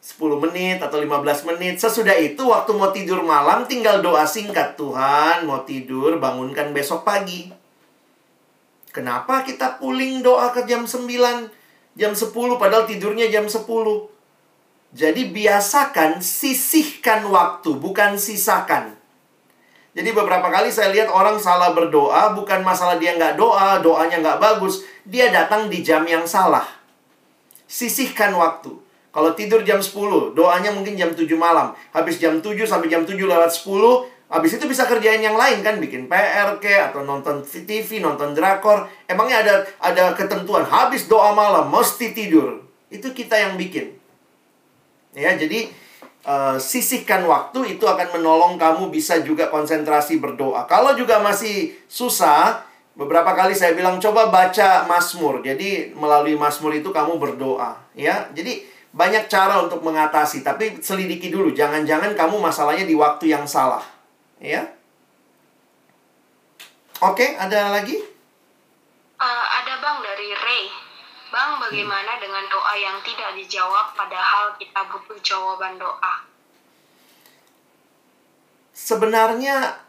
10 0.04 0.40
menit 0.40 0.84
atau 0.84 1.00
15 1.00 1.48
menit. 1.48 1.80
Sesudah 1.80 2.16
itu 2.16 2.44
waktu 2.48 2.72
mau 2.76 2.92
tidur 2.92 3.24
malam 3.24 3.64
tinggal 3.68 4.04
doa 4.04 4.28
singkat. 4.28 4.76
Tuhan 4.76 5.48
mau 5.48 5.64
tidur, 5.64 6.20
bangunkan 6.20 6.72
besok 6.76 7.08
pagi. 7.08 7.52
Kenapa 8.92 9.42
kita 9.48 9.80
puling 9.80 10.22
doa 10.22 10.52
ke 10.52 10.68
jam 10.68 10.84
9, 10.84 11.63
jam 11.94 12.14
10 12.14 12.34
padahal 12.58 12.86
tidurnya 12.86 13.30
jam 13.30 13.46
10? 13.46 13.66
Jadi 14.94 15.34
biasakan 15.34 16.22
sisihkan 16.22 17.26
waktu, 17.26 17.74
bukan 17.82 18.14
sisakan. 18.14 18.94
Jadi 19.94 20.10
beberapa 20.10 20.50
kali 20.50 20.74
saya 20.74 20.90
lihat 20.94 21.10
orang 21.10 21.38
salah 21.38 21.74
berdoa, 21.74 22.34
bukan 22.34 22.66
masalah 22.66 22.98
dia 22.98 23.14
nggak 23.18 23.38
doa, 23.38 23.82
doanya 23.82 24.22
nggak 24.22 24.42
bagus. 24.42 24.86
Dia 25.06 25.30
datang 25.30 25.70
di 25.70 25.86
jam 25.86 26.06
yang 26.06 26.26
salah. 26.26 26.66
Sisihkan 27.70 28.34
waktu. 28.38 28.74
Kalau 29.14 29.38
tidur 29.38 29.62
jam 29.62 29.78
10, 29.78 30.34
doanya 30.34 30.74
mungkin 30.74 30.98
jam 30.98 31.14
7 31.14 31.30
malam. 31.38 31.78
Habis 31.94 32.18
jam 32.18 32.42
7 32.42 32.66
sampai 32.66 32.90
jam 32.90 33.06
7 33.06 33.18
lewat 33.18 33.54
10, 33.54 34.10
Habis 34.34 34.58
itu 34.58 34.66
bisa 34.66 34.90
kerjain 34.90 35.22
yang 35.22 35.38
lain 35.38 35.62
kan, 35.62 35.78
bikin 35.78 36.10
PR 36.10 36.58
ke 36.58 36.74
atau 36.74 37.06
nonton 37.06 37.46
TV, 37.46 38.02
nonton 38.02 38.34
drakor. 38.34 38.90
Emangnya 39.06 39.46
ada 39.46 39.56
ada 39.78 40.18
ketentuan 40.18 40.66
habis 40.66 41.06
doa 41.06 41.38
malam 41.38 41.70
mesti 41.70 42.18
tidur. 42.18 42.66
Itu 42.90 43.14
kita 43.14 43.38
yang 43.38 43.62
bikin. 43.62 43.94
Ya, 45.14 45.38
jadi 45.38 45.70
uh, 46.26 46.58
sisihkan 46.58 47.30
waktu 47.30 47.78
itu 47.78 47.86
akan 47.86 48.18
menolong 48.18 48.58
kamu 48.58 48.90
bisa 48.90 49.22
juga 49.22 49.54
konsentrasi 49.54 50.18
berdoa. 50.18 50.66
Kalau 50.66 50.98
juga 50.98 51.22
masih 51.22 51.78
susah, 51.86 52.66
beberapa 52.98 53.38
kali 53.38 53.54
saya 53.54 53.78
bilang 53.78 54.02
coba 54.02 54.34
baca 54.34 54.90
Mazmur. 54.90 55.46
Jadi 55.46 55.94
melalui 55.94 56.34
Mazmur 56.34 56.74
itu 56.74 56.90
kamu 56.90 57.22
berdoa, 57.22 57.78
ya. 57.94 58.34
Jadi 58.34 58.66
banyak 58.98 59.30
cara 59.30 59.62
untuk 59.62 59.86
mengatasi, 59.86 60.42
tapi 60.42 60.82
selidiki 60.82 61.30
dulu. 61.30 61.54
Jangan-jangan 61.54 62.18
kamu 62.18 62.42
masalahnya 62.42 62.90
di 62.90 62.98
waktu 62.98 63.30
yang 63.30 63.46
salah. 63.46 63.93
Ya. 64.44 64.68
Oke, 67.00 67.40
ada 67.40 67.72
lagi? 67.72 67.96
Uh, 69.16 69.46
ada 69.48 69.80
Bang 69.80 70.04
dari 70.04 70.36
Ray. 70.36 70.68
Bang, 71.32 71.64
bagaimana 71.64 72.20
hmm. 72.20 72.22
dengan 72.28 72.44
doa 72.52 72.76
yang 72.76 73.00
tidak 73.08 73.40
dijawab 73.40 73.96
padahal 73.96 74.52
kita 74.60 74.84
butuh 74.92 75.16
jawaban 75.24 75.80
doa? 75.80 76.28
Sebenarnya 78.76 79.80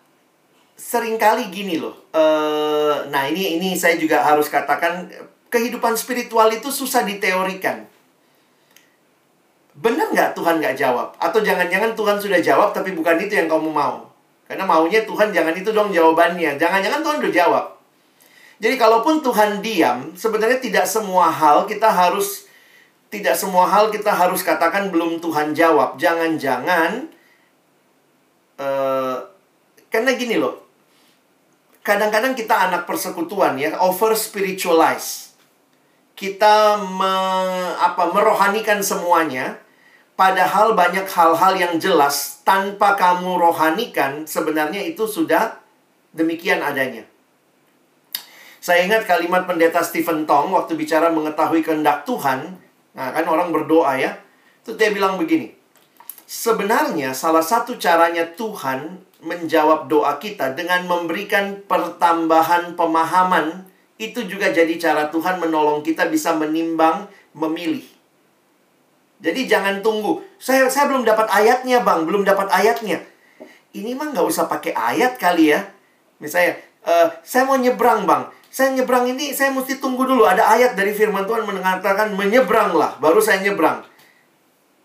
sering 0.79 1.19
kali 1.19 1.51
gini 1.51 1.83
loh. 1.83 2.07
Uh, 2.15 3.11
nah, 3.11 3.27
ini 3.27 3.59
ini 3.59 3.75
saya 3.75 3.99
juga 3.99 4.23
harus 4.23 4.47
katakan 4.47 5.11
kehidupan 5.51 5.99
spiritual 5.99 6.47
itu 6.55 6.71
susah 6.71 7.03
diteorikan. 7.03 7.91
Benar 9.75 10.15
nggak 10.15 10.39
Tuhan 10.39 10.63
nggak 10.63 10.79
jawab? 10.79 11.19
Atau 11.19 11.43
jangan-jangan 11.43 11.99
Tuhan 11.99 12.23
sudah 12.23 12.39
jawab 12.39 12.71
tapi 12.71 12.95
bukan 12.95 13.19
itu 13.19 13.35
yang 13.35 13.51
kamu 13.51 13.75
mau? 13.75 14.14
Karena 14.45 14.69
maunya 14.69 15.03
Tuhan 15.09 15.33
jangan 15.33 15.57
itu 15.57 15.73
dong 15.73 15.89
jawabannya. 15.89 16.61
Jangan-jangan 16.61 17.01
Tuhan 17.01 17.19
udah 17.25 17.33
jawab. 17.33 17.65
Jadi 18.61 18.75
kalaupun 18.79 19.25
Tuhan 19.25 19.65
diam, 19.65 20.13
sebenarnya 20.15 20.61
tidak 20.61 20.87
semua 20.87 21.33
hal 21.33 21.67
kita 21.67 21.91
harus 21.91 22.47
tidak 23.09 23.35
semua 23.39 23.67
hal 23.71 23.95
kita 23.95 24.11
harus 24.11 24.43
katakan 24.43 24.93
belum 24.93 25.19
Tuhan 25.19 25.57
jawab. 25.57 25.97
Jangan-jangan 25.97 27.09
uh, 28.61 29.17
karena 29.89 30.11
gini 30.19 30.37
loh. 30.39 30.61
Kadang-kadang 31.85 32.33
kita 32.33 32.57
anak 32.73 32.89
persekutuan 32.89 33.61
ya, 33.61 33.77
over 33.77 34.17
spiritualize. 34.17 35.37
Kita 36.17 36.81
me, 36.81 37.15
apa 37.77 38.09
merohanikan 38.09 38.81
semuanya 38.81 39.64
Padahal 40.15 40.79
banyak 40.79 41.11
hal-hal 41.11 41.53
yang 41.59 41.75
jelas 41.83 42.47
tanpa 42.47 42.95
kamu 42.95 43.35
rohanikan 43.35 44.23
sebenarnya 44.31 44.79
itu 44.87 45.11
sudah 45.11 45.59
demikian 46.15 46.63
adanya. 46.63 47.03
Saya 48.63 48.87
ingat 48.87 49.05
kalimat 49.05 49.45
pendeta 49.45 49.83
Stephen 49.83 50.25
Tong 50.25 50.55
waktu 50.55 50.79
bicara 50.79 51.11
mengetahui 51.11 51.61
kehendak 51.67 52.07
Tuhan. 52.07 52.57
Nah, 52.95 53.11
kan 53.11 53.27
orang 53.27 53.51
berdoa 53.51 53.99
ya. 53.99 54.15
Itu 54.63 54.79
dia 54.79 54.95
bilang 54.95 55.19
begini. 55.21 55.53
Sebenarnya 56.25 57.13
salah 57.13 57.45
satu 57.45 57.77
caranya 57.77 58.25
Tuhan 58.33 59.05
menjawab 59.21 59.93
doa 59.93 60.17
kita 60.17 60.57
dengan 60.57 60.89
memberikan 60.89 61.61
pertambahan 61.69 62.73
pemahaman, 62.73 63.69
itu 64.01 64.25
juga 64.25 64.49
jadi 64.49 64.73
cara 64.81 65.13
Tuhan 65.13 65.43
menolong 65.45 65.85
kita 65.85 66.09
bisa 66.09 66.33
menimbang, 66.33 67.05
memilih. 67.37 67.94
Jadi 69.23 69.47
jangan 69.47 69.83
tunggu. 69.85 70.23
Saya 70.41 70.67
saya 70.67 70.91
belum 70.91 71.07
dapat 71.07 71.31
ayatnya, 71.31 71.83
Bang. 71.83 72.07
Belum 72.09 72.27
dapat 72.27 72.51
ayatnya. 72.51 73.03
Ini 73.75 73.95
mah 73.99 74.15
nggak 74.15 74.27
usah 74.27 74.47
pakai 74.47 74.75
ayat 74.75 75.19
kali 75.19 75.51
ya. 75.55 75.67
Misalnya, 76.23 76.59
uh, 76.87 77.11
saya 77.27 77.47
mau 77.47 77.59
nyebrang, 77.59 78.07
Bang. 78.07 78.31
Saya 78.55 78.71
nyebrang 78.71 79.11
ini, 79.11 79.35
saya 79.35 79.51
mesti 79.51 79.83
tunggu 79.83 80.07
dulu. 80.07 80.23
Ada 80.23 80.47
ayat 80.47 80.73
dari 80.79 80.95
firman 80.95 81.27
Tuhan 81.27 81.43
mengatakan 81.43 82.15
menyebranglah. 82.15 83.03
Baru 83.03 83.19
saya 83.19 83.43
nyebrang. 83.43 83.83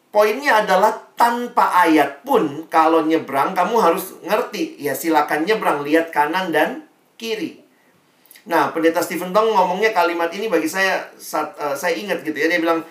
Poinnya 0.09 0.65
adalah 0.65 1.13
tanpa 1.13 1.85
ayat 1.85 2.25
pun 2.25 2.65
kalau 2.65 3.05
nyebrang 3.05 3.53
kamu 3.53 3.77
harus 3.77 4.17
ngerti. 4.25 4.81
Ya 4.81 4.97
silakan 4.97 5.45
nyebrang, 5.45 5.85
lihat 5.85 6.09
kanan 6.09 6.49
dan 6.49 6.89
kiri. 7.13 7.61
Nah, 8.49 8.73
pendeta 8.73 9.05
Stephen 9.05 9.29
Tong 9.29 9.53
ngomongnya 9.53 9.93
kalimat 9.93 10.33
ini 10.33 10.49
bagi 10.49 10.65
saya 10.65 11.05
saat, 11.21 11.53
uh, 11.61 11.77
saya 11.77 11.93
ingat 11.93 12.25
gitu 12.25 12.33
ya. 12.33 12.49
Dia 12.49 12.57
bilang 12.57 12.81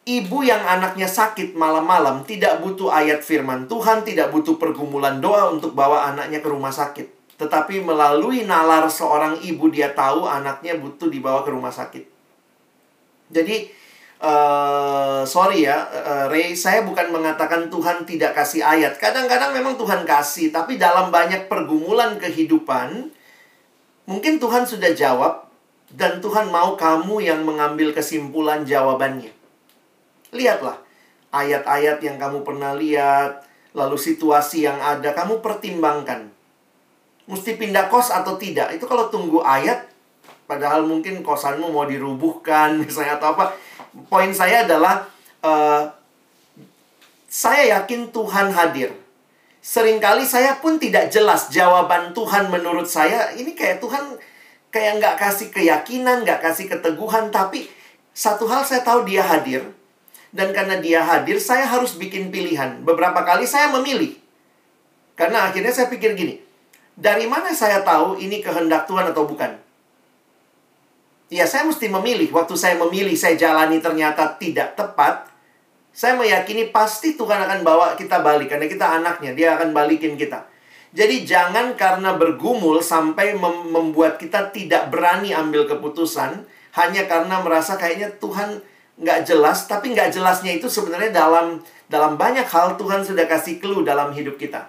Ibu 0.00 0.40
yang 0.40 0.64
anaknya 0.64 1.04
sakit 1.04 1.52
malam-malam 1.52 2.24
tidak 2.24 2.64
butuh 2.64 2.88
ayat 2.88 3.20
firman 3.20 3.68
Tuhan, 3.68 4.00
tidak 4.00 4.32
butuh 4.32 4.56
pergumulan 4.56 5.20
doa 5.20 5.52
untuk 5.52 5.76
bawa 5.76 6.08
anaknya 6.08 6.40
ke 6.40 6.48
rumah 6.48 6.72
sakit. 6.72 7.36
Tetapi 7.36 7.84
melalui 7.84 8.48
nalar 8.48 8.88
seorang 8.88 9.40
ibu 9.44 9.68
dia 9.68 9.92
tahu 9.92 10.24
anaknya 10.24 10.80
butuh 10.80 11.08
dibawa 11.08 11.44
ke 11.44 11.52
rumah 11.52 11.72
sakit. 11.72 12.04
Jadi 13.28 13.68
uh, 14.20 15.24
sorry 15.24 15.64
ya, 15.64 15.84
uh, 15.88 16.26
Ray, 16.28 16.52
saya 16.52 16.84
bukan 16.84 17.12
mengatakan 17.12 17.72
Tuhan 17.72 18.04
tidak 18.04 18.36
kasih 18.36 18.64
ayat. 18.64 19.00
Kadang-kadang 19.00 19.56
memang 19.56 19.76
Tuhan 19.80 20.04
kasih, 20.04 20.52
tapi 20.52 20.76
dalam 20.76 21.08
banyak 21.08 21.48
pergumulan 21.48 22.20
kehidupan, 22.20 23.08
mungkin 24.04 24.36
Tuhan 24.36 24.64
sudah 24.68 24.92
jawab 24.92 25.48
dan 25.92 26.20
Tuhan 26.20 26.48
mau 26.52 26.76
kamu 26.76 27.24
yang 27.24 27.40
mengambil 27.44 27.96
kesimpulan 27.96 28.68
jawabannya. 28.68 29.39
Lihatlah 30.30 30.90
ayat-ayat 31.30 32.02
yang 32.02 32.18
kamu 32.18 32.42
pernah 32.42 32.74
lihat, 32.74 33.46
lalu 33.72 33.96
situasi 33.96 34.66
yang 34.66 34.78
ada, 34.82 35.14
kamu 35.14 35.38
pertimbangkan. 35.38 36.30
Mesti 37.30 37.54
pindah 37.54 37.86
kos 37.86 38.10
atau 38.10 38.34
tidak? 38.34 38.74
Itu 38.74 38.90
kalau 38.90 39.06
tunggu 39.08 39.38
ayat, 39.46 39.86
padahal 40.50 40.82
mungkin 40.82 41.22
kosanmu 41.22 41.70
mau 41.70 41.86
dirubuhkan, 41.86 42.74
misalnya 42.82 43.22
atau 43.22 43.38
apa. 43.38 43.54
Poin 44.10 44.30
saya 44.34 44.66
adalah, 44.66 45.06
uh, 45.42 45.86
saya 47.30 47.78
yakin 47.78 48.10
Tuhan 48.10 48.50
hadir. 48.50 48.90
Seringkali 49.60 50.24
saya 50.24 50.58
pun 50.58 50.80
tidak 50.80 51.12
jelas 51.12 51.52
jawaban 51.52 52.16
Tuhan 52.16 52.48
menurut 52.50 52.88
saya. 52.88 53.30
Ini 53.36 53.52
kayak 53.54 53.78
Tuhan 53.78 54.18
kayak 54.72 54.98
nggak 54.98 55.16
kasih 55.20 55.52
keyakinan, 55.52 56.24
nggak 56.24 56.40
kasih 56.40 56.66
keteguhan. 56.66 57.28
Tapi 57.28 57.68
satu 58.16 58.48
hal 58.48 58.64
saya 58.64 58.80
tahu 58.80 59.04
dia 59.04 59.20
hadir 59.20 59.68
dan 60.30 60.54
karena 60.54 60.78
dia 60.78 61.02
hadir, 61.02 61.42
saya 61.42 61.66
harus 61.66 61.98
bikin 61.98 62.30
pilihan. 62.30 62.86
Beberapa 62.86 63.26
kali 63.26 63.50
saya 63.50 63.74
memilih. 63.74 64.14
Karena 65.18 65.50
akhirnya 65.50 65.74
saya 65.74 65.90
pikir 65.90 66.14
gini, 66.14 66.38
dari 66.94 67.26
mana 67.26 67.50
saya 67.50 67.82
tahu 67.82 68.16
ini 68.22 68.38
kehendak 68.38 68.86
Tuhan 68.86 69.10
atau 69.10 69.26
bukan? 69.26 69.58
Ya, 71.30 71.46
saya 71.46 71.66
mesti 71.66 71.86
memilih. 71.90 72.30
Waktu 72.34 72.54
saya 72.58 72.74
memilih, 72.78 73.14
saya 73.14 73.38
jalani 73.38 73.78
ternyata 73.78 74.38
tidak 74.38 74.74
tepat. 74.74 75.30
Saya 75.90 76.14
meyakini 76.18 76.70
pasti 76.70 77.14
Tuhan 77.14 77.46
akan 77.46 77.62
bawa 77.62 77.94
kita 77.94 78.22
balik. 78.22 78.50
Karena 78.50 78.66
kita 78.66 78.86
anaknya, 78.98 79.34
dia 79.34 79.54
akan 79.58 79.70
balikin 79.70 80.18
kita. 80.18 80.46
Jadi 80.90 81.22
jangan 81.22 81.78
karena 81.78 82.18
bergumul 82.18 82.82
sampai 82.82 83.38
mem 83.38 83.70
membuat 83.70 84.18
kita 84.18 84.50
tidak 84.50 84.90
berani 84.90 85.30
ambil 85.30 85.70
keputusan. 85.70 86.42
Hanya 86.74 87.06
karena 87.06 87.42
merasa 87.42 87.78
kayaknya 87.78 88.10
Tuhan 88.18 88.62
nggak 89.00 89.24
jelas, 89.24 89.64
tapi 89.64 89.96
nggak 89.96 90.12
jelasnya 90.12 90.60
itu 90.60 90.68
sebenarnya 90.68 91.08
dalam 91.08 91.64
dalam 91.88 92.20
banyak 92.20 92.44
hal 92.44 92.76
Tuhan 92.76 93.00
sudah 93.00 93.24
kasih 93.24 93.56
clue 93.56 93.80
dalam 93.82 94.12
hidup 94.12 94.36
kita. 94.36 94.68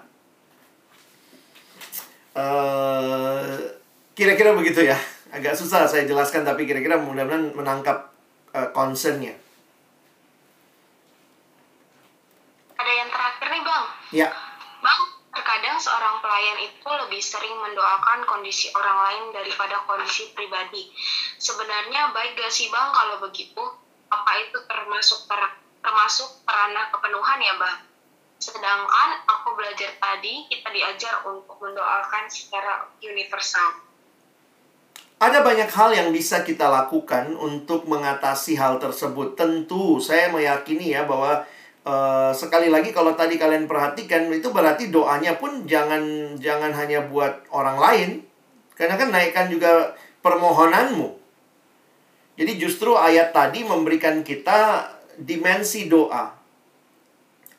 Uh, 2.32 3.60
kira-kira 4.16 4.56
begitu 4.56 4.88
ya. 4.88 4.96
Agak 5.32 5.56
susah 5.56 5.88
saya 5.88 6.08
jelaskan, 6.08 6.48
tapi 6.48 6.64
kira-kira 6.64 6.96
mudah-mudahan 7.00 7.52
menangkap 7.56 8.12
uh, 8.56 8.72
concernnya. 8.72 9.36
Ada 12.80 12.92
yang 12.92 13.10
terakhir 13.12 13.48
nih 13.52 13.64
bang. 13.64 13.86
Ya. 14.12 14.28
Bang, 14.84 15.02
terkadang 15.32 15.80
seorang 15.80 16.20
pelayan 16.20 16.58
itu 16.68 16.90
lebih 16.90 17.22
sering 17.24 17.56
mendoakan 17.64 18.28
kondisi 18.28 18.72
orang 18.76 18.98
lain 19.08 19.24
daripada 19.36 19.84
kondisi 19.88 20.32
pribadi. 20.36 20.92
Sebenarnya 21.40 22.12
baik 22.16 22.36
gak 22.40 22.52
sih 22.52 22.68
bang 22.68 22.92
kalau 22.92 23.24
begitu? 23.24 23.81
Apa 24.12 24.32
itu 24.44 24.60
termasuk 24.68 25.26
per, 25.26 25.40
termasuk 25.80 26.44
perana 26.44 26.92
kepenuhan 26.92 27.40
ya 27.40 27.56
bang 27.56 27.80
sedangkan 28.42 29.10
aku 29.26 29.56
belajar 29.56 29.96
tadi 29.98 30.46
kita 30.52 30.68
diajar 30.70 31.24
untuk 31.24 31.56
mendoakan 31.62 32.28
secara 32.28 32.92
universal 33.00 33.92
ada 35.22 35.46
banyak 35.46 35.70
hal 35.70 35.94
yang 35.94 36.10
bisa 36.10 36.42
kita 36.42 36.66
lakukan 36.66 37.38
untuk 37.38 37.86
mengatasi 37.86 38.58
hal 38.58 38.82
tersebut. 38.82 39.38
Tentu, 39.38 40.02
saya 40.02 40.34
meyakini 40.34 40.98
ya 40.98 41.06
bahwa 41.06 41.46
uh, 41.86 42.34
sekali 42.34 42.74
lagi 42.74 42.90
kalau 42.90 43.14
tadi 43.14 43.38
kalian 43.38 43.70
perhatikan 43.70 44.34
itu 44.34 44.50
berarti 44.50 44.90
doanya 44.90 45.38
pun 45.38 45.70
jangan 45.70 46.34
jangan 46.42 46.74
hanya 46.74 47.06
buat 47.06 47.46
orang 47.54 47.78
lain, 47.78 48.10
karena 48.74 48.98
kan 48.98 49.14
naikkan 49.14 49.54
juga 49.54 49.94
permohonanmu. 50.26 51.21
Jadi 52.42 52.58
justru 52.58 52.98
ayat 52.98 53.38
tadi 53.38 53.62
memberikan 53.62 54.26
kita 54.26 54.90
dimensi 55.14 55.86
doa. 55.86 56.34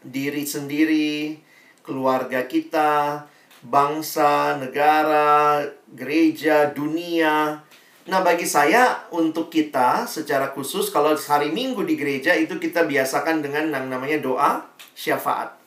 Diri 0.03 0.43
sendiri, 0.43 1.39
keluarga 1.87 2.51
kita, 2.51 3.23
bangsa, 3.63 4.59
negara, 4.59 5.63
gereja, 5.87 6.75
dunia. 6.75 7.63
Nah, 8.11 8.21
bagi 8.27 8.43
saya 8.43 9.07
untuk 9.15 9.55
kita 9.55 10.11
secara 10.11 10.51
khusus 10.51 10.91
kalau 10.91 11.15
hari 11.15 11.55
Minggu 11.55 11.87
di 11.87 11.95
gereja 11.95 12.35
itu 12.35 12.59
kita 12.59 12.83
biasakan 12.83 13.39
dengan 13.39 13.71
yang 13.71 13.87
namanya 13.87 14.19
doa 14.19 14.67
syafaat 14.99 15.62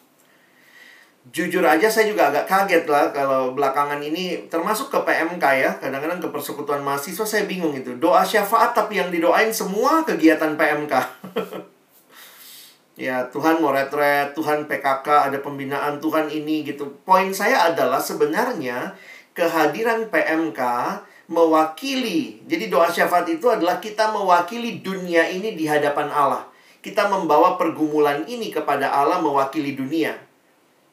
jujur 1.33 1.65
aja 1.65 1.89
saya 1.89 2.05
juga 2.05 2.29
agak 2.29 2.45
kaget 2.45 2.85
lah 2.85 3.09
kalau 3.09 3.57
belakangan 3.57 3.97
ini 3.97 4.45
termasuk 4.45 4.93
ke 4.93 4.99
PMK 5.01 5.45
ya 5.57 5.71
kadang-kadang 5.81 6.21
ke 6.21 6.29
persekutuan 6.29 6.85
mahasiswa 6.85 7.25
saya 7.25 7.49
bingung 7.49 7.73
itu. 7.73 7.97
Doa 7.97 8.21
syafaat 8.21 8.77
tapi 8.77 9.01
yang 9.01 9.09
didoain 9.09 9.49
semua 9.49 10.05
kegiatan 10.05 10.53
PMK 10.53 10.93
ya 13.05 13.25
Tuhan 13.33 13.57
mau 13.57 13.73
retret 13.73 14.37
Tuhan 14.37 14.69
PKK 14.69 15.07
ada 15.31 15.37
pembinaan 15.41 15.97
Tuhan 15.97 16.29
ini 16.29 16.61
gitu. 16.61 16.93
Poin 17.01 17.33
saya 17.33 17.73
adalah 17.73 17.97
sebenarnya 17.97 18.93
kehadiran 19.33 20.13
PMK 20.13 20.61
mewakili 21.25 22.45
jadi 22.45 22.69
doa 22.69 22.85
syafaat 22.85 23.25
itu 23.33 23.49
adalah 23.49 23.81
kita 23.81 24.13
mewakili 24.13 24.85
dunia 24.85 25.25
ini 25.25 25.57
di 25.57 25.65
hadapan 25.65 26.13
Allah. 26.13 26.45
Kita 26.85 27.09
membawa 27.09 27.57
pergumulan 27.57 28.29
ini 28.29 28.53
kepada 28.53 28.93
Allah 28.93 29.17
mewakili 29.17 29.73
dunia 29.73 30.13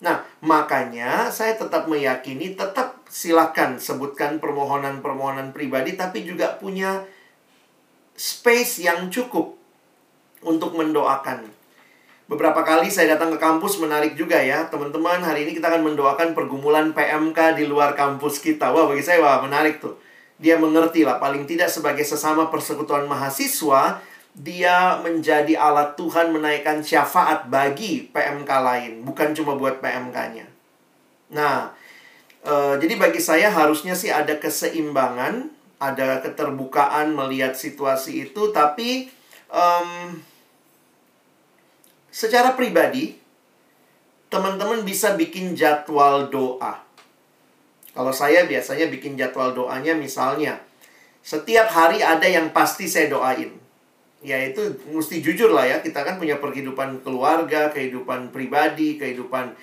Nah, 0.03 0.27
makanya 0.43 1.31
saya 1.31 1.55
tetap 1.55 1.87
meyakini, 1.87 2.59
tetap 2.59 3.07
silakan 3.07 3.79
sebutkan 3.79 4.43
permohonan-permohonan 4.43 5.55
pribadi, 5.55 5.95
tapi 5.95 6.27
juga 6.27 6.59
punya 6.59 7.07
space 8.19 8.83
yang 8.83 9.07
cukup 9.15 9.55
untuk 10.43 10.75
mendoakan. 10.75 11.47
Beberapa 12.27 12.67
kali 12.67 12.91
saya 12.91 13.15
datang 13.15 13.31
ke 13.35 13.39
kampus 13.39 13.79
menarik 13.79 14.19
juga 14.19 14.43
ya, 14.43 14.67
teman-teman. 14.67 15.23
Hari 15.23 15.47
ini 15.47 15.53
kita 15.55 15.71
akan 15.71 15.95
mendoakan 15.95 16.35
pergumulan 16.35 16.91
PMK 16.91 17.63
di 17.63 17.71
luar 17.71 17.95
kampus 17.95 18.43
kita. 18.43 18.75
Wah, 18.75 18.91
bagi 18.91 19.07
saya 19.07 19.23
wah 19.23 19.39
menarik 19.39 19.79
tuh. 19.79 19.95
Dia 20.43 20.59
mengerti 20.59 21.07
lah, 21.07 21.23
paling 21.23 21.47
tidak 21.47 21.71
sebagai 21.71 22.03
sesama 22.03 22.51
persekutuan 22.51 23.07
mahasiswa, 23.07 24.03
dia 24.33 24.97
menjadi 25.05 25.53
alat 25.61 25.93
Tuhan 25.93 26.33
menaikkan 26.33 26.81
syafaat 26.81 27.53
bagi 27.53 28.09
PMK 28.09 28.49
lain, 28.49 28.93
bukan 29.05 29.37
cuma 29.37 29.61
buat 29.61 29.85
PMK-nya. 29.85 30.49
Nah, 31.37 31.69
e, 32.41 32.53
jadi 32.81 32.97
bagi 32.97 33.21
saya 33.21 33.53
harusnya 33.53 33.93
sih 33.93 34.09
ada 34.09 34.41
keseimbangan, 34.41 35.53
ada 35.77 36.25
keterbukaan 36.25 37.13
melihat 37.13 37.53
situasi 37.53 38.31
itu, 38.31 38.49
tapi 38.57 39.13
um, 39.53 40.17
secara 42.09 42.57
pribadi, 42.57 43.21
teman-teman 44.33 44.81
bisa 44.81 45.13
bikin 45.13 45.53
jadwal 45.53 46.33
doa. 46.33 46.81
Kalau 47.93 48.13
saya 48.17 48.49
biasanya 48.49 48.89
bikin 48.89 49.21
jadwal 49.21 49.53
doanya 49.53 49.93
misalnya, 49.93 50.57
setiap 51.21 51.69
hari 51.69 52.01
ada 52.01 52.25
yang 52.25 52.49
pasti 52.57 52.89
saya 52.89 53.13
doain 53.13 53.62
ya 54.23 54.39
itu 54.39 54.63
mesti 54.95 55.19
jujur 55.19 55.51
lah 55.51 55.67
ya 55.67 55.77
kita 55.83 56.07
kan 56.07 56.17
punya 56.17 56.39
kehidupan 56.39 57.03
keluarga 57.03 57.75
kehidupan 57.75 58.31
pribadi 58.31 58.95
kehidupan 58.95 59.59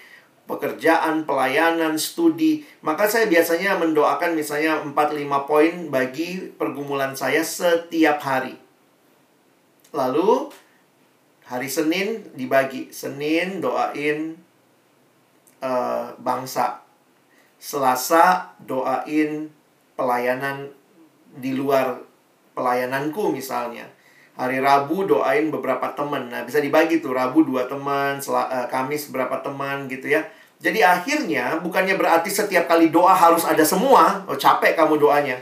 pekerjaan, 0.49 1.29
pelayanan, 1.29 1.93
studi. 2.01 2.65
Maka 2.81 3.05
saya 3.05 3.29
biasanya 3.29 3.77
mendoakan 3.77 4.33
misalnya 4.33 4.81
4-5 4.81 5.45
poin 5.45 5.73
bagi 5.93 6.49
pergumulan 6.57 7.13
saya 7.13 7.45
setiap 7.45 8.17
hari. 8.25 8.57
Lalu 9.93 10.49
hari 11.45 11.69
Senin 11.69 12.33
dibagi. 12.33 12.89
Senin 12.89 13.61
doain 13.61 14.41
uh, 15.61 16.17
bangsa. 16.17 16.81
Selasa 17.61 18.57
doain 18.57 19.53
pelayanan 19.93 20.73
di 21.37 21.53
luar 21.53 22.01
pelayananku 22.57 23.29
misalnya. 23.29 23.85
Hari 24.39 24.63
Rabu 24.63 25.03
doain 25.03 25.51
beberapa 25.51 25.91
teman. 25.91 26.31
Nah, 26.31 26.47
bisa 26.47 26.63
dibagi 26.63 27.03
tuh. 27.03 27.11
Rabu 27.11 27.43
dua 27.43 27.67
teman, 27.67 28.23
uh, 28.23 28.65
Kamis 28.71 29.11
berapa 29.11 29.43
teman 29.43 29.91
gitu 29.91 30.15
ya. 30.15 30.23
Jadi 30.63 30.79
akhirnya 30.79 31.59
bukannya 31.59 31.99
berarti 31.99 32.31
setiap 32.31 32.71
kali 32.71 32.87
doa 32.87 33.11
harus 33.11 33.43
ada 33.43 33.59
semua. 33.67 34.23
Oh, 34.31 34.39
capek 34.39 34.79
kamu 34.79 34.95
doanya. 34.95 35.35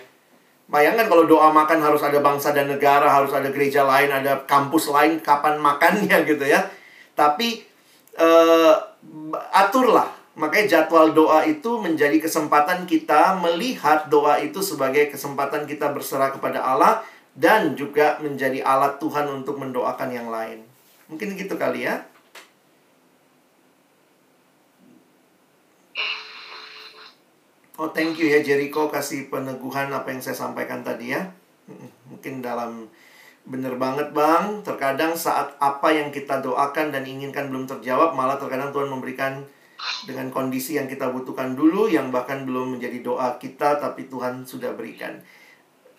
Bayangkan 0.65 1.05
kalau 1.05 1.29
doa 1.29 1.53
makan 1.53 1.77
harus 1.77 2.01
ada 2.01 2.17
bangsa 2.25 2.57
dan 2.57 2.73
negara, 2.73 3.05
harus 3.05 3.29
ada 3.37 3.53
gereja 3.53 3.85
lain, 3.85 4.09
ada 4.09 4.41
kampus 4.49 4.89
lain, 4.89 5.21
kapan 5.21 5.61
makannya 5.61 6.17
gitu 6.33 6.41
ya. 6.49 6.65
Tapi 7.13 7.61
uh, 8.17 8.73
aturlah. 9.53 10.09
Makanya 10.37 10.85
jadwal 10.85 11.13
doa 11.13 11.45
itu 11.45 11.81
menjadi 11.81 12.17
kesempatan 12.21 12.89
kita 12.89 13.37
melihat 13.41 14.09
doa 14.09 14.37
itu 14.41 14.61
sebagai 14.61 15.09
kesempatan 15.13 15.65
kita 15.69 15.93
berserah 15.93 16.29
kepada 16.29 16.61
Allah 16.61 17.01
dan 17.37 17.77
juga 17.77 18.17
menjadi 18.17 18.65
alat 18.65 18.97
Tuhan 18.97 19.29
untuk 19.29 19.61
mendoakan 19.61 20.09
yang 20.09 20.33
lain. 20.33 20.65
Mungkin 21.05 21.37
gitu 21.37 21.53
kali 21.53 21.85
ya. 21.85 22.01
Oh, 27.77 27.93
thank 27.93 28.17
you 28.17 28.25
ya 28.25 28.41
Jericho 28.41 28.89
kasih 28.89 29.29
peneguhan 29.29 29.93
apa 29.93 30.09
yang 30.09 30.17
saya 30.17 30.33
sampaikan 30.33 30.81
tadi 30.81 31.13
ya. 31.13 31.29
Mungkin 32.09 32.41
dalam 32.41 32.89
bener 33.45 33.77
banget 33.77 34.17
bang, 34.17 34.65
terkadang 34.65 35.13
saat 35.13 35.53
apa 35.61 35.93
yang 35.93 36.09
kita 36.09 36.41
doakan 36.41 36.89
dan 36.89 37.05
inginkan 37.05 37.53
belum 37.53 37.69
terjawab, 37.69 38.17
malah 38.17 38.41
terkadang 38.41 38.73
Tuhan 38.73 38.89
memberikan 38.89 39.45
dengan 40.09 40.33
kondisi 40.33 40.81
yang 40.81 40.89
kita 40.89 41.13
butuhkan 41.13 41.53
dulu, 41.53 41.85
yang 41.85 42.09
bahkan 42.09 42.49
belum 42.49 42.81
menjadi 42.81 43.05
doa 43.05 43.37
kita, 43.37 43.77
tapi 43.77 44.09
Tuhan 44.09 44.41
sudah 44.41 44.73
berikan 44.73 45.21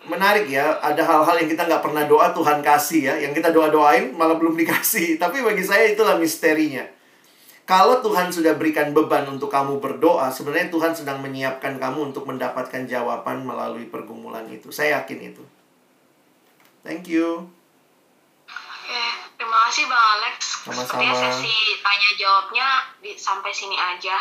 menarik 0.07 0.47
ya 0.47 0.79
ada 0.79 1.03
hal-hal 1.03 1.35
yang 1.43 1.49
kita 1.51 1.67
nggak 1.67 1.83
pernah 1.83 2.07
doa 2.07 2.31
Tuhan 2.31 2.63
kasih 2.63 3.01
ya 3.11 3.13
yang 3.19 3.35
kita 3.35 3.51
doa 3.51 3.67
doain 3.67 4.15
malah 4.15 4.39
belum 4.39 4.55
dikasih 4.55 5.15
tapi 5.21 5.43
bagi 5.43 5.65
saya 5.65 5.91
itulah 5.91 6.15
misterinya 6.15 6.87
kalau 7.67 8.01
Tuhan 8.01 8.31
sudah 8.33 8.55
berikan 8.55 8.95
beban 8.95 9.27
untuk 9.27 9.51
kamu 9.51 9.83
berdoa 9.83 10.31
sebenarnya 10.31 10.71
Tuhan 10.71 10.95
sedang 10.95 11.19
menyiapkan 11.19 11.75
kamu 11.77 12.15
untuk 12.15 12.23
mendapatkan 12.25 12.87
jawaban 12.87 13.43
melalui 13.43 13.91
pergumulan 13.91 14.47
itu 14.47 14.71
saya 14.71 15.03
yakin 15.03 15.35
itu 15.35 15.43
thank 16.85 17.11
you 17.11 17.51
Oke, 18.89 19.05
terima 19.37 19.69
kasih 19.69 19.85
Bang 19.85 20.01
Alex. 20.17 20.65
Sama-sama. 20.65 20.81
Sepertinya 20.81 21.13
sesi 21.13 21.77
tanya 21.77 22.09
jawabnya 22.17 22.67
di, 23.05 23.13
sampai 23.13 23.53
sini 23.53 23.77
aja. 23.77 24.17